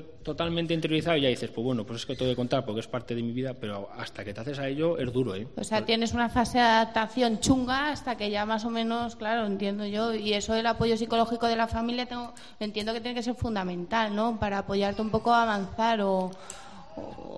totalmente 0.00 0.72
interiorizado, 0.72 1.18
ya 1.18 1.28
dices, 1.28 1.50
pues 1.50 1.64
bueno, 1.64 1.84
pues 1.84 2.00
es 2.00 2.06
que 2.06 2.16
tengo 2.16 2.30
que 2.32 2.36
contar 2.36 2.64
porque 2.64 2.80
es 2.80 2.86
parte 2.88 3.14
de 3.14 3.22
mi 3.22 3.32
vida, 3.32 3.52
pero 3.52 3.90
hasta 3.98 4.24
que 4.24 4.32
te 4.32 4.40
haces 4.40 4.58
a 4.58 4.66
ello 4.68 4.96
es 4.98 5.12
duro, 5.12 5.34
¿eh? 5.34 5.46
O 5.56 5.64
sea, 5.64 5.84
tienes 5.84 6.14
una 6.14 6.28
fase 6.30 6.58
de 6.58 6.64
adaptación 6.64 7.40
chunga 7.40 7.90
hasta 7.90 8.16
que 8.16 8.30
ya 8.30 8.46
más 8.46 8.64
o 8.64 8.70
menos, 8.70 9.16
claro, 9.16 9.44
entiendo 9.46 9.84
yo. 9.84 10.14
Y 10.14 10.32
eso 10.32 10.54
del 10.54 10.66
apoyo 10.66 10.96
psicológico 10.96 11.46
de 11.46 11.56
la 11.56 11.66
familia, 11.68 12.06
tengo, 12.06 12.32
entiendo 12.60 12.94
que 12.94 13.00
tiene 13.00 13.14
que 13.14 13.22
ser 13.22 13.34
fundamental, 13.34 14.16
¿no? 14.16 14.38
Para 14.40 14.58
apoyarte 14.58 15.02
un 15.02 15.10
poco 15.10 15.32
a 15.34 15.42
avanzar 15.42 16.00
o... 16.00 16.30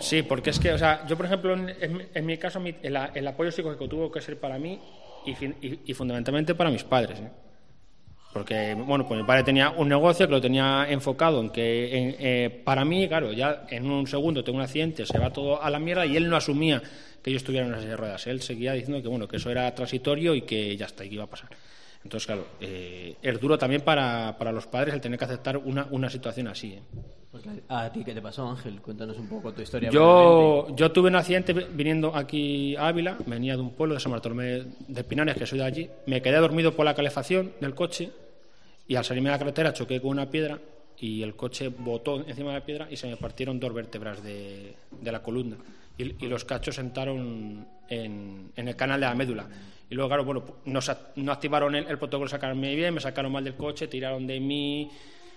Sí, 0.00 0.22
porque 0.22 0.50
es 0.50 0.58
que, 0.58 0.72
o 0.72 0.78
sea, 0.78 1.06
yo 1.06 1.16
por 1.16 1.26
ejemplo, 1.26 1.54
en, 1.54 1.68
en- 1.80 2.08
en 2.12 2.26
mi 2.26 2.36
caso, 2.38 2.58
mi- 2.60 2.74
el, 2.82 2.96
el 3.14 3.26
apoyo 3.28 3.50
psicológico 3.52 3.88
tuvo 3.88 4.10
que 4.10 4.20
ser 4.20 4.38
para 4.40 4.58
mí 4.58 4.80
y, 5.26 5.30
y- 5.30 5.80
y 5.86 5.94
fundamentalmente 5.94 6.54
para 6.54 6.70
mis 6.70 6.84
padres. 6.84 7.20
¿eh? 7.20 7.30
Porque, 8.34 8.74
bueno, 8.74 9.06
pues 9.08 9.18
mi 9.20 9.26
padre 9.26 9.44
tenía 9.44 9.70
un 9.70 9.88
negocio 9.88 10.26
que 10.26 10.32
lo 10.32 10.40
tenía 10.40 10.86
enfocado 10.90 11.40
en 11.40 11.48
que, 11.50 11.96
en- 11.96 12.16
eh, 12.18 12.50
para 12.64 12.84
mí, 12.84 13.08
claro, 13.08 13.32
ya 13.32 13.64
en 13.70 13.88
un 13.90 14.06
segundo 14.08 14.42
tengo 14.44 14.58
un 14.58 14.64
accidente, 14.64 15.06
se 15.06 15.18
va 15.18 15.30
todo 15.32 15.62
a 15.62 15.70
la 15.70 15.78
mierda 15.78 16.04
y 16.04 16.16
él 16.16 16.28
no 16.28 16.36
asumía 16.36 16.82
que 17.22 17.30
yo 17.30 17.36
estuviera 17.36 17.64
en 17.64 17.70
una 17.72 17.78
silla 17.80 17.92
de 17.92 17.96
ruedas. 17.96 18.26
Él 18.26 18.42
seguía 18.42 18.72
diciendo 18.72 19.00
que, 19.00 19.08
bueno, 19.08 19.26
que 19.28 19.36
eso 19.36 19.50
era 19.50 19.72
transitorio 19.74 20.34
y 20.34 20.42
que 20.42 20.76
ya 20.76 20.86
está, 20.86 21.04
y 21.04 21.08
que 21.10 21.14
iba 21.14 21.24
a 21.24 21.28
pasar. 21.30 21.48
Entonces, 22.02 22.26
claro, 22.26 22.44
eh, 22.60 23.14
es 23.22 23.40
duro 23.40 23.56
también 23.56 23.80
para, 23.82 24.36
para 24.36 24.52
los 24.52 24.66
padres 24.66 24.92
el 24.92 25.00
tener 25.00 25.18
que 25.18 25.24
aceptar 25.24 25.56
una, 25.56 25.86
una 25.90 26.10
situación 26.10 26.48
así. 26.48 26.72
¿eh? 26.74 26.82
Pues, 27.30 27.44
¿A 27.68 27.90
ti 27.90 28.04
qué 28.04 28.12
te 28.14 28.20
pasó, 28.20 28.46
Ángel? 28.48 28.80
Cuéntanos 28.82 29.16
un 29.18 29.26
poco 29.28 29.52
tu 29.54 29.62
historia. 29.62 29.88
Yo, 29.90 30.66
yo 30.76 30.90
tuve 30.92 31.08
un 31.08 31.16
accidente 31.16 31.52
vi- 31.54 31.64
viniendo 31.72 32.14
aquí 32.14 32.76
a 32.76 32.88
Ávila, 32.88 33.16
venía 33.26 33.54
de 33.56 33.62
un 33.62 33.70
pueblo 33.74 33.94
de 33.94 34.00
San 34.00 34.12
Bartolomé 34.12 34.64
de 34.86 35.04
Pinares, 35.04 35.34
que 35.36 35.46
soy 35.46 35.58
de 35.60 35.64
allí. 35.64 35.90
Me 36.06 36.20
quedé 36.20 36.36
dormido 36.36 36.74
por 36.76 36.84
la 36.84 36.94
calefacción 36.94 37.52
del 37.60 37.74
coche 37.74 38.10
y 38.86 38.94
al 38.96 39.04
salirme 39.04 39.30
de 39.30 39.34
la 39.34 39.38
carretera 39.38 39.72
choqué 39.72 40.00
con 40.00 40.10
una 40.10 40.30
piedra 40.30 40.58
y 40.98 41.22
el 41.22 41.34
coche 41.34 41.68
botó 41.68 42.24
encima 42.26 42.52
de 42.52 42.58
la 42.60 42.64
piedra 42.64 42.88
y 42.90 42.96
se 42.96 43.06
me 43.08 43.16
partieron 43.16 43.58
dos 43.58 43.72
vértebras 43.74 44.22
de, 44.22 44.74
de 44.90 45.12
la 45.12 45.22
columna 45.22 45.56
y, 45.98 46.24
y 46.24 46.28
los 46.28 46.44
cachos 46.44 46.74
sentaron 46.76 47.66
en, 47.88 48.52
en 48.56 48.68
el 48.68 48.76
canal 48.76 49.00
de 49.00 49.06
la 49.06 49.14
médula. 49.14 49.48
Y 49.90 49.94
luego, 49.94 50.08
claro, 50.08 50.24
bueno, 50.24 50.44
no, 50.64 50.80
sa- 50.80 51.12
no 51.16 51.30
activaron 51.32 51.74
el, 51.74 51.86
el 51.86 51.98
protocolo 51.98 52.26
de 52.26 52.30
sacarme 52.30 52.74
bien, 52.74 52.94
me 52.94 53.00
sacaron 53.00 53.30
mal 53.32 53.44
del 53.44 53.54
coche, 53.54 53.86
tiraron 53.86 54.26
de 54.26 54.40
mí. 54.40 54.90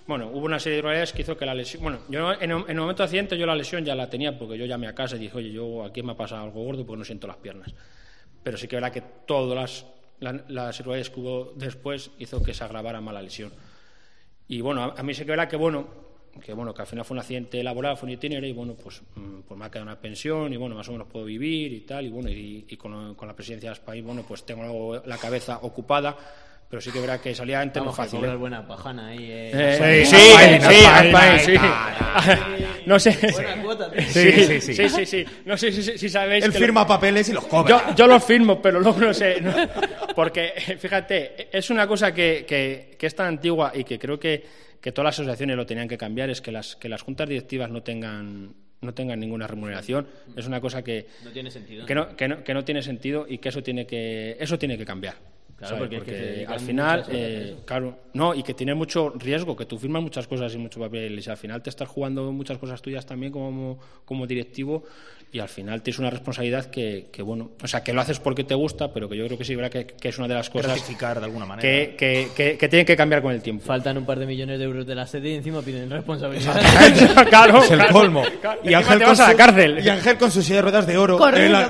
Bueno, 0.07 0.27
hubo 0.33 0.45
una 0.45 0.57
serie 0.57 0.75
de 0.75 0.79
irregularidades 0.79 1.11
que 1.13 1.21
hizo 1.23 1.35
que 1.37 1.45
la 1.45 1.53
lesión. 1.53 1.83
Bueno, 1.83 1.99
yo 2.09 2.31
en 2.33 2.51
el, 2.51 2.57
en 2.63 2.69
el 2.69 2.77
momento 2.77 3.03
de 3.03 3.05
accidente 3.05 3.37
yo 3.37 3.45
la 3.45 3.55
lesión 3.55 3.83
ya 3.83 3.93
la 3.93 4.09
tenía 4.09 4.37
porque 4.39 4.57
yo 4.57 4.65
llamé 4.65 4.87
a 4.87 4.95
casa 4.95 5.17
y 5.17 5.19
dije, 5.19 5.37
oye, 5.37 5.51
yo 5.51 5.83
aquí 5.83 6.01
me 6.01 6.13
ha 6.13 6.15
pasado 6.15 6.43
algo 6.45 6.63
gordo 6.63 6.85
porque 6.85 6.97
no 6.99 7.03
siento 7.05 7.27
las 7.27 7.37
piernas. 7.37 7.73
Pero 8.41 8.57
sí 8.57 8.67
que 8.69 8.77
verá 8.77 8.89
que 8.91 9.01
todas 9.25 9.53
las, 9.55 9.85
la- 10.19 10.43
las 10.47 10.75
irregularidades 10.79 11.09
que 11.09 11.19
hubo 11.19 11.53
después 11.55 12.11
hizo 12.19 12.41
que 12.43 12.53
se 12.53 12.63
agravara 12.63 13.01
más 13.01 13.13
la 13.13 13.21
lesión. 13.21 13.51
Y 14.47 14.61
bueno, 14.61 14.81
a, 14.83 14.95
a 14.99 15.03
mí 15.03 15.13
sí 15.13 15.23
que 15.25 15.31
verá 15.31 15.47
que, 15.47 15.55
bueno, 15.57 15.87
que 16.43 16.53
bueno, 16.53 16.73
que 16.73 16.81
al 16.81 16.87
final 16.87 17.03
fue 17.03 17.15
un 17.15 17.19
accidente 17.19 17.63
laboral, 17.63 17.97
fue 17.97 18.07
un 18.07 18.13
itinerario 18.13 18.49
y 18.49 18.53
bueno, 18.53 18.75
pues, 18.75 19.01
pues 19.47 19.59
me 19.59 19.65
ha 19.65 19.69
quedado 19.71 19.85
una 19.85 19.99
pensión 19.99 20.53
y 20.53 20.57
bueno, 20.57 20.75
más 20.75 20.87
o 20.87 20.91
menos 20.91 21.07
puedo 21.07 21.25
vivir 21.25 21.73
y 21.73 21.81
tal, 21.81 22.05
y 22.05 22.09
bueno, 22.09 22.29
y, 22.29 22.63
con, 22.77 23.15
con 23.15 23.27
la 23.27 23.35
presidencia 23.35 23.71
del 23.71 23.79
país, 23.81 24.03
bueno, 24.03 24.23
pues 24.27 24.45
tengo 24.45 25.01
la 25.05 25.17
cabeza 25.17 25.59
ocupada, 25.63 26.15
pero 26.69 26.81
sí 26.81 26.91
que 26.91 26.99
verá 26.99 27.19
que 27.21 27.33
salía 27.33 27.61
antes 27.61 27.81
no 27.81 27.91
Vamos, 27.91 27.95
que 27.97 28.03
fácil. 28.17 28.25
¿eh? 28.29 28.35
buena 28.35 28.67
pajana 28.67 29.07
ahí. 29.07 29.19
Eh. 29.21 29.51
Eh, 29.53 30.05
Sí, 30.05 30.15
sí, 31.45 31.57
sí. 31.57 31.59
No 32.85 32.99
sé. 32.99 33.17
Buena 33.31 33.61
cuota, 33.61 33.91
tío. 33.91 34.01
Sí, 34.01 34.31
sí, 34.31 34.61
sí. 34.61 34.73
sí, 34.73 34.89
sí, 34.89 35.05
sí. 35.05 35.25
No 35.45 35.57
sé 35.57 35.71
si, 35.71 35.83
si- 35.83 35.97
si 35.97 36.09
sabéis. 36.09 36.43
Él 36.45 36.51
que 36.51 36.59
lo- 36.59 36.65
firma 36.65 36.87
papeles 36.87 37.27
y 37.29 37.33
los 37.33 37.45
cobra. 37.45 37.69
yo, 37.89 37.95
yo 37.95 38.07
los 38.07 38.23
firmo, 38.23 38.61
pero 38.61 38.79
luego 38.79 38.99
no 38.99 39.13
sé. 39.13 39.41
¿no? 39.41 39.53
Porque, 40.15 40.53
fíjate, 40.79 41.49
es 41.55 41.69
una 41.69 41.87
cosa 41.87 42.13
que, 42.13 42.45
que- 42.47 42.95
que 42.97 43.05
es 43.07 43.15
tan 43.15 43.27
antigua 43.27 43.71
y 43.75 43.83
que 43.83 43.99
creo 43.99 44.19
que, 44.19 44.43
que 44.81 44.91
todas 44.91 45.05
las 45.07 45.15
asociaciones 45.19 45.55
lo 45.57 45.65
tenían 45.65 45.87
que 45.87 45.97
cambiar, 45.97 46.29
es 46.29 46.41
que 46.41 46.51
las, 46.51 46.75
que 46.75 46.89
las 46.89 47.01
juntas 47.01 47.27
directivas 47.27 47.69
no 47.69 47.81
tengan 47.83 48.53
no 48.79 48.93
tengan 48.93 49.19
ninguna 49.19 49.47
remuneración. 49.47 50.07
Es 50.35 50.45
una 50.45 50.61
cosa 50.61 50.83
que, 50.83 51.07
No 51.23 51.31
tiene 51.31 51.49
sentido. 51.49 51.83
que, 51.87 51.95
no, 51.95 52.15
que, 52.15 52.27
no, 52.27 52.43
que 52.43 52.53
no 52.53 52.63
tiene 52.63 52.83
sentido 52.83 53.25
y 53.27 53.39
que 53.39 53.49
eso 53.49 53.63
tiene 53.63 53.87
que, 53.87 54.37
eso 54.39 54.59
tiene 54.59 54.77
que 54.77 54.85
cambiar. 54.85 55.15
Claro, 55.57 55.75
¿sabes? 55.75 55.89
porque 55.89 55.97
es 55.97 56.03
que 56.03 56.11
se 56.11 56.31
dedican 56.31 56.53
al 56.53 56.59
final, 56.59 57.05
eh, 57.09 57.55
claro, 57.65 57.97
no, 58.13 58.35
y 58.35 58.43
que 58.43 58.53
tiene 58.53 58.75
mucho 58.75 59.09
riesgo, 59.17 59.55
que 59.55 59.65
tú 59.65 59.79
firmas 59.79 60.03
muchas 60.03 60.27
cosas 60.27 60.53
y 60.53 60.57
mucho 60.59 60.79
papel, 60.79 61.19
y 61.19 61.29
al 61.29 61.37
final 61.37 61.63
te 61.63 61.71
estás 61.71 61.87
jugando 61.89 62.31
muchas 62.31 62.59
cosas 62.59 62.79
tuyas 62.81 63.05
también 63.07 63.31
como, 63.31 63.79
como 64.05 64.27
directivo, 64.27 64.83
y 65.31 65.39
al 65.39 65.49
final 65.49 65.81
tienes 65.81 65.99
una 65.99 66.09
responsabilidad 66.09 66.67
que, 66.67 67.09
que, 67.11 67.21
bueno, 67.21 67.51
o 67.61 67.67
sea, 67.67 67.83
que 67.83 67.91
lo 67.91 67.99
haces 67.99 68.19
porque 68.19 68.43
te 68.43 68.55
gusta, 68.55 68.93
pero 68.93 69.09
que 69.09 69.17
yo 69.17 69.25
creo 69.25 69.37
que 69.37 69.43
sí, 69.43 69.55
¿verdad? 69.55 69.71
Que, 69.71 69.85
que 69.87 70.09
es 70.09 70.17
una 70.17 70.27
de 70.27 70.35
las 70.35 70.49
cosas 70.49 70.79
de 70.87 71.05
alguna 71.05 71.45
manera. 71.45 71.61
que, 71.67 71.95
que, 71.97 72.29
que, 72.35 72.57
que 72.57 72.67
tienen 72.69 72.85
que 72.85 72.95
cambiar 72.95 73.21
con 73.21 73.33
el 73.33 73.41
tiempo. 73.41 73.65
Faltan 73.65 73.97
un 73.97 74.05
par 74.05 74.19
de 74.19 74.25
millones 74.25 74.57
de 74.59 74.65
euros 74.65 74.85
de 74.85 74.95
la 74.95 75.05
sede 75.05 75.31
y 75.31 75.35
encima 75.35 75.61
piden 75.61 75.89
responsabilidad. 75.89 76.55
claro, 77.29 77.61
Es 77.63 77.71
el 77.71 77.77
claro. 77.79 77.93
colmo. 77.93 78.23
Claro, 78.39 78.61
Y 78.63 78.73
Ángel, 78.73 78.99
con 78.99 79.07
vas 79.09 79.19
a 79.19 79.25
su, 79.25 79.31
la 79.31 79.37
cárcel. 79.37 79.79
y 79.85 79.89
Ángel 79.89 80.17
con 80.17 80.31
su 80.31 80.41
silla 80.41 80.57
de 80.57 80.61
ruedas 80.61 80.87
de 80.87 80.97
oro. 80.97 81.35
En 81.35 81.51
la-. 81.51 81.69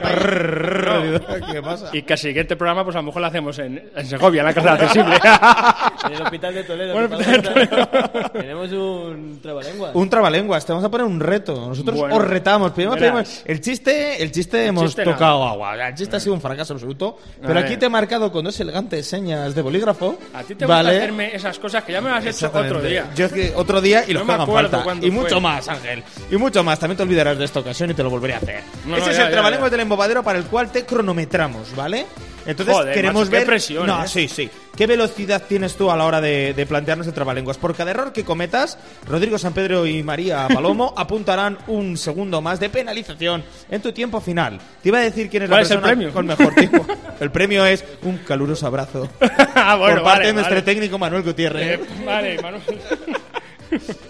¿Qué 1.52 1.62
pasa? 1.62 1.90
Y 1.94 2.04
que 2.04 2.14
el 2.14 2.20
siguiente 2.20 2.56
programa, 2.56 2.84
pues 2.84 2.96
a 2.96 3.00
lo 3.00 3.04
mejor 3.06 3.22
lo 3.22 3.28
hacemos 3.28 3.58
en, 3.60 3.77
en 3.96 4.06
Segovia, 4.08 4.42
en 4.42 4.46
la 4.48 4.54
cárcel 4.54 4.74
accesible. 4.74 5.16
en 6.08 6.14
el 6.14 6.22
hospital 6.22 6.54
de 6.56 6.64
Toledo. 6.64 6.94
Bueno, 6.94 7.16
hospital 7.18 7.42
de 7.42 7.68
Toledo. 7.68 8.30
Tenemos 8.32 8.72
un 8.72 9.40
trabalenguas. 9.42 9.92
Un 9.96 10.10
trabalenguas, 10.10 10.66
te 10.66 10.72
vamos 10.74 10.86
a 10.86 10.90
poner 10.92 11.08
un 11.08 11.20
reto. 11.20 11.68
Nosotros 11.70 11.98
Bueno, 12.00 12.16
os 12.16 12.28
retamos. 12.28 12.72
Primero 12.72 12.96
verás. 12.96 13.28
pedimos- 13.28 13.42
el 13.46 13.62
chiste, 13.62 14.22
el 14.24 14.32
chiste 14.32 14.66
hemos 14.66 14.86
chiste 14.86 15.04
tocado 15.04 15.44
agua. 15.44 15.88
El 15.88 15.96
chiste 15.96 16.16
ha 16.16 16.20
sido 16.20 16.34
un 16.34 16.42
fracaso 16.42 16.74
absoluto. 16.74 17.18
Pero 17.42 17.60
aquí 17.60 17.78
te 17.78 17.86
he 17.86 17.90
marcado 17.90 18.32
con 18.32 18.44
dos 18.46 18.60
elegantes 18.60 19.08
señas 19.08 19.54
de 19.56 19.62
bolígrafo. 19.62 20.18
A 20.34 20.42
ti 20.44 20.56
te 20.56 20.66
gusta 20.66 20.68
¿vale? 20.68 20.98
hacerme 20.98 21.36
esas 21.36 21.58
cosas 21.60 21.84
que 21.84 21.92
ya 21.94 22.02
me 22.02 22.10
las 22.10 22.26
has 22.26 22.36
hecho 22.38 22.52
otro 22.54 22.82
día. 22.82 23.10
Yo 23.16 23.26
es 23.26 23.32
que 23.34 23.54
otro 23.56 23.82
día 23.82 24.04
y 24.08 24.14
los 24.14 24.26
No 24.26 24.34
hagan 24.34 24.48
falta. 24.48 24.84
Y 24.98 25.00
fue. 25.00 25.12
mucho 25.12 25.40
más, 25.42 25.68
Ángel. 25.68 26.04
Y 26.32 26.38
mucho 26.38 26.64
más. 26.64 26.80
También 26.80 26.98
te 26.98 27.04
olvidarás 27.04 27.38
de 27.38 27.46
esta 27.46 27.60
ocasión 27.60 27.90
y 27.92 27.94
te 27.94 28.04
lo 28.04 28.10
volveré 28.10 28.34
a 28.36 28.38
hacer. 28.38 28.62
No, 28.86 28.96
Ese 28.98 29.06
no, 29.06 29.12
es 29.12 29.18
ya, 29.18 29.24
el 29.24 29.28
ya, 29.30 29.34
trabalenguas 29.34 29.70
ya. 29.70 29.72
del 29.72 29.80
embobadero 29.82 30.24
para 30.24 30.40
el 30.40 30.46
cual 30.46 30.72
te 30.72 30.86
cronometramos, 30.86 31.76
¿vale? 31.76 32.06
Entonces 32.48 32.74
Joder, 32.76 32.94
queremos 32.94 33.22
macho, 33.26 33.32
qué 33.32 33.38
ver. 33.38 33.46
presión, 33.46 33.86
no, 33.86 34.04
¿eh? 34.04 34.08
sí, 34.08 34.28
sí. 34.28 34.50
¿Qué 34.76 34.88
velocidad 34.88 35.44
tienes 35.48 35.76
tú 35.76 35.92
a 35.92 35.98
la 35.98 36.06
hora 36.06 36.22
de, 36.22 36.54
de 36.54 36.66
plantearnos 36.66 37.06
el 37.08 37.14
trabalenguas? 37.14 37.58
Por 37.58 37.76
cada 37.76 37.92
error 37.92 38.14
que 38.14 38.24
cometas, 38.24 38.78
Rodrigo 39.08 39.38
San 39.38 39.54
Pedro 39.54 39.86
y 39.86 40.02
María 40.04 40.48
Palomo 40.48 40.94
apuntarán 40.98 41.58
un 41.68 41.98
segundo 41.98 42.42
más 42.42 42.60
de 42.60 42.70
penalización 42.70 43.44
en 43.70 43.82
tu 43.82 43.92
tiempo 43.92 44.22
final. 44.22 44.60
Te 44.82 44.90
iba 44.90 45.00
a 45.00 45.02
decir 45.02 45.30
quién 45.30 45.44
es 45.44 45.50
la 45.50 45.56
¿Cuál 45.56 45.64
es 45.64 45.72
el 45.72 45.80
persona 45.82 46.12
con 46.14 46.26
mejor 46.28 46.54
tiempo. 46.56 46.86
el 47.20 47.32
premio 47.32 47.66
es 47.66 47.84
un 48.04 48.18
caluroso 48.20 48.66
abrazo 48.68 49.10
Ah, 49.56 49.76
bueno, 49.76 49.96
por 49.96 50.04
parte 50.04 50.20
vale, 50.20 50.28
de 50.28 50.34
nuestro 50.34 50.56
vale. 50.56 50.66
técnico 50.66 50.98
Manuel 50.98 51.24
Gutiérrez. 51.24 51.80
Eh, 51.80 51.86
vale, 52.06 52.42
Manuel. 52.42 52.64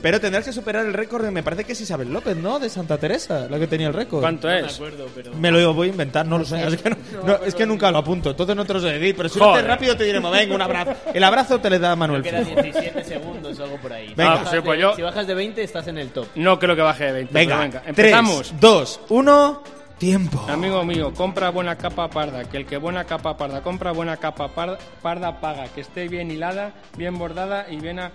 Pero 0.02 0.20
tendrás 0.20 0.46
que 0.46 0.54
superar 0.54 0.86
el 0.86 0.94
récord, 0.94 1.24
de- 1.26 1.32
me 1.32 1.44
parece 1.44 1.64
que 1.64 1.74
es 1.74 1.82
Isabel 1.82 2.12
López, 2.12 2.36
¿no? 2.38 2.60
De 2.60 2.70
Santa 2.70 2.98
Teresa, 2.98 3.48
la 3.50 3.60
que 3.60 3.68
tenía 3.68 3.88
el 3.88 3.94
récord. 3.94 4.22
¿Cuánto 4.22 4.48
No 4.48 4.54
me 4.54 4.68
es? 4.68 4.76
acuerdo, 4.76 5.08
pero... 5.16 5.34
Me 5.34 5.52
lo 5.52 5.74
voy 5.74 5.88
a 5.88 5.92
inventar, 5.92 6.26
no 6.26 6.38
lo 6.38 6.46
sé. 6.46 6.62
Es 6.68 6.82
que, 6.82 6.90
no- 6.90 6.98
no, 7.26 7.36
es 7.44 7.56
que 7.56 7.66
nunca 7.66 7.92
lo 7.92 7.98
apunto, 8.00 8.32
entonces 8.32 8.56
no 8.56 8.66
te 8.66 8.74
lo 8.74 8.80
sé 8.80 8.88
decir. 8.88 9.16
Pero 9.16 9.30
si 9.30 9.40
lo 9.40 9.46
haces 9.46 9.54
Joder. 9.62 9.68
rápido 9.68 9.98
te 9.98 10.04
diremos, 10.04 10.32
venga, 10.32 10.56
un 10.56 10.62
abrazo. 10.62 10.94
El 11.14 11.24
abrazo 11.24 11.60
te 11.60 11.70
le 11.70 11.80
da 11.80 11.96
Manuel. 11.96 12.22
Quedan 12.24 12.46
Fijo. 12.46 12.62
17 12.62 13.04
segundos 13.04 13.60
o 13.60 13.64
algo 13.64 13.78
por 13.78 13.94
ahí. 13.94 14.14
Venga. 14.16 14.16
si, 14.18 14.22
Ah, 14.24 14.36
bajas 14.44 14.52
sí, 14.52 14.58
pues 14.64 14.78
de, 14.78 14.82
yo- 14.82 14.96
si 14.96 15.02
bajas 15.02 15.28
de 15.28 15.34
20 15.34 15.64
estás 15.64 15.88
en 15.88 15.98
el 15.98 16.10
top. 16.10 16.28
No 16.36 16.60
creo 16.60 16.76
que 16.76 16.82
baje 16.82 17.06
de 17.06 17.12
20. 17.14 17.34
pero 17.34 17.46
Venga, 17.48 17.60
venga. 17.60 17.80
3, 17.82 17.90
Empezamos. 17.90 18.54
2, 18.60 19.00
1, 19.10 19.64
tiempo. 19.98 20.46
Amigo 20.48 20.84
mío, 20.84 21.12
compra 21.16 21.50
buena 21.50 21.76
capa 21.76 22.08
parda, 22.10 22.44
que 22.46 22.58
el 22.58 22.66
que 22.66 22.78
buena 22.78 23.04
capa 23.06 23.36
parda 23.36 23.62
compra 23.62 23.92
buena 23.92 24.18
capa 24.18 24.48
parda, 24.50 24.78
parda 25.02 25.40
paga, 25.42 25.66
que 25.74 25.82
esté 25.82 26.08
bien 26.08 26.30
hilada, 26.30 26.72
bien 26.98 27.18
bordada 27.18 27.66
y 27.70 27.78
bien 27.78 28.00
a- 28.00 28.12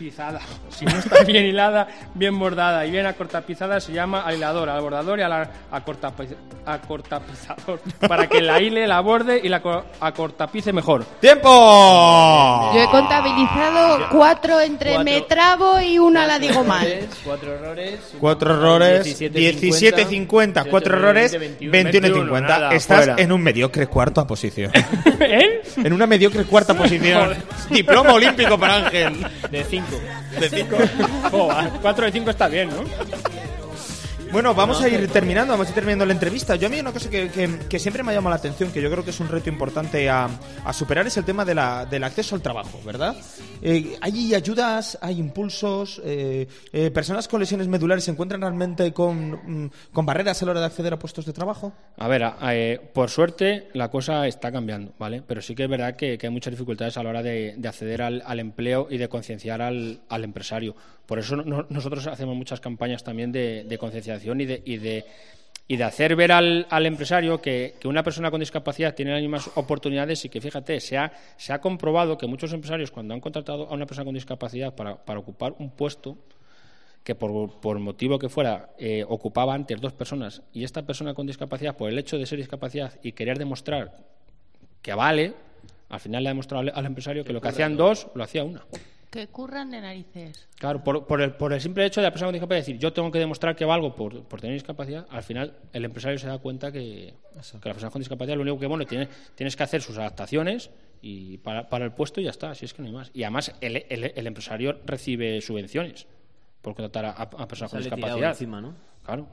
acortapizada. 0.00 0.40
Si 0.70 0.84
no 0.86 0.92
está 0.98 1.24
bien 1.24 1.44
hilada, 1.46 1.88
bien 2.14 2.38
bordada 2.38 2.86
y 2.86 2.90
bien 2.90 3.04
acortapizada 3.04 3.80
se 3.80 3.92
llama 3.92 4.22
al 4.22 4.36
hilador, 4.36 4.68
al 4.70 4.80
bordador 4.80 5.18
y 5.18 5.22
al 5.22 5.32
a- 5.32 5.50
acortapiz- 5.72 6.36
acortapizador 6.64 7.80
para 8.08 8.26
que 8.28 8.40
la 8.40 8.60
hile, 8.62 8.86
la 8.86 9.00
borde 9.00 9.38
y 9.42 9.48
la 9.48 9.60
co- 9.60 9.84
acortapice 10.00 10.72
mejor. 10.72 11.04
¡Tiempo! 11.20 12.70
Yo 12.74 12.80
he 12.82 12.86
contabilizado 12.90 14.06
cuatro 14.10 14.60
entre 14.60 14.90
Cuatro. 14.94 15.04
me 15.04 15.20
trabo 15.22 15.80
y 15.80 15.98
una 15.98 16.26
la 16.26 16.38
digo 16.38 16.64
mal. 16.64 16.86
Errores, 16.86 17.10
Cuatro 17.24 17.52
errores. 17.54 18.00
Cuatro 18.20 18.54
errores, 18.54 19.20
17.50, 19.20 20.24
17.50, 20.24 20.66
cuatro 20.70 20.96
errores, 20.96 21.38
21, 21.38 21.72
21.50. 21.72 22.40
nada, 22.42 22.72
Estás 22.72 23.04
fuera. 23.06 23.22
en 23.22 23.32
un 23.32 23.42
mediocre 23.42 23.86
cuarta 23.86 24.26
posición. 24.26 24.70
¿Eh? 25.20 25.62
en 25.76 25.92
una 25.92 26.06
mediocre 26.06 26.44
cuarta 26.44 26.72
posición. 26.74 27.34
Diploma 27.68 28.12
olímpico 28.14 28.56
para 28.58 28.76
Ángel. 28.76 29.26
De 29.50 29.64
5. 29.90 30.40
De 30.40 30.48
cinco. 30.48 30.76
Joder, 31.30 31.70
4 31.82 32.06
de 32.06 32.12
5 32.12 32.30
está 32.30 32.48
bien, 32.48 32.70
¿no? 32.70 32.84
Bueno, 34.32 34.54
vamos 34.54 34.80
a 34.80 34.88
ir 34.88 35.08
terminando, 35.08 35.54
vamos 35.54 35.66
a 35.66 35.70
ir 35.70 35.74
terminando 35.74 36.06
la 36.06 36.12
entrevista. 36.12 36.54
Yo 36.54 36.68
a 36.68 36.70
mí 36.70 36.78
una 36.78 36.92
cosa 36.92 37.10
que, 37.10 37.78
siempre 37.80 38.04
me 38.04 38.12
ha 38.12 38.14
llamado 38.14 38.30
la 38.30 38.38
atención, 38.38 38.70
que 38.70 38.80
yo 38.80 38.88
creo 38.88 39.02
que 39.02 39.10
es 39.10 39.18
un 39.18 39.28
reto 39.28 39.48
importante 39.48 40.08
a, 40.08 40.28
superar, 40.72 41.04
es 41.08 41.16
el 41.16 41.24
tema 41.24 41.44
del 41.44 41.58
acceso 42.04 42.36
al 42.36 42.42
trabajo, 42.42 42.80
¿verdad? 42.84 43.16
Eh, 43.60 43.96
¿Hay 44.00 44.32
ayudas, 44.32 44.96
hay 45.00 45.18
impulsos? 45.18 46.00
Eh, 46.04 46.46
eh, 46.72 46.90
¿Personas 46.92 47.26
con 47.26 47.40
lesiones 47.40 47.66
medulares 47.66 48.04
se 48.04 48.12
encuentran 48.12 48.40
realmente 48.40 48.92
con, 48.92 49.64
mm, 49.64 49.70
con 49.92 50.06
barreras 50.06 50.40
a 50.40 50.46
la 50.46 50.52
hora 50.52 50.60
de 50.60 50.66
acceder 50.66 50.92
a 50.92 50.98
puestos 50.98 51.26
de 51.26 51.32
trabajo? 51.32 51.72
A 51.98 52.06
ver, 52.06 52.22
eh, 52.42 52.80
por 52.94 53.10
suerte 53.10 53.68
la 53.74 53.90
cosa 53.90 54.28
está 54.28 54.52
cambiando, 54.52 54.92
¿vale? 54.96 55.22
Pero 55.26 55.42
sí 55.42 55.56
que 55.56 55.64
es 55.64 55.68
verdad 55.68 55.96
que, 55.96 56.18
hay 56.22 56.30
muchas 56.30 56.52
dificultades 56.52 56.96
a 56.96 57.02
la 57.02 57.10
hora 57.10 57.22
de, 57.24 57.54
de 57.56 57.68
acceder 57.68 58.00
al, 58.00 58.40
empleo 58.40 58.86
y 58.88 58.96
de 58.96 59.08
concienciar 59.08 59.60
al 59.60 60.00
empresario. 60.08 60.76
Por 61.10 61.18
eso 61.18 61.34
no- 61.34 61.66
nosotros 61.68 62.06
hacemos 62.06 62.36
muchas 62.36 62.60
campañas 62.60 63.02
también 63.02 63.32
de, 63.32 63.76
concienciación 63.80 64.40
y 64.42 64.46
de, 64.46 64.62
y 64.64 64.76
de, 64.76 65.04
y 65.66 65.76
de 65.76 65.82
hacer 65.82 66.14
ver 66.14 66.30
al, 66.30 66.86
empresario 66.86 67.42
que, 67.42 67.74
una 67.84 68.04
persona 68.04 68.30
con 68.30 68.38
discapacidad 68.38 68.94
tiene 68.94 69.10
las 69.10 69.20
mismas 69.20 69.50
oportunidades 69.56 70.24
y 70.24 70.28
que, 70.28 70.40
fíjate, 70.40 70.78
se 70.78 70.96
ha, 70.98 71.12
se 71.36 71.52
ha 71.52 71.60
comprobado 71.60 72.16
que 72.16 72.28
muchos 72.28 72.52
empresarios 72.52 72.92
cuando 72.92 73.12
han 73.12 73.18
contratado 73.20 73.68
a 73.68 73.74
una 73.74 73.86
persona 73.86 74.04
con 74.04 74.14
discapacidad 74.14 74.72
para, 74.76 75.18
ocupar 75.18 75.56
un 75.58 75.70
puesto, 75.70 76.16
que 77.02 77.16
por, 77.16 77.58
por 77.58 77.80
motivo 77.80 78.16
que 78.16 78.28
fuera 78.28 78.70
eh, 78.78 79.04
ocupaba 79.08 79.52
antes 79.52 79.80
dos 79.80 79.92
personas 79.92 80.42
y 80.52 80.62
esta 80.62 80.82
persona 80.82 81.12
con 81.12 81.26
discapacidad, 81.26 81.76
por 81.76 81.90
el 81.90 81.98
hecho 81.98 82.18
de 82.18 82.26
ser 82.26 82.38
discapacidad 82.38 82.92
y 83.02 83.10
querer 83.10 83.36
demostrar 83.36 83.96
que 84.80 84.94
vale, 84.94 85.34
al 85.88 85.98
final 85.98 86.22
le 86.22 86.28
ha 86.28 86.30
demostrado 86.30 86.60
al, 86.60 86.72
al 86.72 86.86
empresario 86.86 87.24
que 87.24 87.32
lo 87.32 87.40
que 87.40 87.48
hacían 87.48 87.76
dos, 87.76 88.06
lo 88.14 88.22
hacía 88.22 88.44
una. 88.44 88.62
Que 89.10 89.26
curran 89.26 89.70
de 89.72 89.80
narices. 89.80 90.46
Claro, 90.58 90.84
por, 90.84 91.06
por 91.06 91.20
el, 91.20 91.32
por 91.32 91.52
el 91.52 91.60
simple 91.60 91.84
hecho 91.84 92.00
de 92.00 92.06
la 92.06 92.10
persona 92.12 92.28
con 92.28 92.34
discapacidad 92.34 92.60
decir 92.60 92.78
yo 92.78 92.92
tengo 92.92 93.10
que 93.10 93.18
demostrar 93.18 93.56
que 93.56 93.64
valgo 93.64 93.96
por, 93.96 94.22
por 94.24 94.40
tener 94.40 94.54
discapacidad, 94.54 95.06
al 95.10 95.22
final 95.24 95.54
el 95.72 95.84
empresario 95.84 96.16
se 96.18 96.28
da 96.28 96.38
cuenta 96.38 96.70
que, 96.70 97.14
que 97.60 97.68
la 97.68 97.74
persona 97.74 97.90
con 97.90 98.00
discapacidad 98.00 98.36
lo 98.36 98.42
único 98.42 98.58
que 98.60 98.66
bueno 98.66 98.86
tiene, 98.86 99.08
tienes 99.34 99.56
que 99.56 99.62
hacer 99.64 99.82
sus 99.82 99.98
adaptaciones 99.98 100.70
y 101.02 101.38
para, 101.38 101.68
para 101.68 101.84
el 101.86 101.92
puesto 101.92 102.20
y 102.20 102.24
ya 102.24 102.30
está, 102.30 102.50
así 102.50 102.64
es 102.66 102.72
que 102.74 102.82
no 102.82 102.88
hay 102.88 102.94
más. 102.94 103.10
Y 103.12 103.24
además 103.24 103.52
el, 103.60 103.84
el- 103.88 104.12
el 104.14 104.26
empresario 104.26 104.78
recibe 104.86 105.40
subvenciones 105.40 106.06
por 106.62 106.74
contratar 106.76 107.06
a, 107.06 107.10
a 107.22 107.48
personas 107.48 107.70
con 107.72 107.80
discapacidad. 107.82 108.30
encima, 108.30 108.60
¿no? 108.60 108.74
Claro. 109.02 109.26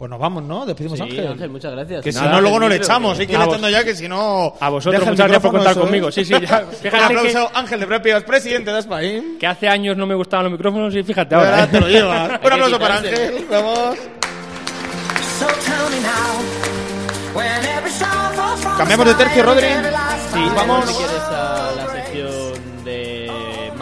Pues 0.00 0.08
nos 0.08 0.18
vamos, 0.18 0.42
¿no? 0.44 0.64
Despedimos 0.64 0.96
Sí, 0.96 1.02
a 1.02 1.04
Ángel. 1.04 1.26
Ángel, 1.28 1.50
muchas 1.50 1.72
gracias. 1.72 2.02
Que 2.02 2.10
si 2.10 2.18
no, 2.24 2.40
luego 2.40 2.58
no 2.58 2.70
le 2.70 2.76
echamos. 2.76 3.16
que- 3.18 3.20
Hay 3.20 3.26
que 3.26 3.34
echando 3.34 3.68
ya, 3.68 3.84
que 3.84 3.94
si 3.94 4.08
no... 4.08 4.54
A 4.58 4.70
vosotros, 4.70 4.98
muchas 5.04 5.28
gracias 5.28 5.42
por 5.42 5.50
contar 5.50 5.72
eso, 5.72 5.80
¿eh? 5.80 5.82
conmigo. 5.84 6.10
Sí, 6.10 6.24
sí, 6.24 6.32
ya. 6.40 6.64
Un 6.90 7.00
aplauso, 7.04 7.50
Ángel 7.52 7.80
de 7.80 7.86
Prepios, 7.86 8.24
presidente 8.24 8.72
de 8.72 8.78
Aspaín. 8.78 9.32
que, 9.32 9.38
que 9.40 9.46
hace 9.46 9.68
años 9.68 9.98
no 9.98 10.06
me 10.06 10.14
gustaban 10.14 10.44
los 10.44 10.52
micrófonos 10.52 10.96
y 10.96 11.02
fíjate 11.02 11.34
ahora. 11.34 11.50
verdad, 11.50 11.64
¿eh? 11.64 11.68
te 11.72 11.80
lo 11.80 11.88
llevas. 11.88 12.30
Un 12.32 12.38
que 12.38 12.48
aplauso 12.48 12.78
para. 12.78 12.96
Ángel. 12.96 13.46
Vamos. 13.50 13.96
Cambiamos 18.78 19.06
de 19.06 19.14
tercio, 19.14 19.42
Rodri. 19.42 19.66
Sí, 19.66 20.40
vamos 20.56 20.56
Vamos. 20.56 20.88
si 20.88 20.94
quieres 20.96 21.16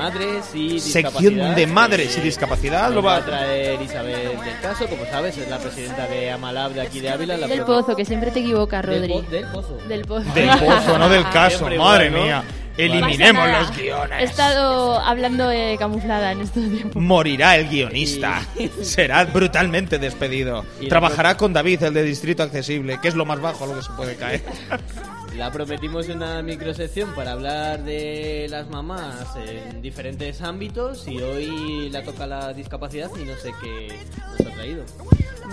madres 0.08 0.44
y 0.54 0.80
Sección 0.80 1.54
de 1.54 1.66
madres 1.66 2.16
y 2.18 2.20
discapacidad. 2.20 2.92
Lo 2.92 3.02
va 3.02 3.16
a 3.16 3.24
traer 3.24 3.80
Isabel 3.82 4.38
del 4.44 4.60
Caso, 4.62 4.86
como 4.88 5.04
sabes, 5.06 5.36
es 5.36 5.48
la 5.48 5.58
presidenta 5.58 6.06
de 6.06 6.30
Amalab 6.30 6.72
de 6.72 6.80
aquí 6.82 7.00
de 7.00 7.10
Ávila. 7.10 7.36
La 7.36 7.46
Del 7.46 7.62
pozo, 7.62 7.94
que 7.94 8.04
siempre 8.04 8.30
te 8.30 8.40
equivocas, 8.40 8.84
Del 8.86 9.00
Rodri. 9.08 9.12
po- 9.12 9.22
del 9.30 9.46
pozo. 9.46 9.78
Del 9.88 10.04
pozo. 10.04 10.32
Del 10.34 10.48
pozo, 10.50 10.98
no 10.98 11.08
del 11.08 11.24
caso. 11.30 11.58
Siempre 11.58 11.78
Madre 11.78 12.06
igual, 12.06 12.20
¿no? 12.20 12.24
mía. 12.26 12.44
Eliminemos 12.76 13.48
los 13.50 13.76
guiones. 13.76 14.20
He 14.20 14.24
estado 14.24 15.00
hablando 15.00 15.50
eh, 15.50 15.74
camuflada 15.80 16.30
en 16.30 16.42
estos 16.42 16.62
tiempos. 16.70 17.02
Morirá 17.02 17.56
el 17.56 17.68
guionista. 17.68 18.40
Será 18.82 19.24
brutalmente 19.24 19.98
despedido. 19.98 20.64
Trabajará 20.88 21.36
con 21.36 21.52
David, 21.52 21.82
el 21.82 21.94
de 21.94 22.04
Distrito 22.04 22.44
Accesible, 22.44 22.98
que 23.02 23.08
es 23.08 23.14
lo 23.16 23.24
más 23.26 23.40
bajo 23.40 23.64
a 23.64 23.66
lo 23.66 23.74
que 23.76 23.82
se 23.82 23.90
puede 23.92 24.14
caer. 24.16 24.42
La 25.38 25.52
prometimos 25.52 26.08
una 26.08 26.42
microsección 26.42 27.14
para 27.14 27.30
hablar 27.30 27.84
de 27.84 28.48
las 28.50 28.68
mamás 28.68 29.36
en 29.36 29.80
diferentes 29.80 30.42
ámbitos 30.42 31.06
y 31.06 31.18
hoy 31.18 31.88
la 31.90 32.02
toca 32.02 32.26
la 32.26 32.52
discapacidad 32.52 33.08
y 33.16 33.24
no 33.24 33.36
sé 33.36 33.52
qué 33.62 34.00
nos 34.16 34.40
ha 34.40 34.54
traído. 34.54 34.84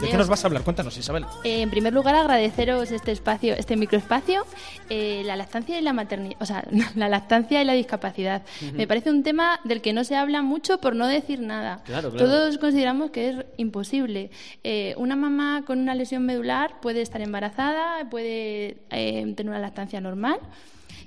¿De 0.01 0.09
qué 0.09 0.17
nos 0.17 0.27
vas 0.27 0.43
a 0.43 0.47
hablar? 0.47 0.63
Cuéntanos, 0.63 0.97
Isabel. 0.97 1.23
Eh, 1.45 1.61
en 1.61 1.69
primer 1.69 1.93
lugar, 1.93 2.15
agradeceros 2.15 2.91
este 2.91 3.13
espacio, 3.13 3.53
este 3.53 3.77
microespacio, 3.77 4.45
eh, 4.89 5.21
la 5.23 5.37
lactancia 5.37 5.79
y 5.79 5.81
la 5.81 5.93
maternidad, 5.93 6.35
o 6.41 6.45
sea, 6.45 6.65
la 6.95 7.07
lactancia 7.07 7.61
y 7.61 7.65
la 7.65 7.73
discapacidad. 7.73 8.41
Ujú. 8.61 8.75
Me 8.75 8.87
parece 8.87 9.11
un 9.11 9.23
tema 9.23 9.59
del 9.63 9.81
que 9.81 9.93
no 9.93 10.03
se 10.03 10.17
habla 10.17 10.41
mucho 10.41 10.79
por 10.79 10.95
no 10.95 11.07
decir 11.07 11.39
nada. 11.39 11.81
Claro, 11.85 12.09
claro. 12.09 12.25
Todos 12.25 12.57
consideramos 12.57 13.11
que 13.11 13.29
es 13.29 13.45
imposible. 13.55 14.31
Eh, 14.63 14.95
una 14.97 15.15
mamá 15.15 15.63
con 15.65 15.79
una 15.79 15.95
lesión 15.95 16.25
medular 16.25 16.81
puede 16.81 17.01
estar 17.01 17.21
embarazada, 17.21 18.09
puede 18.09 18.77
eh, 18.89 19.33
tener 19.35 19.47
una 19.47 19.59
lactancia 19.59 19.74
normal. 20.01 20.39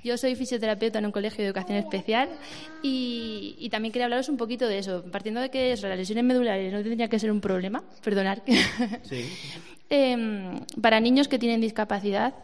Yo 0.05 0.17
soy 0.17 0.35
fisioterapeuta 0.35 0.99
en 0.99 1.07
un 1.07 1.13
colegio 1.13 1.43
de 1.43 1.47
educación 1.47 1.79
especial 1.79 2.29
y, 2.83 3.57
y 3.59 3.69
también 3.71 3.93
quería 3.93 4.07
hablaros 4.07 4.29
un 4.29 4.37
poquito 4.37 4.67
de 4.67 4.79
eso, 4.79 5.05
partiendo 5.11 5.41
de 5.41 5.51
que 5.51 5.73
eso, 5.73 5.89
las 5.89 5.99
lesiones 5.99 6.25
medulares 6.25 6.73
no 6.73 6.83
tendría 6.83 7.09
que 7.09 7.19
ser 7.19 7.33
un 7.33 7.41
problema, 7.41 7.83
perdonad. 8.03 8.39
Em, 9.91 10.61
para 10.83 11.01
niños 11.01 11.29
que 11.29 11.39
tienen 11.39 11.63
discapacidad 11.63 12.35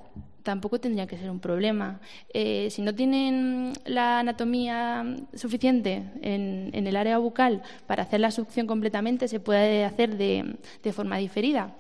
tampoco 0.43 0.81
tendría 0.81 1.07
que 1.07 1.19
ser 1.19 1.31
un 1.31 1.41
problema. 1.41 2.01
Eh, 2.33 2.69
si 2.71 2.81
no 2.81 2.95
tienen 2.95 3.75
la 3.85 4.21
anatomía 4.21 5.05
suficiente 5.35 6.05
en, 6.23 6.71
en 6.73 6.87
el 6.87 6.97
área 6.97 7.19
bucal 7.19 7.63
para 7.87 8.05
hacer 8.05 8.21
la 8.21 8.31
succión 8.31 8.67
completamente, 8.67 9.29
se 9.29 9.41
puede 9.41 9.85
hacer 9.85 10.17
de, 10.17 10.57
de 10.83 10.93
forma 10.95 11.19
diferida. 11.19 11.75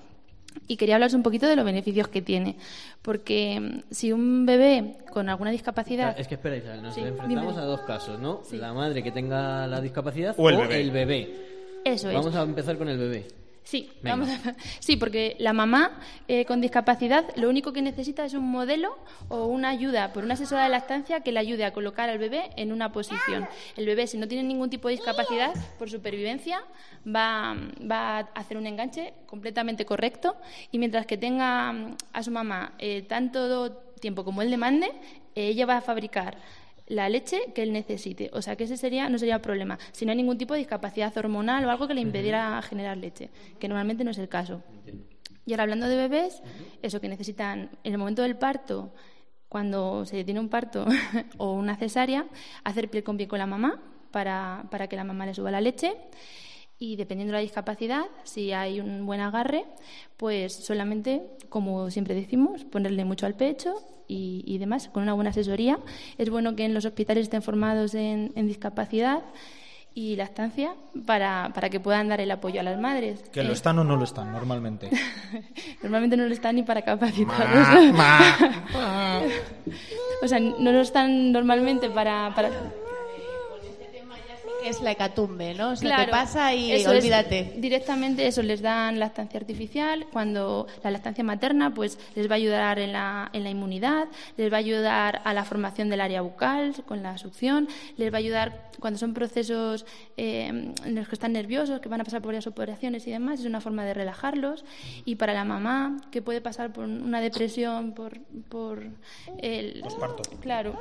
Y 0.67 0.77
quería 0.77 0.95
hablaros 0.95 1.15
un 1.15 1.23
poquito 1.23 1.47
de 1.47 1.57
los 1.57 1.65
beneficios 1.65 2.09
que 2.09 2.23
tiene, 2.23 2.57
porque 3.03 3.61
mm, 3.61 3.93
si 3.93 4.13
un 4.13 4.47
bebé 4.47 4.97
con 5.13 5.29
alguna 5.29 5.51
discapacidad... 5.51 6.19
Es 6.19 6.27
que 6.29 6.35
espera, 6.37 6.57
Isabel, 6.57 6.83
nos 6.83 6.95
Sí, 6.95 7.01
enfrentamos 7.01 7.55
dime. 7.55 7.63
a 7.63 7.67
dos 7.67 7.81
casos, 7.83 8.19
¿no? 8.19 8.41
La 8.53 8.73
madre 8.73 9.03
que 9.03 9.13
tenga 9.13 9.67
la 9.67 9.81
discapacidad 9.81 10.35
O 10.39 10.49
el 10.49 10.91
bebé. 10.91 11.31
Eso 11.85 12.09
es. 12.09 12.15
Vamos 12.15 12.35
a 12.35 12.43
empezar 12.43 12.79
con 12.79 12.89
el 12.89 12.97
bebé. 12.99 13.27
Sí, 13.65 13.91
vamos 14.03 14.29
a- 14.29 14.55
sí, 14.79 14.97
porque 14.97 15.37
la 15.39 15.55
mamá 15.55 15.99
eh, 16.29 16.45
con 16.45 16.61
discapacidad 16.61 17.25
lo 17.37 17.49
único 17.49 17.73
que 17.73 17.81
necesita 17.81 18.25
es 18.25 18.35
un 18.35 18.45
modelo 18.45 18.97
o 19.29 19.47
una 19.47 19.71
ayuda 19.71 20.13
por 20.13 20.23
una 20.23 20.35
asesora 20.35 20.65
de 20.65 20.69
lactancia 20.69 21.21
que 21.21 21.33
le 21.33 21.41
ayude 21.41 21.65
a 21.65 21.73
colocar 21.73 22.11
al 22.11 22.19
bebé 22.19 22.51
en 22.57 22.73
una 22.73 22.93
posición. 22.93 23.49
El 23.77 23.87
bebé, 23.87 24.07
si 24.07 24.19
no 24.19 24.29
tiene 24.29 24.45
ningún 24.45 24.69
tipo 24.69 24.89
de 24.89 24.97
discapacidad, 24.97 25.55
por 25.79 25.89
supervivencia, 25.91 26.61
va, 27.07 27.57
va 27.91 28.19
a 28.19 28.21
hacer 28.35 28.59
un 28.59 28.67
enganche 28.67 29.15
completamente 29.27 29.87
correcto. 29.87 30.37
Y 30.71 30.79
mientras 30.79 31.07
que 31.07 31.17
tenga 31.17 31.73
mm, 31.73 31.97
a 32.13 32.23
su 32.23 32.31
mamá 32.31 32.75
eh, 32.79 33.03
tanto 33.09 33.73
tiempo 33.99 34.25
como 34.25 34.43
él 34.43 34.51
demande, 34.51 34.89
eh, 35.35 35.49
ella 35.49 35.65
va 35.65 35.79
a 35.79 35.81
fabricar 35.81 36.37
la 36.87 37.09
leche 37.09 37.53
que 37.55 37.63
él 37.63 37.73
necesite. 37.73 38.31
O 38.33 38.43
sea 38.43 38.57
que 38.57 38.65
ese 38.65 38.77
sería, 38.77 39.09
no 39.09 39.19
sería 39.19 39.41
problema. 39.41 39.79
Si 39.93 40.05
no 40.05 40.11
hay 40.11 40.17
ningún 40.17 40.39
tipo 40.39 40.55
de 40.55 40.59
discapacidad 40.59 41.17
hormonal 41.17 41.65
o 41.65 41.71
algo 41.71 41.89
que 41.89 41.95
le 41.95 42.01
impidiera 42.01 42.61
generar 42.63 42.97
leche, 42.97 43.31
que 43.59 43.69
normalmente 43.69 44.05
no 44.05 44.11
es 44.11 44.19
el 44.19 44.29
caso. 44.29 44.63
Y 45.47 45.53
ahora 45.53 45.65
hablando 45.65 45.89
de 45.89 45.97
bebés, 45.97 46.43
eso 46.83 47.01
que 47.01 47.09
necesitan 47.09 47.71
en 47.85 47.93
el 47.93 47.99
momento 47.99 48.23
del 48.23 48.37
parto, 48.37 48.93
cuando 49.49 50.05
se 50.07 50.25
tiene 50.25 50.41
un 50.41 50.49
parto 50.49 50.87
o 51.39 51.53
una 51.53 51.77
cesárea, 51.77 52.27
hacer 52.65 52.89
piel 52.91 53.05
con 53.05 53.17
piel 53.17 53.29
con 53.29 53.39
la 53.39 53.47
mamá 53.47 53.81
para, 54.11 54.65
para 54.71 54.89
que 54.89 54.97
la 54.97 55.05
mamá 55.05 55.27
le 55.27 55.35
suba 55.35 55.51
la 55.51 55.61
leche. 55.61 55.95
Y 56.79 56.97
dependiendo 56.97 57.33
de 57.33 57.39
la 57.39 57.43
discapacidad, 57.43 58.05
si 58.25 58.53
hay 58.53 58.81
un 58.81 59.07
buen 59.07 59.21
agarre, 59.21 59.65
pues 60.17 60.53
solamente, 60.53 61.23
como 61.49 61.91
siempre 61.91 62.15
decimos, 62.15 62.65
ponerle 62.65 63.05
mucho 63.05 63.27
al 63.27 63.35
pecho 63.35 63.75
y, 64.09 64.43
y 64.47 64.59
demás, 64.59 64.89
con 64.89 65.03
una 65.05 65.15
buena 65.15 65.31
asesoría. 65.31 65.79
Es 66.19 66.29
bueno 66.31 66.57
que 66.57 66.65
en 66.65 66.75
los 66.75 66.85
hospitales 66.85 67.23
estén 67.23 67.43
formados 67.43 67.95
en, 67.95 68.33
en 68.35 68.47
discapacidad 68.49 69.23
y 69.97 70.17
lactancia 70.17 70.75
para, 71.07 71.53
para 71.55 71.71
que 71.71 71.79
puedan 71.79 72.09
dar 72.09 72.21
el 72.21 72.31
apoyo 72.33 72.59
a 72.59 72.65
las 72.65 72.79
madres. 72.81 73.23
Que 73.33 73.45
lo 73.45 73.51
Eh, 73.51 73.53
están 73.53 73.79
o 73.79 73.85
no 73.85 73.97
lo 73.97 74.03
están, 74.03 74.33
normalmente. 74.33 74.91
Normalmente 75.83 76.17
no 76.17 76.27
lo 76.27 76.33
están 76.33 76.57
ni 76.57 76.65
para 76.65 76.83
capacitarlos. 76.83 77.93
Ma, 77.95 79.21
o 80.21 80.27
sea, 80.29 80.41
no 80.41 80.73
lo 80.73 80.81
están 80.81 81.31
normalmente 81.31 81.89
para... 81.89 82.35
para... 82.35 82.51
Es 84.65 84.81
la 84.81 84.93
hecatumbe, 84.93 85.53
¿no? 85.55 85.71
O 85.71 85.77
sea, 85.77 85.89
Claro, 85.89 86.05
te 86.07 86.11
pasa 86.11 86.55
y 86.55 86.73
eso 86.73 86.93
es, 86.93 87.01
olvídate. 87.01 87.53
directamente 87.59 88.27
eso, 88.27 88.43
les 88.43 88.63
dan 88.63 88.99
lactancia 88.99 89.39
artificial. 89.39 90.07
Cuando 90.13 90.67
la 90.83 90.91
lactancia 90.91 91.23
materna, 91.23 91.75
pues 91.75 91.99
les 92.15 92.29
va 92.29 92.33
a 92.33 92.37
ayudar 92.37 92.79
en 92.79 92.93
la, 92.93 93.29
en 93.33 93.45
la 93.45 93.51
inmunidad, 93.51 94.09
les 94.37 94.51
va 94.51 94.57
a 94.57 94.61
ayudar 94.61 95.21
a 95.25 95.35
la 95.35 95.45
formación 95.45 95.91
del 95.91 96.01
área 96.01 96.23
bucal 96.23 96.75
con 96.87 97.03
la 97.03 97.19
succión, 97.19 97.69
les 97.99 98.11
va 98.11 98.17
a 98.17 98.21
ayudar 98.21 98.71
cuando 98.81 98.99
son 98.99 99.13
procesos 99.15 99.85
eh, 100.17 100.47
en 100.47 100.95
los 100.95 101.09
que 101.09 101.15
están 101.15 101.33
nerviosos, 101.33 101.81
que 101.81 101.89
van 101.89 102.01
a 102.01 102.05
pasar 102.05 102.21
por 102.21 102.29
varias 102.29 102.47
operaciones 102.47 103.07
y 103.07 103.11
demás, 103.11 103.41
es 103.41 103.47
una 103.47 103.61
forma 103.61 103.85
de 103.85 103.93
relajarlos. 103.95 104.65
Y 105.05 105.17
para 105.17 105.35
la 105.35 105.45
mamá, 105.45 105.99
que 106.11 106.23
puede 106.23 106.41
pasar 106.41 106.73
por 106.73 106.85
una 106.85 107.21
depresión, 107.21 107.93
por, 107.93 108.19
por 108.49 108.83
el... 109.39 109.83
Claro, 110.41 110.79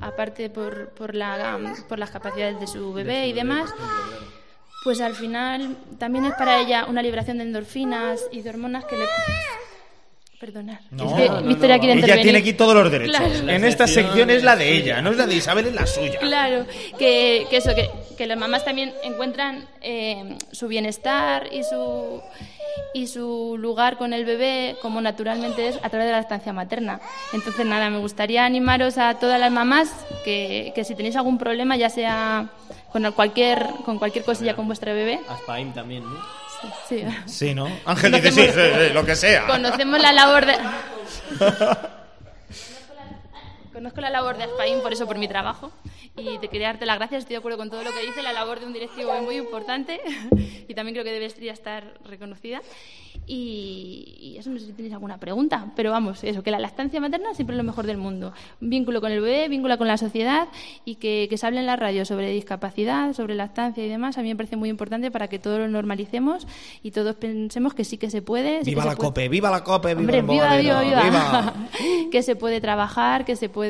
aparte 0.00 0.48
por, 0.48 0.90
por, 0.90 1.14
la, 1.14 1.74
por 1.88 1.98
las 1.98 2.10
capacidades 2.10 2.60
de 2.60 2.66
su 2.66 2.92
bebé 2.92 3.15
y 3.24 3.32
demás, 3.32 3.70
pues 4.84 5.00
al 5.00 5.14
final 5.14 5.76
también 5.98 6.26
es 6.26 6.34
para 6.34 6.60
ella 6.60 6.86
una 6.86 7.02
liberación 7.02 7.38
de 7.38 7.44
endorfinas 7.44 8.20
y 8.30 8.42
de 8.42 8.50
hormonas 8.50 8.84
que 8.84 8.96
le... 8.96 9.04
Perdonad. 10.38 10.78
No, 10.90 11.06
es 11.08 11.12
que 11.22 11.28
no, 11.28 11.40
no, 11.40 11.48
Victoria 11.48 11.76
no. 11.76 11.80
quiere 11.80 11.92
Ella 11.94 12.00
intervenir. 12.00 12.22
tiene 12.24 12.38
aquí 12.40 12.52
todos 12.52 12.74
los 12.74 12.90
derechos. 12.90 13.16
Claro. 13.16 13.48
En 13.48 13.64
esta 13.64 13.86
sección 13.86 14.28
es 14.30 14.42
la 14.42 14.54
de 14.56 14.76
ella, 14.76 15.00
no 15.00 15.10
es 15.10 15.16
la 15.16 15.26
de 15.26 15.34
Isabel, 15.36 15.66
es 15.66 15.74
la 15.74 15.86
suya. 15.86 16.18
Claro, 16.18 16.66
que, 16.98 17.46
que 17.48 17.56
eso, 17.56 17.74
que, 17.74 17.88
que 18.18 18.26
las 18.26 18.36
mamás 18.38 18.64
también 18.64 18.92
encuentran 19.02 19.66
eh, 19.80 20.36
su 20.52 20.68
bienestar 20.68 21.48
y 21.52 21.62
su, 21.64 22.20
y 22.92 23.06
su 23.06 23.56
lugar 23.58 23.96
con 23.96 24.12
el 24.12 24.24
bebé 24.26 24.76
como 24.82 25.00
naturalmente 25.00 25.68
es 25.68 25.76
a 25.82 25.88
través 25.88 26.06
de 26.06 26.12
la 26.12 26.18
lactancia 26.18 26.52
materna. 26.52 27.00
Entonces, 27.32 27.64
nada, 27.64 27.88
me 27.88 27.98
gustaría 27.98 28.44
animaros 28.44 28.98
a 28.98 29.14
todas 29.18 29.40
las 29.40 29.50
mamás 29.50 29.90
que, 30.24 30.72
que 30.74 30.84
si 30.84 30.94
tenéis 30.94 31.16
algún 31.16 31.38
problema, 31.38 31.76
ya 31.76 31.88
sea 31.88 32.50
con 32.92 33.10
cualquier, 33.12 33.66
con 33.84 33.98
cualquier 33.98 34.24
cosilla 34.24 34.54
con 34.54 34.66
vuestro 34.66 34.92
bebé, 34.94 35.20
Aspaim 35.28 35.72
también, 35.72 36.04
¿no? 36.04 36.16
Sí. 36.88 37.04
Sí, 37.26 37.54
¿no? 37.54 37.68
Ángel 37.84 38.12
dice 38.12 38.32
sí, 38.32 38.42
sí, 38.46 38.52
sí, 38.52 38.92
lo 38.92 39.04
que 39.04 39.16
sea. 39.16 39.46
Conocemos 39.46 40.00
la 40.00 40.12
labor 40.12 40.46
de... 40.46 40.56
Conozco 43.76 44.00
la 44.00 44.08
labor 44.08 44.38
de 44.38 44.44
Aspaín, 44.44 44.80
por 44.80 44.94
eso, 44.94 45.06
por 45.06 45.18
mi 45.18 45.28
trabajo. 45.28 45.70
Y 46.16 46.38
te 46.38 46.48
quería 46.48 46.68
darte 46.68 46.86
las 46.86 46.96
gracias, 46.96 47.18
estoy 47.18 47.34
de 47.34 47.40
acuerdo 47.40 47.58
con 47.58 47.68
todo 47.68 47.82
lo 47.84 47.92
que 47.92 48.06
dice. 48.06 48.22
La 48.22 48.32
labor 48.32 48.58
de 48.58 48.64
un 48.64 48.72
directivo 48.72 49.12
es 49.12 49.22
muy 49.22 49.36
importante 49.36 50.00
y 50.66 50.72
también 50.72 50.94
creo 50.94 51.04
que 51.04 51.12
debería 51.12 51.52
estar 51.52 52.00
reconocida. 52.06 52.62
Y, 53.26 54.14
y 54.18 54.38
eso 54.38 54.48
no 54.50 54.58
sé 54.58 54.66
si 54.66 54.72
tenéis 54.72 54.94
alguna 54.94 55.18
pregunta, 55.18 55.72
pero 55.74 55.90
vamos, 55.90 56.22
eso, 56.24 56.42
que 56.42 56.50
la 56.50 56.58
lactancia 56.60 57.00
materna 57.00 57.34
siempre 57.34 57.54
es 57.54 57.58
lo 57.58 57.64
mejor 57.64 57.84
del 57.84 57.98
mundo. 57.98 58.32
Un 58.62 58.70
vínculo 58.70 59.00
con 59.02 59.12
el 59.12 59.20
bebé, 59.20 59.48
vínculo 59.48 59.76
con 59.76 59.88
la 59.88 59.98
sociedad 59.98 60.48
y 60.84 60.94
que, 60.94 61.26
que 61.28 61.36
se 61.36 61.46
hable 61.46 61.60
en 61.60 61.66
la 61.66 61.76
radio 61.76 62.04
sobre 62.06 62.30
discapacidad, 62.30 63.12
sobre 63.14 63.34
lactancia 63.34 63.84
y 63.84 63.88
demás, 63.88 64.16
a 64.16 64.22
mí 64.22 64.28
me 64.28 64.36
parece 64.36 64.56
muy 64.56 64.68
importante 64.70 65.10
para 65.10 65.28
que 65.28 65.38
todos 65.38 65.58
lo 65.58 65.68
normalicemos 65.68 66.46
y 66.82 66.92
todos 66.92 67.16
pensemos 67.16 67.74
que 67.74 67.84
sí 67.84 67.98
que 67.98 68.10
se 68.10 68.22
puede. 68.22 68.64
sí 68.64 68.70
Viva 68.70 68.82
que 68.82 68.86
la 68.86 68.92
se 68.92 68.96
puede. 68.96 69.08
cope, 69.08 69.28
viva 69.28 69.50
la 69.50 69.64
cope, 69.64 69.88
viva 69.88 70.00
Hombre, 70.00 70.18
el 70.18 70.22
viva, 70.26 70.44
bobadero, 70.44 70.80
viva, 70.80 71.02
viva. 71.02 71.02
viva. 71.02 71.54
que 72.12 72.22
se 72.22 72.36
puede 72.36 72.60
trabajar, 72.62 73.24
que 73.26 73.36
se 73.36 73.50
puede... 73.50 73.65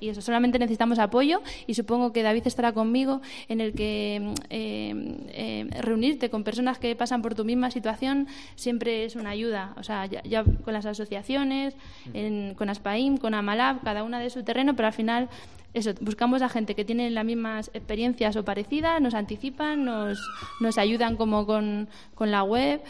Y 0.00 0.08
eso, 0.08 0.20
solamente 0.20 0.58
necesitamos 0.58 0.98
apoyo 0.98 1.42
y 1.66 1.74
supongo 1.74 2.12
que 2.12 2.22
David 2.22 2.46
estará 2.46 2.72
conmigo 2.72 3.20
en 3.48 3.60
el 3.60 3.72
que 3.74 4.34
eh, 4.50 5.16
eh, 5.28 5.66
reunirte 5.80 6.30
con 6.30 6.44
personas 6.44 6.78
que 6.78 6.94
pasan 6.96 7.22
por 7.22 7.34
tu 7.34 7.44
misma 7.44 7.70
situación 7.70 8.26
siempre 8.54 9.04
es 9.04 9.16
una 9.16 9.30
ayuda. 9.30 9.74
O 9.76 9.82
sea, 9.82 10.06
ya, 10.06 10.22
ya 10.22 10.44
con 10.44 10.74
las 10.74 10.86
asociaciones, 10.86 11.76
en- 12.12 12.54
con 12.54 12.70
Aspaim, 12.70 13.16
con 13.18 13.34
Amalab, 13.34 13.82
cada 13.82 14.02
una 14.04 14.18
de 14.20 14.30
su 14.30 14.42
terreno, 14.42 14.74
pero 14.76 14.86
al 14.88 14.94
final... 14.94 15.28
Eso, 15.74 15.90
buscamos 16.00 16.40
a 16.40 16.48
gente 16.48 16.76
que 16.76 16.84
tiene 16.84 17.10
las 17.10 17.24
mismas 17.24 17.68
experiencias 17.74 18.36
o 18.36 18.44
parecidas, 18.44 19.00
nos 19.00 19.12
anticipan, 19.12 19.84
nos, 19.84 20.20
nos 20.60 20.78
ayudan 20.78 21.16
como 21.16 21.46
con, 21.46 21.88
con 22.14 22.30
la 22.30 22.44
web. 22.44 22.80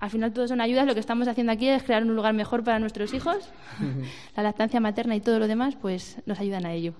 Al 0.00 0.10
final 0.10 0.32
todo 0.32 0.46
son 0.46 0.60
ayudas, 0.60 0.86
lo 0.86 0.94
que 0.94 1.00
estamos 1.00 1.26
haciendo 1.26 1.52
aquí 1.52 1.68
es 1.68 1.82
crear 1.82 2.02
un 2.02 2.14
lugar 2.14 2.32
mejor 2.32 2.62
para 2.62 2.78
nuestros 2.78 3.12
hijos. 3.14 3.50
La 4.36 4.42
lactancia 4.42 4.80
materna 4.80 5.16
y 5.16 5.20
todo 5.20 5.38
lo 5.38 5.48
demás, 5.48 5.76
pues 5.80 6.18
nos 6.26 6.38
ayudan 6.38 6.66
a 6.66 6.72
ello. 6.72 6.94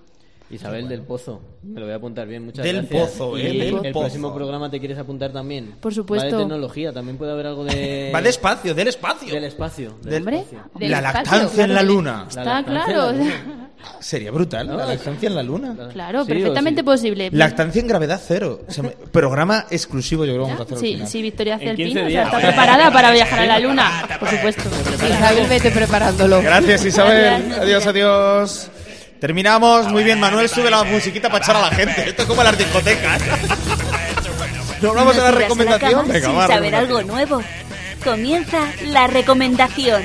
Isabel 0.51 0.87
del 0.89 1.01
Pozo, 1.01 1.41
me 1.61 1.79
lo 1.79 1.85
voy 1.85 1.93
a 1.93 1.97
apuntar 1.97 2.27
bien, 2.27 2.43
muchas 2.45 2.65
Del 2.65 2.77
gracias. 2.87 3.09
Pozo, 3.11 3.37
y 3.37 3.41
eh, 3.41 3.45
del 3.49 3.85
el 3.85 3.93
Pozo. 3.93 3.99
próximo 3.99 4.33
programa 4.33 4.69
te 4.71 4.79
quieres 4.79 4.97
apuntar 4.97 5.31
también. 5.31 5.75
Por 5.79 5.93
supuesto. 5.93 6.25
Va 6.27 6.31
de 6.31 6.37
tecnología, 6.43 6.91
también 6.91 7.17
puede 7.17 7.31
haber 7.33 7.45
algo 7.47 7.65
de... 7.65 8.11
Va 8.13 8.21
despacio, 8.21 8.73
del 8.73 8.87
espacio. 8.87 9.31
Del 9.33 9.43
espacio. 9.43 9.93
del 10.01 10.09
Del- 10.11 10.21
Hombre, 10.21 10.39
espacio. 10.39 10.63
del 10.79 10.91
La 10.91 10.97
espacio, 10.97 11.21
lactancia 11.31 11.63
en 11.65 11.73
la 11.75 11.83
luna. 11.83 12.25
Está 12.27 12.43
La 12.43 12.63
claro. 12.63 13.09
en 13.11 13.17
la 13.17 13.23
luna. 13.23 13.65
Sería 14.01 14.31
brutal, 14.31 14.67
la 14.75 14.85
lactancia 14.87 15.27
en 15.27 15.35
la 15.35 15.43
luna. 15.43 15.75
Claro, 15.93 16.25
Sí 16.25 16.31
perfectamente 16.33 16.81
sí. 16.81 16.85
posible. 16.85 17.29
Lactancia 17.31 17.79
en 17.79 17.87
gravedad 17.87 18.19
cero. 18.25 18.61
Programa 19.11 19.67
exclusivo 19.69 20.25
yo 20.25 20.33
creo 20.33 20.45
que 20.47 20.51
vamos 20.53 20.59
a 20.61 20.63
hacer 20.63 20.77
al 20.77 20.81
Sí, 20.83 20.93
final. 20.93 21.07
sí, 21.07 21.21
Victoria 21.21 21.53
En 21.53 21.59
15 21.59 21.75
Celpino 21.75 21.91
o 21.91 22.03
sea, 22.03 22.07
días. 22.09 22.25
está 22.25 22.39
preparada 22.39 22.91
para 22.91 23.11
viajar 23.11 23.39
a 23.39 23.45
la 23.45 23.59
luna, 23.59 24.07
por 24.19 24.27
supuesto. 24.29 24.63
Isabel, 25.07 25.47
vete 25.47 25.71
preparándolo. 25.71 26.41
Gracias 26.41 26.85
Isabel. 26.85 27.43
Gracias. 27.45 27.57
Adiós, 27.59 27.87
adiós. 27.87 28.71
Terminamos. 29.19 29.87
Muy 29.87 30.03
bien, 30.03 30.19
Manuel, 30.19 30.47
sube 30.49 30.69
la 30.69 30.83
musiquita 30.83 31.29
para 31.29 31.43
echar 31.43 31.55
a 31.55 31.61
la 31.61 31.71
gente. 31.71 32.09
Esto 32.09 32.21
es 32.23 32.27
como 32.27 32.43
las 32.43 32.57
discotecas. 32.57 33.21
Nos 34.81 34.95
vamos 34.95 35.17
a 35.17 35.23
la 35.23 35.31
recomendación. 35.31 36.07
Venga, 36.07 36.27
sin 36.27 36.37
va, 36.37 36.47
saber 36.47 36.75
algo 36.75 37.03
nuevo. 37.03 37.43
Comienza 38.03 38.59
la 38.85 39.07
recomendación. 39.07 40.03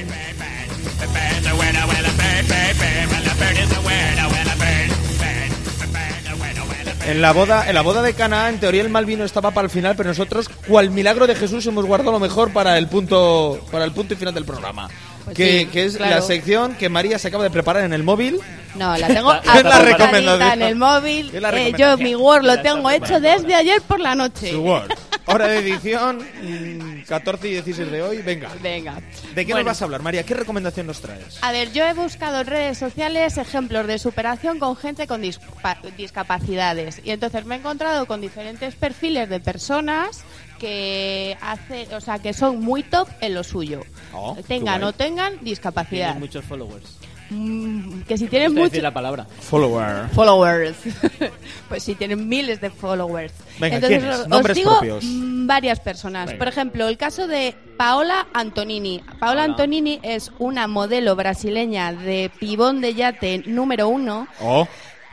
En 7.07 7.21
la 7.21 7.33
boda, 7.33 7.69
en 7.69 7.75
la 7.75 7.83
boda 7.83 8.01
de 8.01 8.15
Cana, 8.15 8.49
en 8.49 8.59
teoría 8.59 8.81
el 8.83 8.89
mal 8.89 9.05
vino 9.05 9.25
estaba 9.25 9.51
para 9.51 9.67
el 9.67 9.71
final, 9.71 9.95
pero 9.95 10.09
nosotros, 10.09 10.49
cual 10.67 10.91
milagro 10.91 11.27
de 11.27 11.35
Jesús, 11.35 11.67
hemos 11.67 11.85
guardado 11.85 12.13
lo 12.13 12.19
mejor 12.19 12.53
para 12.53 12.79
el 12.79 12.89
punto, 12.89 13.61
para 13.71 13.85
el 13.85 13.93
punto 13.93 14.15
y 14.15 14.17
final 14.17 14.33
del 14.33 14.45
programa. 14.45 14.89
Pues 15.25 15.37
que, 15.37 15.61
sí, 15.61 15.67
que 15.67 15.85
es 15.85 15.97
claro. 15.97 16.17
la 16.17 16.23
sección 16.23 16.75
que 16.77 16.89
María 16.89 17.19
se 17.19 17.29
acaba 17.29 17.45
de 17.45 17.51
preparar 17.51 17.85
en 17.85 17.93
el 17.93 18.03
móvil. 18.03 18.41
No, 18.75 18.97
la 18.97 19.07
tengo 19.07 19.33
la 19.45 20.53
en 20.55 20.63
el 20.63 20.77
móvil. 20.77 21.31
Eh, 21.35 21.75
yo 21.79 21.97
mi 21.99 22.15
Word 22.15 22.45
lo 22.45 22.61
tengo 22.61 22.91
hecho 22.91 23.21
desde 23.21 23.55
ayer 23.55 23.81
por 23.83 24.01
la 24.01 24.15
noche. 24.15 24.51
Su 24.51 24.63
Word. 24.63 24.91
Hora 25.27 25.49
de 25.49 25.59
edición, 25.59 26.19
mm, 26.19 26.84
14 27.09 27.49
y 27.49 27.53
16 27.53 27.91
de 27.91 28.03
hoy. 28.03 28.23
Venga. 28.23 28.51
Venga. 28.63 29.01
¿De 29.35 29.45
qué 29.47 29.53
Bueno. 29.53 29.59
nos 29.59 29.65
vas 29.67 29.83
a 29.83 29.85
hablar, 29.85 30.03
María? 30.03 30.23
¿Qué 30.25 30.35
recomendación 30.35 30.87
nos 30.87 31.01
traes? 31.01 31.39
A 31.43 31.53
ver, 31.53 31.73
yo 31.73 31.85
he 31.85 31.93
buscado 31.95 32.41
en 32.41 32.47
redes 32.47 32.79
sociales 32.79 33.37
ejemplos 33.39 33.87
de 33.87 33.99
superación 33.99 34.59
con 34.59 34.77
gente 34.77 35.07
con 35.07 35.23
dispa- 35.23 35.81
discapacidades 35.97 37.01
y 37.05 37.11
entonces 37.11 37.45
me 37.45 37.57
he 37.57 37.59
encontrado 37.59 38.07
con 38.07 38.21
diferentes 38.21 38.75
perfiles 38.75 39.29
de 39.29 39.41
personas 39.41 40.23
que 40.59 41.37
hace, 41.41 41.89
o 41.95 42.01
sea, 42.01 42.19
que 42.21 42.33
son 42.33 42.61
muy 42.61 42.83
top 42.83 43.09
en 43.21 43.35
lo 43.35 43.45
suyo. 43.45 43.83
Oh, 44.13 44.37
tengan 44.47 44.83
o 44.85 44.93
tengan 44.93 45.39
discapacidad. 45.43 46.07
Tienen 46.07 46.21
muchos 46.21 46.45
followers. 46.45 46.99
Mm, 47.31 48.03
que 48.03 48.19
si 48.19 48.27
tienen 48.29 48.49
Gusta 48.49 48.61
muchos 48.61 48.73
decir 48.73 48.83
la 48.83 48.93
palabra. 48.93 49.27
Follower. 49.41 50.09
followers, 50.15 50.77
pues 51.69 51.83
si 51.83 51.95
tienen 51.95 52.29
miles 52.29 52.61
de 52.61 52.71
followers. 52.71 53.33
Venga, 53.59 53.77
Entonces 53.77 54.05
os- 54.05 54.27
os 54.31 54.55
digo 54.55 54.73
propios. 54.73 55.05
mm, 55.05 55.47
varias 55.47 55.81
personas. 55.81 56.27
Venga. 56.27 56.39
Por 56.39 56.49
ejemplo, 56.49 56.87
el 56.89 56.97
caso 56.99 57.27
de 57.27 57.55
Paola 57.79 58.27
Antonini. 58.35 59.01
Paola 59.19 59.43
Hola. 59.43 59.45
Antonini 59.45 60.01
es 60.03 60.33
una 60.39 60.67
modelo 60.67 61.17
brasileña 61.17 61.93
de 61.93 62.31
pibón 62.39 62.81
de 62.81 62.95
yate 62.95 63.43
número 63.47 63.89
uno. 63.89 64.29
Oh, 64.41 64.69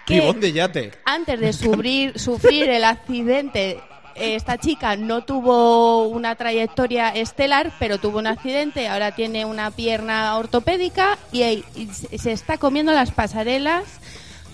¿Qué? 0.06 0.20
pibón 0.20 0.40
de 0.42 0.52
yate. 0.52 0.92
Antes 1.06 1.40
de 1.40 1.54
sufrir, 1.54 2.20
sufrir 2.20 2.70
el 2.70 2.84
accidente, 2.84 3.80
esta 4.16 4.58
chica 4.58 4.96
no 4.96 5.22
tuvo 5.24 6.08
una 6.08 6.36
trayectoria 6.36 7.10
estelar, 7.10 7.72
pero 7.80 7.98
tuvo 8.00 8.20
un 8.20 8.28
accidente, 8.28 8.88
ahora 8.88 9.12
tiene 9.14 9.46
una 9.46 9.72
pierna 9.72 10.38
ortopédica 10.38 11.18
y, 11.32 11.42
y 11.76 11.90
se 12.18 12.32
está 12.32 12.58
comiendo 12.58 12.92
las 12.94 13.12
pasarelas 13.12 13.84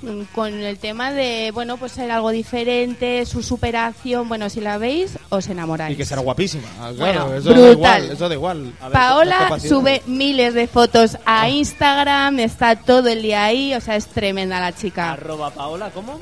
mm, 0.02 0.22
con 0.34 0.54
el 0.54 0.78
tema 0.78 1.12
de, 1.12 1.52
bueno, 1.54 1.78
pues 1.78 1.94
ser 1.94 2.12
algo 2.12 2.30
diferente, 2.32 3.26
su 3.26 3.42
superación, 3.44 4.28
bueno, 4.30 4.50
si 4.50 4.62
la 4.62 4.78
veis, 4.78 5.18
os 5.30 5.48
enamoráis. 5.48 5.94
Y 5.96 5.98
que 5.98 6.06
será 6.06 6.22
guapísima. 6.22 6.68
Ah, 6.80 6.92
Bueno, 6.98 7.26
claro, 7.28 7.38
eso 7.38 7.50
da 7.50 7.56
brutal. 7.56 7.72
igual. 7.74 8.12
Eso 8.12 8.30
da 8.30 8.36
igual. 8.36 8.74
A 8.80 8.90
ver, 8.90 8.94
las 8.94 9.08
Paola 9.08 9.60
sube 9.60 10.02
miles 10.06 10.54
de 10.54 10.68
fotos 10.68 11.18
a 11.26 11.50
Instagram, 11.50 12.40
está 12.40 12.76
todo 12.76 13.08
el 13.10 13.22
día 13.22 13.46
ahí, 13.46 13.74
o 13.74 13.82
sea, 13.82 13.96
es 13.96 14.08
tremenda 14.08 14.60
la 14.60 14.74
chica. 14.74 15.14
Arroba 15.14 15.50
Paola, 15.52 15.90
¿cómo? 15.92 16.20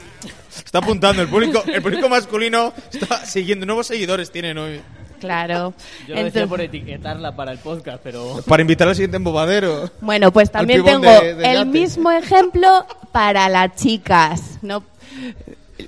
Está 0.65 0.79
apuntando 0.79 1.21
el 1.21 1.27
público, 1.29 1.63
el 1.67 1.81
público 1.81 2.09
masculino 2.09 2.73
está 2.91 3.23
siguiendo 3.25 3.65
nuevos 3.65 3.87
seguidores 3.87 4.31
tienen 4.31 4.57
hoy. 4.57 4.81
Claro. 5.19 5.73
Yo 6.07 6.15
lo 6.15 6.23
decía 6.23 6.41
Entonces- 6.41 6.47
por 6.49 6.61
etiquetarla 6.61 7.35
para 7.35 7.51
el 7.53 7.57
podcast, 7.59 7.99
pero... 8.03 8.41
Para 8.47 8.61
invitar 8.61 8.87
al 8.87 8.95
siguiente 8.95 9.17
embobadero. 9.17 9.89
Bueno, 10.01 10.31
pues 10.31 10.51
también 10.51 10.83
tengo 10.83 11.09
de- 11.09 11.35
de 11.35 11.45
el 11.45 11.57
yate. 11.59 11.65
mismo 11.65 12.11
ejemplo 12.11 12.85
para 13.11 13.47
las 13.47 13.75
chicas. 13.75 14.59
No, 14.61 14.83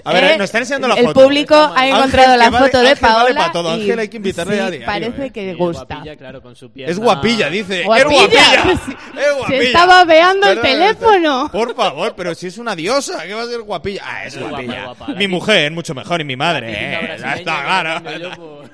A 0.03 0.13
ver, 0.13 0.23
Eh, 0.23 0.37
nos 0.37 0.45
están 0.45 0.61
enseñando 0.61 0.87
la 0.87 0.95
el 0.95 1.05
foto. 1.07 1.21
público 1.21 1.55
ha 1.55 1.73
Ángel, 1.75 1.95
encontrado 1.95 2.31
que 2.33 2.37
la 2.37 2.49
vale- 2.49 2.65
foto 2.65 2.79
de 2.81 2.89
Ángel 2.89 3.01
vale 3.01 3.15
Paola 3.15 3.39
para 3.41 3.51
todo. 3.51 3.69
y 3.77 3.81
Ángel 3.81 3.99
hay 3.99 4.07
que 4.07 4.17
invitarle 4.17 4.53
sí, 4.55 4.59
a 4.59 4.69
diario, 4.69 4.85
parece 4.85 5.25
¿eh? 5.25 5.31
que 5.31 5.51
Sí, 5.51 5.57
gusta. 5.57 5.85
guapilla, 5.95 6.15
claro, 6.15 6.41
con 6.41 6.55
su 6.55 6.71
pierna... 6.71 6.91
Es 6.91 6.99
guapilla, 6.99 7.49
dice. 7.49 7.83
Guapilla. 7.83 8.07
¡Es 8.07 8.17
guapilla! 8.17 8.63
Sí. 8.85 8.91
¡Es 9.19 9.35
guapilla! 9.37 9.47
Se 9.59 9.65
estaba 9.67 10.05
veando 10.05 10.47
el 10.47 10.61
teléfono. 10.61 11.49
Por 11.51 11.75
favor, 11.75 12.13
pero 12.15 12.35
si 12.35 12.47
es 12.47 12.57
una 12.57 12.75
diosa, 12.75 13.23
¿qué 13.25 13.33
va 13.33 13.43
a 13.43 13.47
ser 13.47 13.61
guapilla? 13.61 14.01
Ah, 14.05 14.25
es 14.25 14.33
Es 14.35 14.39
guapa, 14.39 14.49
guapilla. 14.57 14.77
es 14.79 14.83
guapa. 14.97 15.07
Mi 15.13 15.27
mujer, 15.27 15.71
mucho 15.71 15.93
mejor, 15.95 16.21
y 16.21 16.23
mi 16.23 16.35
madre. 16.35 16.67
Eh, 16.71 17.17
ya 17.19 17.33
está 17.35 17.63
claro. 17.63 18.66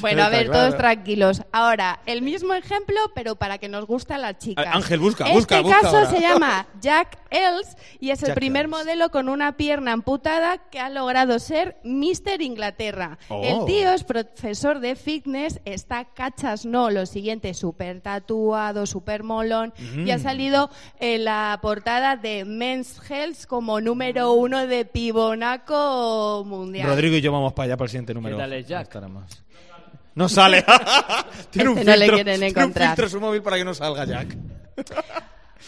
Bueno, 0.00 0.22
a 0.22 0.28
ver, 0.28 0.46
claro. 0.46 0.60
todos 0.68 0.76
tranquilos. 0.78 1.42
Ahora, 1.52 2.00
el 2.06 2.22
mismo 2.22 2.54
ejemplo, 2.54 2.96
pero 3.14 3.36
para 3.36 3.58
que 3.58 3.68
nos 3.68 3.86
gustan 3.86 4.22
las 4.22 4.38
chicas. 4.38 4.66
Ah, 4.68 4.76
Ángel, 4.76 5.00
busca, 5.00 5.24
este 5.24 5.34
busca, 5.36 5.60
busca 5.60 5.80
caso 5.82 5.96
ahora. 5.98 6.10
se 6.10 6.20
llama 6.20 6.66
Jack 6.80 7.18
Els 7.30 7.76
y 8.00 8.10
es 8.10 8.22
el 8.22 8.28
Jack 8.28 8.36
primer 8.36 8.68
modelo 8.68 9.10
con 9.10 9.28
una 9.28 9.56
pierna 9.56 9.92
amputada 9.92 10.58
que 10.70 10.80
ha 10.80 10.88
logrado 10.90 11.38
ser 11.38 11.76
Mister 11.84 12.40
Inglaterra. 12.42 13.18
Oh. 13.28 13.42
El 13.44 13.64
tío 13.66 13.92
es 13.92 14.04
profesor 14.04 14.80
de 14.80 14.96
fitness, 14.96 15.60
está 15.64 16.04
cachas 16.06 16.64
no, 16.66 16.90
lo 16.90 17.06
siguiente, 17.06 17.54
súper 17.54 18.00
tatuado, 18.00 18.86
súper 18.86 19.22
molón 19.22 19.72
y 19.78 20.10
ha 20.10 20.18
Mm. 20.18 20.22
salido 20.22 20.70
en 21.00 21.24
la 21.24 21.58
portada 21.62 22.16
de 22.16 22.44
Men's 22.44 23.00
Health 23.10 23.46
como 23.46 23.80
número 23.80 24.32
uno 24.32 24.66
de 24.66 24.84
pibonaco 24.84 26.44
mundial. 26.46 26.88
Rodrigo 26.88 27.16
y 27.16 27.20
yo 27.20 27.32
vamos 27.32 27.52
para 27.52 27.64
allá 27.66 27.76
para 27.76 27.86
el 27.86 27.90
siguiente 27.90 28.14
número. 28.14 28.36
tal 28.36 28.52
es 28.52 28.66
Jack? 28.66 28.88
No 30.14 30.24
más. 30.24 30.32
Sale. 30.32 30.64
tiene 31.50 31.70
un 31.70 31.78
Este 31.78 31.90
no 31.90 31.96
le 31.96 32.04
filtro, 32.04 32.14
quieren 32.16 32.52
tiene 32.52 32.64
un 32.66 32.72
filtro 32.74 33.04
en 33.04 33.10
su 33.10 33.20
móvil 33.20 33.42
para 33.42 33.56
que 33.56 33.64
no 33.64 33.74
salga 33.74 34.04
Jack. 34.04 34.36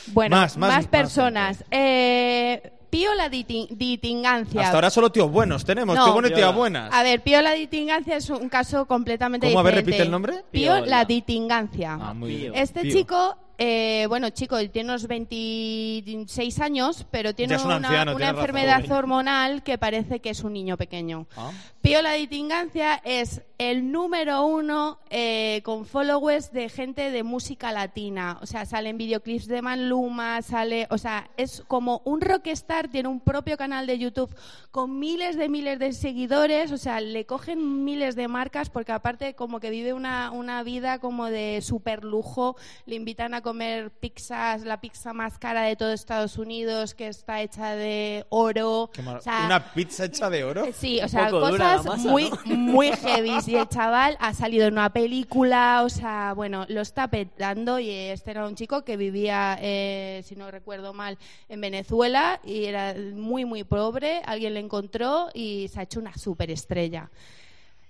Bueno, 0.08 0.36
Más, 0.36 0.56
más, 0.56 0.68
más, 0.70 0.76
más 0.78 0.86
personas. 0.88 1.64
Eh, 1.70 2.72
Piola 2.90 3.28
di, 3.28 3.44
Ti- 3.44 3.68
di 3.70 3.98
Tingancia. 3.98 4.60
Hasta 4.62 4.76
ahora 4.76 4.90
solo 4.90 5.10
tíos 5.10 5.30
buenos 5.30 5.64
tenemos. 5.64 5.96
No. 5.96 6.04
Tío 6.04 6.12
bueno 6.12 6.28
y 6.28 6.32
tía 6.34 6.50
buenas. 6.50 6.92
A 6.92 7.02
ver, 7.02 7.22
Piola 7.22 7.52
di 7.52 7.66
Tingancia 7.66 8.16
es 8.16 8.28
un 8.30 8.48
caso 8.48 8.86
completamente 8.86 9.48
¿Cómo? 9.48 9.58
A 9.58 9.62
ver, 9.62 9.74
diferente. 9.74 9.90
repite 9.92 10.02
el 10.04 10.10
nombre. 10.10 10.44
Piola 10.50 10.80
Piola. 10.82 11.04
di 11.04 11.22
Tingancia. 11.22 11.98
Ah, 12.00 12.14
muy 12.14 12.36
bien. 12.36 12.52
Este 12.54 12.82
Tío. 12.82 12.92
chico, 12.92 13.36
eh, 13.58 14.04
bueno, 14.08 14.30
chico, 14.30 14.58
él 14.58 14.70
tiene 14.70 14.90
unos 14.90 15.08
26 15.08 16.60
años, 16.60 17.06
pero 17.10 17.34
tiene 17.34 17.56
un 17.56 17.64
una, 17.66 17.76
anciano, 17.76 18.12
una 18.12 18.16
tiene 18.16 18.32
razón. 18.32 18.38
enfermedad 18.38 18.92
hormonal 18.92 19.62
que 19.62 19.78
parece 19.78 20.20
que 20.20 20.30
es 20.30 20.44
un 20.44 20.52
niño 20.52 20.76
pequeño. 20.76 21.26
Ah. 21.36 21.50
Piola 21.80 22.12
di 22.12 22.26
Tingancia 22.28 23.00
es 23.04 23.42
el 23.58 23.92
número 23.92 24.44
uno 24.46 24.98
eh, 25.10 25.60
con 25.64 25.86
followers 25.86 26.52
de 26.52 26.68
gente 26.68 27.10
de 27.10 27.22
música 27.22 27.70
latina. 27.70 28.38
O 28.42 28.46
sea, 28.46 28.66
salen 28.66 28.98
videoclips 28.98 29.46
de 29.46 29.62
Maluma, 29.62 30.42
sale, 30.42 30.86
o 30.90 30.98
sea, 30.98 31.30
es 31.36 31.62
como 31.68 32.02
un 32.04 32.20
rockstar, 32.20 32.88
tiene 32.88 33.08
un 33.08 33.20
propio 33.20 33.56
canal 33.56 33.86
de 33.86 33.98
YouTube 33.98 34.34
con 34.72 34.98
miles 34.98 35.36
de 35.36 35.48
miles 35.48 35.78
de 35.78 35.92
seguidores, 35.92 36.72
o 36.72 36.78
sea, 36.78 37.00
le 37.00 37.26
cogen 37.26 37.84
miles 37.84 38.16
de 38.16 38.26
marcas 38.26 38.70
porque 38.70 38.90
aparte 38.90 39.34
como 39.34 39.60
que 39.60 39.70
vive 39.70 39.92
una, 39.92 40.32
una 40.32 40.64
vida 40.64 40.98
como 40.98 41.26
de 41.26 41.60
super 41.62 42.02
lujo, 42.02 42.56
le 42.86 42.96
invitan 42.96 43.34
a 43.34 43.40
comer 43.40 43.92
pizzas, 43.92 44.64
la 44.64 44.80
pizza 44.80 45.12
más 45.12 45.38
cara 45.38 45.62
de 45.62 45.76
todo 45.76 45.92
Estados 45.92 46.38
Unidos, 46.38 46.94
que 46.94 47.06
está 47.06 47.40
hecha 47.40 47.76
de 47.76 48.26
oro. 48.30 48.90
Qué 48.92 49.02
mar- 49.02 49.18
O 49.18 49.20
sea, 49.20 49.42
¿Una 49.46 49.72
pizza 49.72 50.06
hecha 50.06 50.28
de 50.28 50.42
oro? 50.42 50.64
Sí, 50.72 51.00
o 51.00 51.08
sea, 51.08 51.30
dura 51.30 51.50
cosas 51.50 51.84
masa, 51.86 52.10
muy, 52.10 52.30
¿no? 52.44 52.56
muy 52.56 52.88
heavy. 52.90 53.40
Y 53.48 53.56
el 53.56 53.68
chaval 53.68 54.16
ha 54.20 54.32
salido 54.34 54.66
en 54.66 54.74
una 54.74 54.92
película, 54.92 55.82
o 55.84 55.88
sea, 55.88 56.32
bueno, 56.34 56.64
lo 56.68 56.80
está 56.80 57.08
petando. 57.08 57.78
Y 57.78 57.90
este 57.90 58.30
era 58.30 58.46
un 58.46 58.54
chico 58.54 58.84
que 58.84 58.96
vivía, 58.96 59.58
eh, 59.60 60.22
si 60.24 60.36
no 60.36 60.50
recuerdo 60.50 60.92
mal, 60.94 61.18
en 61.48 61.60
Venezuela 61.60 62.40
y 62.44 62.64
era 62.64 62.94
muy, 63.14 63.44
muy 63.44 63.64
pobre. 63.64 64.22
Alguien 64.24 64.54
le 64.54 64.60
encontró 64.60 65.28
y 65.34 65.68
se 65.72 65.80
ha 65.80 65.82
hecho 65.84 66.00
una 66.00 66.16
superestrella. 66.16 67.10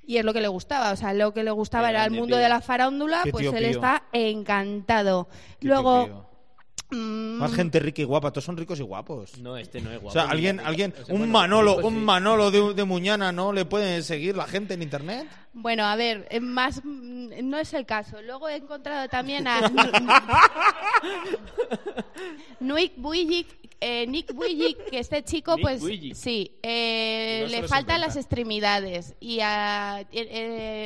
Y 0.06 0.18
es 0.18 0.24
lo 0.24 0.34
que 0.34 0.40
le 0.42 0.48
gustaba, 0.48 0.92
o 0.92 0.96
sea, 0.96 1.14
lo 1.14 1.32
que 1.32 1.42
le 1.44 1.50
gustaba 1.50 1.88
era 1.88 2.04
el 2.04 2.10
mundo 2.10 2.36
pío. 2.36 2.42
de 2.42 2.48
la 2.50 2.60
farándula, 2.60 3.20
Qué 3.24 3.30
pues 3.30 3.42
tío 3.42 3.52
él 3.56 3.64
pío. 3.64 3.70
está 3.70 4.02
encantado. 4.12 5.28
Qué 5.58 5.66
Luego, 5.68 6.04
tío. 6.04 6.98
mm, 6.98 7.38
Más 7.38 7.54
gente 7.54 7.78
rica 7.80 8.02
y 8.02 8.04
guapa. 8.04 8.30
Todos 8.30 8.44
son 8.44 8.58
ricos 8.58 8.78
y 8.80 8.82
guapos. 8.82 9.38
No, 9.38 9.56
este 9.56 9.80
no 9.80 9.90
es 9.90 9.96
guapo. 10.02 10.08
O 10.08 10.12
sea, 10.12 10.30
alguien, 10.30 10.60
alguien, 10.60 10.92
un 11.08 11.30
Manolo, 11.30 11.76
pues 11.76 11.86
un 11.86 11.94
sí. 11.94 12.00
Manolo 12.00 12.50
de, 12.50 12.74
de 12.74 12.84
Muñana, 12.84 13.32
¿no 13.32 13.54
le 13.54 13.64
pueden 13.64 14.02
seguir 14.02 14.36
la 14.36 14.46
gente 14.46 14.74
en 14.74 14.82
internet? 14.82 15.26
Bueno, 15.54 15.84
a 15.84 15.94
ver, 15.94 16.26
más 16.40 16.84
mm, 16.84 17.48
no 17.48 17.58
es 17.58 17.72
el 17.74 17.86
caso. 17.86 18.20
Luego 18.22 18.48
he 18.48 18.56
encontrado 18.56 19.08
también 19.08 19.46
a 19.46 19.60
Nuik 22.60 22.94
Bujic, 22.96 23.46
eh, 23.80 24.06
Nick 24.06 24.34
que 24.90 24.98
este 24.98 25.22
chico, 25.22 25.56
Nick 25.56 25.62
pues 25.62 25.82
sí, 26.14 26.50
eh, 26.62 27.42
No 27.44 27.48
le 27.50 27.68
faltan 27.68 28.00
las 28.00 28.16
extremidades. 28.16 29.14
Y 29.20 29.40
ah, 29.42 30.00
eh, 30.10 30.28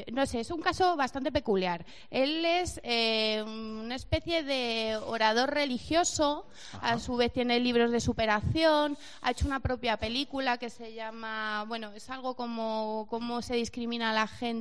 eh, 0.07 0.13
no 0.13 0.27
sé, 0.27 0.41
es 0.41 0.51
un 0.51 0.61
caso 0.61 0.97
bastante 0.97 1.33
peculiar. 1.33 1.87
Él 2.11 2.45
es 2.45 2.81
eh, 2.83 3.43
una 3.47 3.95
especie 3.95 4.43
de 4.43 4.99
orador 5.07 5.55
religioso, 5.55 6.47
a 6.83 6.99
su 6.99 7.17
vez 7.17 7.33
tiene 7.33 7.61
libros 7.61 7.91
de 7.91 8.01
superación, 8.01 8.99
ha 9.23 9.31
hecho 9.31 9.47
una 9.47 9.61
propia 9.61 9.97
película 9.97 10.59
que 10.59 10.69
se 10.69 10.93
llama, 10.93 11.65
bueno, 11.69 11.93
es 11.95 12.11
algo 12.11 12.35
como 12.35 13.07
cómo 13.09 13.41
se 13.41 13.55
discrimina 13.55 14.11
a 14.11 14.13
la 14.13 14.27
gente 14.27 14.58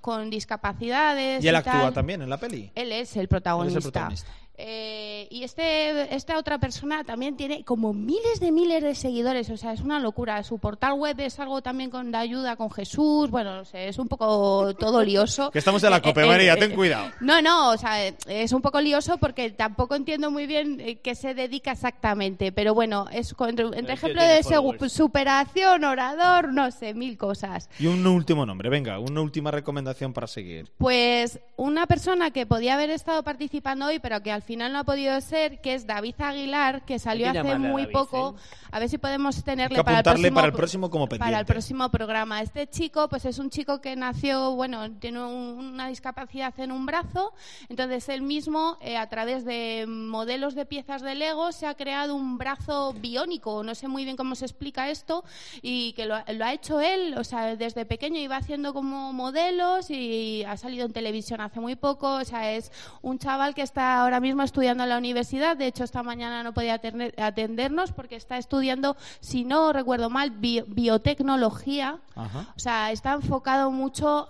con 0.00 0.30
discapacidades. 0.30 1.44
Y 1.44 1.48
él 1.48 1.54
y 1.54 1.56
actúa 1.56 1.72
tal. 1.72 1.94
también 1.94 2.22
en 2.22 2.30
la 2.30 2.38
peli. 2.38 2.70
Él 2.74 2.92
es 2.92 3.16
el 3.16 3.28
protagonista. 3.28 3.80
protagonista. 3.80 4.30
Eh, 4.62 5.26
y 5.30 5.42
este, 5.42 6.14
esta 6.14 6.36
otra 6.36 6.58
persona 6.58 7.02
también 7.02 7.34
tiene 7.34 7.64
como 7.64 7.94
miles 7.94 8.40
de 8.40 8.52
miles 8.52 8.82
de 8.82 8.94
seguidores, 8.94 9.48
o 9.48 9.56
sea, 9.56 9.72
es 9.72 9.80
una 9.80 9.98
locura. 10.00 10.42
Su 10.44 10.58
portal 10.58 10.92
web 10.92 11.18
es 11.20 11.40
algo 11.40 11.62
también 11.62 11.88
con 11.88 12.12
de 12.12 12.18
ayuda 12.18 12.56
con 12.56 12.70
Jesús, 12.70 13.30
bueno, 13.30 13.56
no 13.56 13.64
sé, 13.64 13.88
es 13.88 13.98
un 13.98 14.08
poco 14.08 14.74
todo 14.74 15.02
lioso. 15.02 15.50
Que 15.52 15.58
estamos 15.58 15.82
en 15.82 15.90
la 15.90 15.96
Eh, 15.96 16.02
COPE, 16.02 16.22
eh, 16.22 16.26
María, 16.26 16.54
eh, 16.54 16.56
ten 16.58 16.74
cuidado. 16.74 17.10
No, 17.20 17.40
no, 17.40 17.70
o 17.70 17.78
sea, 17.78 18.06
es 18.06 18.52
un 18.52 18.60
poco 18.60 18.82
lioso 18.82 19.16
porque 19.16 19.50
tampoco 19.50 19.94
entiendo 19.94 20.30
muy 20.30 20.46
bien 20.46 20.98
qué 21.02 21.14
se 21.14 21.32
dedica 21.32 21.72
exactamente, 21.72 22.52
pero 22.52 22.74
bueno, 22.74 23.06
es 23.10 23.34
entre, 23.48 23.64
ejemplo 23.92 24.22
de 24.22 24.42
followers. 24.42 24.92
superación, 24.92 25.84
orador, 25.84 26.52
no 26.52 26.70
sé, 26.70 26.92
mil 26.92 27.16
cosas. 27.16 27.70
Y 27.78 27.86
un 27.86 28.06
último 28.06 28.44
nombre, 28.44 28.68
venga, 28.68 28.98
una 28.98 29.22
última 29.22 29.50
recomendación 29.50 30.12
para 30.12 30.26
seguir. 30.26 30.70
Pues 30.76 31.40
una 31.56 31.86
persona 31.86 32.30
que 32.30 32.44
podía 32.44 32.74
haber 32.74 32.90
estado 32.90 33.22
participando 33.22 33.86
hoy, 33.86 33.98
pero 34.00 34.22
que 34.22 34.30
al 34.30 34.42
final 34.42 34.49
no 34.56 34.78
ha 34.78 34.84
podido 34.84 35.20
ser, 35.20 35.60
que 35.60 35.74
es 35.74 35.86
David 35.86 36.14
Aguilar, 36.18 36.82
que 36.84 36.98
salió 36.98 37.28
hace 37.30 37.58
muy 37.58 37.82
David, 37.82 37.92
poco. 37.92 38.36
¿eh? 38.38 38.42
A 38.72 38.78
ver 38.78 38.88
si 38.88 38.98
podemos 38.98 39.42
tenerle 39.42 39.82
para 39.82 39.98
el 39.98 40.04
próximo 40.04 40.34
para 40.34 40.46
el 40.46 40.52
próximo 40.52 40.90
como 40.90 41.08
para 41.08 41.38
el 41.40 41.46
próximo 41.46 41.88
programa. 41.90 42.40
Este 42.40 42.68
chico, 42.68 43.08
pues 43.08 43.24
es 43.24 43.38
un 43.38 43.50
chico 43.50 43.80
que 43.80 43.96
nació, 43.96 44.52
bueno, 44.54 44.90
tiene 44.92 45.18
un- 45.24 45.58
una 45.74 45.88
discapacidad 45.88 46.54
en 46.60 46.70
un 46.72 46.86
brazo, 46.86 47.32
entonces 47.68 48.08
él 48.08 48.22
mismo, 48.22 48.76
eh, 48.80 48.96
a 48.96 49.08
través 49.08 49.44
de 49.44 49.86
modelos 49.88 50.54
de 50.54 50.66
piezas 50.66 51.02
de 51.02 51.14
Lego, 51.14 51.50
se 51.52 51.66
ha 51.66 51.74
creado 51.74 52.14
un 52.14 52.38
brazo 52.38 52.92
biónico. 52.94 53.62
No 53.64 53.74
sé 53.74 53.88
muy 53.88 54.04
bien 54.04 54.16
cómo 54.16 54.34
se 54.34 54.44
explica 54.44 54.88
esto 54.88 55.24
y 55.62 55.92
que 55.94 56.06
lo, 56.06 56.14
ha- 56.14 56.24
lo 56.32 56.44
ha 56.44 56.52
hecho 56.52 56.80
él, 56.80 57.14
o 57.18 57.24
sea, 57.24 57.56
desde 57.56 57.84
pequeño 57.84 58.18
iba 58.20 58.36
haciendo 58.36 58.72
como 58.72 59.12
modelos 59.12 59.90
y 59.90 60.44
ha 60.46 60.56
salido 60.56 60.86
en 60.86 60.92
televisión 60.92 61.40
hace 61.40 61.58
muy 61.60 61.74
poco, 61.76 62.14
o 62.14 62.24
sea, 62.24 62.52
es 62.52 62.70
un 63.02 63.18
chaval 63.18 63.54
que 63.54 63.62
está 63.62 64.00
ahora 64.00 64.20
mismo 64.20 64.39
estudiando 64.44 64.82
en 64.84 64.88
la 64.90 64.98
universidad, 64.98 65.56
de 65.56 65.66
hecho 65.66 65.84
esta 65.84 66.02
mañana 66.02 66.42
no 66.42 66.52
podía 66.54 66.80
atendernos 67.18 67.92
porque 67.92 68.16
está 68.16 68.38
estudiando, 68.38 68.96
si 69.20 69.44
no 69.44 69.72
recuerdo 69.72 70.10
mal, 70.10 70.30
bi- 70.30 70.64
biotecnología, 70.66 71.98
Ajá. 72.14 72.46
o 72.56 72.58
sea, 72.58 72.90
está 72.92 73.12
enfocado 73.12 73.70
mucho 73.70 74.28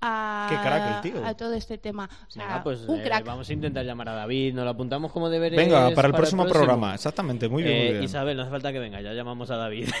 a, 0.00 0.46
Qué 0.48 0.56
crack 0.56 1.04
el 1.04 1.12
tío. 1.12 1.26
a 1.26 1.34
todo 1.36 1.54
este 1.54 1.78
tema. 1.78 2.08
O 2.26 2.30
sea, 2.30 2.46
Venga, 2.46 2.62
pues 2.62 2.80
un 2.86 3.00
eh, 3.00 3.02
crack. 3.04 3.24
vamos 3.24 3.48
a 3.48 3.52
intentar 3.52 3.84
llamar 3.84 4.08
a 4.08 4.14
David, 4.14 4.54
nos 4.54 4.64
lo 4.64 4.70
apuntamos 4.70 5.12
como 5.12 5.28
deberes. 5.28 5.56
Venga, 5.56 5.90
para 5.94 6.08
el 6.08 6.14
próximo 6.14 6.46
programa, 6.46 6.94
exactamente, 6.94 7.48
muy 7.48 7.62
bien, 7.62 7.74
Eh, 7.76 7.80
muy 7.82 7.90
bien. 7.92 8.04
Isabel, 8.04 8.36
no 8.36 8.42
hace 8.42 8.50
falta 8.50 8.72
que 8.72 8.78
venga, 8.78 9.00
ya 9.00 9.12
llamamos 9.12 9.50
a 9.50 9.56
David. 9.56 9.88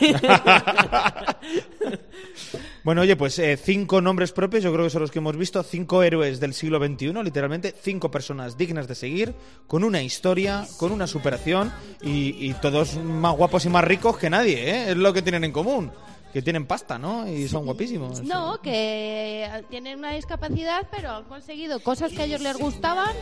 Bueno, 2.82 3.02
oye, 3.02 3.14
pues 3.14 3.38
eh, 3.38 3.58
cinco 3.58 4.00
nombres 4.00 4.32
propios, 4.32 4.62
yo 4.64 4.72
creo 4.72 4.84
que 4.86 4.90
son 4.90 5.02
los 5.02 5.10
que 5.10 5.18
hemos 5.18 5.36
visto, 5.36 5.62
cinco 5.62 6.02
héroes 6.02 6.40
del 6.40 6.54
siglo 6.54 6.78
XXI, 6.78 7.12
literalmente, 7.22 7.74
cinco 7.78 8.10
personas 8.10 8.56
dignas 8.56 8.88
de 8.88 8.94
seguir, 8.94 9.34
con 9.66 9.84
una 9.84 10.00
historia, 10.02 10.66
con 10.78 10.90
una 10.90 11.06
superación 11.06 11.70
y, 12.02 12.34
y 12.48 12.54
todos 12.54 12.96
más 12.96 13.36
guapos 13.36 13.66
y 13.66 13.68
más 13.68 13.84
ricos 13.84 14.16
que 14.16 14.30
nadie, 14.30 14.70
¿eh? 14.70 14.90
Es 14.92 14.96
lo 14.96 15.12
que 15.12 15.20
tienen 15.20 15.44
en 15.44 15.52
común, 15.52 15.92
que 16.32 16.42
tienen 16.42 16.66
pasta, 16.66 16.98
¿no? 16.98 17.26
Y 17.26 17.48
son 17.48 17.64
guapísimos. 17.64 18.22
No, 18.22 18.60
que 18.60 19.48
tienen 19.68 19.98
una 19.98 20.12
discapacidad, 20.12 20.86
pero 20.90 21.10
han 21.10 21.24
conseguido 21.24 21.80
cosas 21.80 22.12
que 22.12 22.22
a 22.22 22.24
ellos 22.24 22.40
les 22.40 22.56
gustaban, 22.56 23.14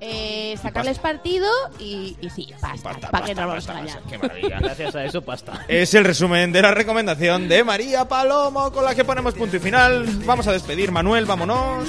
eh, 0.00 0.56
sacarles 0.60 0.98
partido 0.98 1.48
y, 1.78 2.16
y 2.20 2.30
sí, 2.30 2.48
pasta, 2.60 3.10
para 3.10 3.26
que 3.26 3.34
no 3.34 3.54
engañar. 3.54 4.00
Qué 4.08 4.18
maravilla. 4.18 4.58
Gracias 4.60 4.94
a 4.94 5.04
eso, 5.04 5.22
pasta. 5.22 5.64
Es 5.68 5.94
el 5.94 6.04
resumen 6.04 6.52
de 6.52 6.62
la 6.62 6.72
recomendación 6.72 7.48
de 7.48 7.64
María 7.64 8.06
Palomo, 8.06 8.70
con 8.72 8.84
la 8.84 8.94
que 8.94 9.04
ponemos 9.04 9.34
punto 9.34 9.56
y 9.56 9.60
final. 9.60 10.06
Vamos 10.24 10.46
a 10.46 10.52
despedir, 10.52 10.92
Manuel, 10.92 11.24
vámonos. 11.26 11.88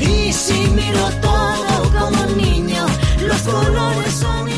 Y 0.00 0.32
si 0.32 0.54
miro 0.70 1.10
todo 1.22 1.92
como 1.98 2.22
un 2.22 2.36
niño, 2.36 2.86
los 3.26 3.42
colores 3.42 4.12
son 4.12 4.48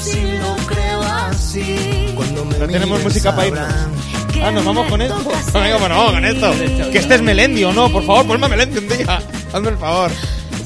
si 0.00 0.20
lo 0.38 0.56
creo 0.66 1.02
así. 1.02 2.12
Cuando 2.14 2.44
me 2.44 2.58
No 2.58 2.66
tenemos 2.66 3.02
música 3.02 3.34
para 3.34 3.48
irnos. 3.48 3.68
Ah, 4.42 4.50
nos 4.50 4.64
vamos 4.64 4.88
con 4.88 5.00
esto. 5.00 5.18
Venga, 5.54 5.76
bueno, 5.76 5.96
vamos 5.96 6.12
con 6.14 6.24
esto. 6.24 6.52
Que 6.90 6.98
este 6.98 7.14
es 7.14 7.22
Melendio, 7.22 7.72
¿no? 7.72 7.90
Por 7.90 8.04
favor, 8.04 8.26
ponme 8.26 8.48
Melendio 8.48 8.80
un 8.80 8.88
día. 8.88 9.22
Hazme 9.52 9.68
el 9.68 9.78
favor. 9.78 10.10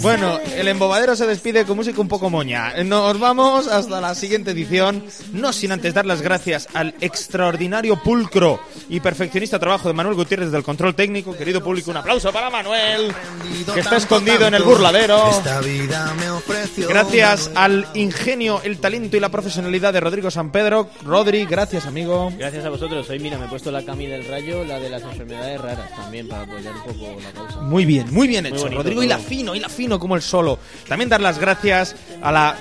Bueno, 0.00 0.38
el 0.54 0.68
embobadero 0.68 1.16
se 1.16 1.26
despide 1.26 1.64
con 1.64 1.76
música 1.76 2.00
un 2.00 2.08
poco 2.08 2.30
moña. 2.30 2.72
Nos 2.84 3.18
vamos 3.18 3.66
hasta 3.66 4.00
la 4.00 4.14
siguiente 4.14 4.52
edición, 4.52 5.04
no 5.32 5.52
sin 5.52 5.72
antes 5.72 5.94
dar 5.94 6.06
las 6.06 6.22
gracias 6.22 6.68
al 6.74 6.94
extraordinario 7.00 8.02
pulcro 8.02 8.60
y 8.88 9.00
perfeccionista 9.00 9.58
trabajo 9.58 9.88
de 9.88 9.94
Manuel 9.94 10.16
Gutiérrez 10.16 10.50
del 10.50 10.62
control 10.62 10.94
técnico. 10.94 11.36
Querido 11.36 11.62
público, 11.62 11.90
un 11.90 11.96
aplauso 11.96 12.32
para 12.32 12.50
Manuel, 12.50 13.12
que 13.72 13.80
está 13.80 13.96
escondido 13.96 14.46
en 14.46 14.54
el 14.54 14.62
burladero. 14.62 15.30
Gracias 16.88 17.50
al 17.54 17.86
ingenio, 17.94 18.60
el 18.62 18.78
talento 18.78 19.16
y 19.16 19.20
la 19.20 19.30
profesionalidad 19.30 19.92
de 19.92 20.00
Rodrigo 20.00 20.30
San 20.30 20.50
Pedro. 20.52 20.88
Rodri, 21.04 21.46
gracias 21.46 21.86
amigo. 21.86 22.32
Gracias 22.38 22.64
a 22.64 22.70
vosotros. 22.70 23.08
Hoy, 23.10 23.18
mira, 23.18 23.38
me 23.38 23.46
he 23.46 23.48
puesto 23.48 23.70
la 23.70 23.84
cami 23.84 24.06
del 24.06 24.26
rayo, 24.26 24.64
la 24.64 24.78
de 24.78 24.90
las 24.90 25.02
enfermedades 25.02 25.60
raras 25.60 25.90
también, 25.96 26.28
para 26.28 26.42
apoyar 26.42 26.74
un 26.74 26.82
poco 26.82 27.20
la 27.22 27.32
causa. 27.32 27.60
Muy 27.60 27.84
bien, 27.84 28.12
muy 28.12 28.28
bien 28.28 28.46
hecho, 28.46 28.62
bonito 28.62 28.76
Rodrigo. 28.76 29.02
Y 29.02 29.06
la 29.06 29.18
fino, 29.18 29.54
y 29.54 29.60
la 29.60 29.68
fino 29.68 29.85
como 29.98 30.16
el 30.16 30.22
solo. 30.22 30.58
También 30.88 31.08
dar 31.08 31.20
las 31.20 31.38
gracias 31.38 31.94
a 32.22 32.32
la. 32.32 32.56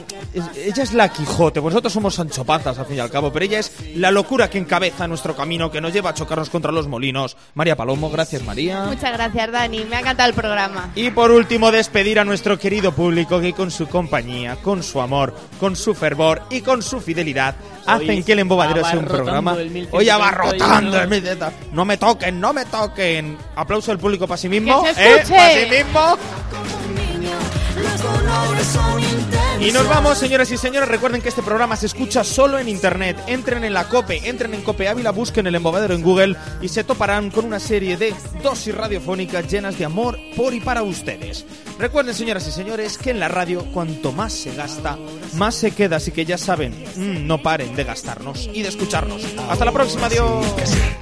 Ella 0.56 0.84
es 0.84 0.94
la 0.94 1.10
Quijote, 1.10 1.62
nosotros 1.62 1.92
somos 1.92 2.16
Sancho 2.16 2.46
Panzas, 2.46 2.78
al 2.78 2.86
fin 2.86 2.98
y 2.98 3.00
al 3.00 3.10
cabo, 3.10 3.32
pero 3.32 3.46
ella 3.46 3.60
es 3.60 3.72
la 3.96 4.12
locura 4.12 4.50
que 4.50 4.58
encabeza 4.58 5.08
nuestro 5.08 5.36
camino, 5.36 5.72
que 5.72 5.82
nos 5.82 5.94
lleva 5.94 6.12
a 6.12 6.14
chocarnos 6.14 6.50
contra 6.50 6.72
los 6.72 6.88
molinos. 6.88 7.36
María 7.54 7.76
Palomo, 7.76 8.10
gracias 8.10 8.44
María. 8.44 8.86
Muchas 8.86 9.14
gracias, 9.14 9.52
Dani. 9.52 9.86
Me 9.86 9.96
ha 9.96 10.00
encantado 10.00 10.30
el 10.30 10.36
programa. 10.36 10.92
Y 10.96 11.10
por 11.12 11.32
último, 11.32 11.72
despedir 11.72 12.20
a 12.20 12.26
nuestro 12.26 12.60
querido 12.60 12.92
público 12.92 13.40
que 13.40 13.54
con 13.54 13.72
su 13.72 13.88
compañía, 13.88 14.58
con 14.58 14.84
su 14.84 15.02
amor, 15.02 15.36
con 15.60 15.76
su 15.76 15.94
fervor 15.94 16.44
y 16.50 16.62
con 16.62 16.82
su 16.82 17.02
fidelidad 17.02 17.56
hacen 17.86 18.24
que 18.24 18.34
el 18.34 18.40
embobadero 18.40 18.84
sea 18.84 19.00
un 19.00 19.06
programa. 19.06 19.52
el 19.54 19.70
1131. 19.70 19.98
Hoy 19.98 20.10
abarrotando 20.10 21.00
el 21.02 21.08
1131. 21.08 21.74
No 21.74 21.86
me 21.86 21.98
toquen, 21.98 22.40
no 22.40 22.54
me 22.54 22.66
toquen. 22.66 23.38
Aplauso 23.56 23.92
del 23.92 24.00
público 24.00 24.28
para 24.28 24.38
sí 24.38 24.50
mismo. 24.50 24.84
¡Que 24.84 24.94
se 24.94 25.02
¿eh? 25.04 25.16
escuche! 25.18 25.36
Para 25.36 25.54
sí 25.54 25.84
mismo. 25.84 26.18
Y 29.60 29.72
nos 29.72 29.88
vamos, 29.88 30.18
señoras 30.18 30.52
y 30.52 30.58
señores. 30.58 30.90
Recuerden 30.90 31.22
que 31.22 31.30
este 31.30 31.42
programa 31.42 31.76
se 31.76 31.88
escucha 31.88 32.24
solo 32.24 32.60
en 32.60 32.70
internet. 32.70 33.18
Entren 33.28 33.64
en 33.64 33.74
la 33.74 33.88
COPE, 33.88 34.30
entren 34.30 34.54
en 34.54 34.62
COPE 34.62 34.90
Ávila, 34.90 35.12
busquen 35.12 35.48
el 35.48 35.56
embobadero 35.56 35.96
en 35.96 36.04
Google 36.04 36.36
y 36.62 36.68
se 36.68 36.84
toparán 36.84 37.32
con 37.32 37.46
una 37.46 37.60
serie 37.60 37.98
de 37.98 38.14
dosis 38.44 38.76
radiofónicas 38.76 39.52
llenas 39.52 39.78
de 39.80 39.86
amor 39.86 40.20
por 40.36 40.54
y 40.54 40.60
para 40.60 40.84
ustedes. 40.84 41.46
Recuerden, 41.80 42.14
señoras 42.14 42.48
y 42.48 42.52
señores, 42.52 42.98
que 42.98 43.12
en 43.12 43.20
la 43.20 43.28
radio 43.28 43.66
cuanto 43.74 44.12
más 44.12 44.34
se 44.34 44.54
gasta, 44.54 44.98
más 45.34 45.56
se 45.56 45.72
queda. 45.72 45.98
Así 45.98 46.12
que 46.12 46.26
ya 46.26 46.38
saben, 46.38 46.74
mm, 46.96 47.26
no 47.26 47.42
paren 47.42 47.76
de 47.76 47.84
gastarnos 47.86 48.50
y 48.54 48.62
de 48.62 48.70
escucharnos. 48.70 49.24
Hasta 49.50 49.66
la 49.66 49.72
próxima, 49.72 50.08
adiós. 50.08 50.46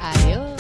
Adiós. 0.02 0.53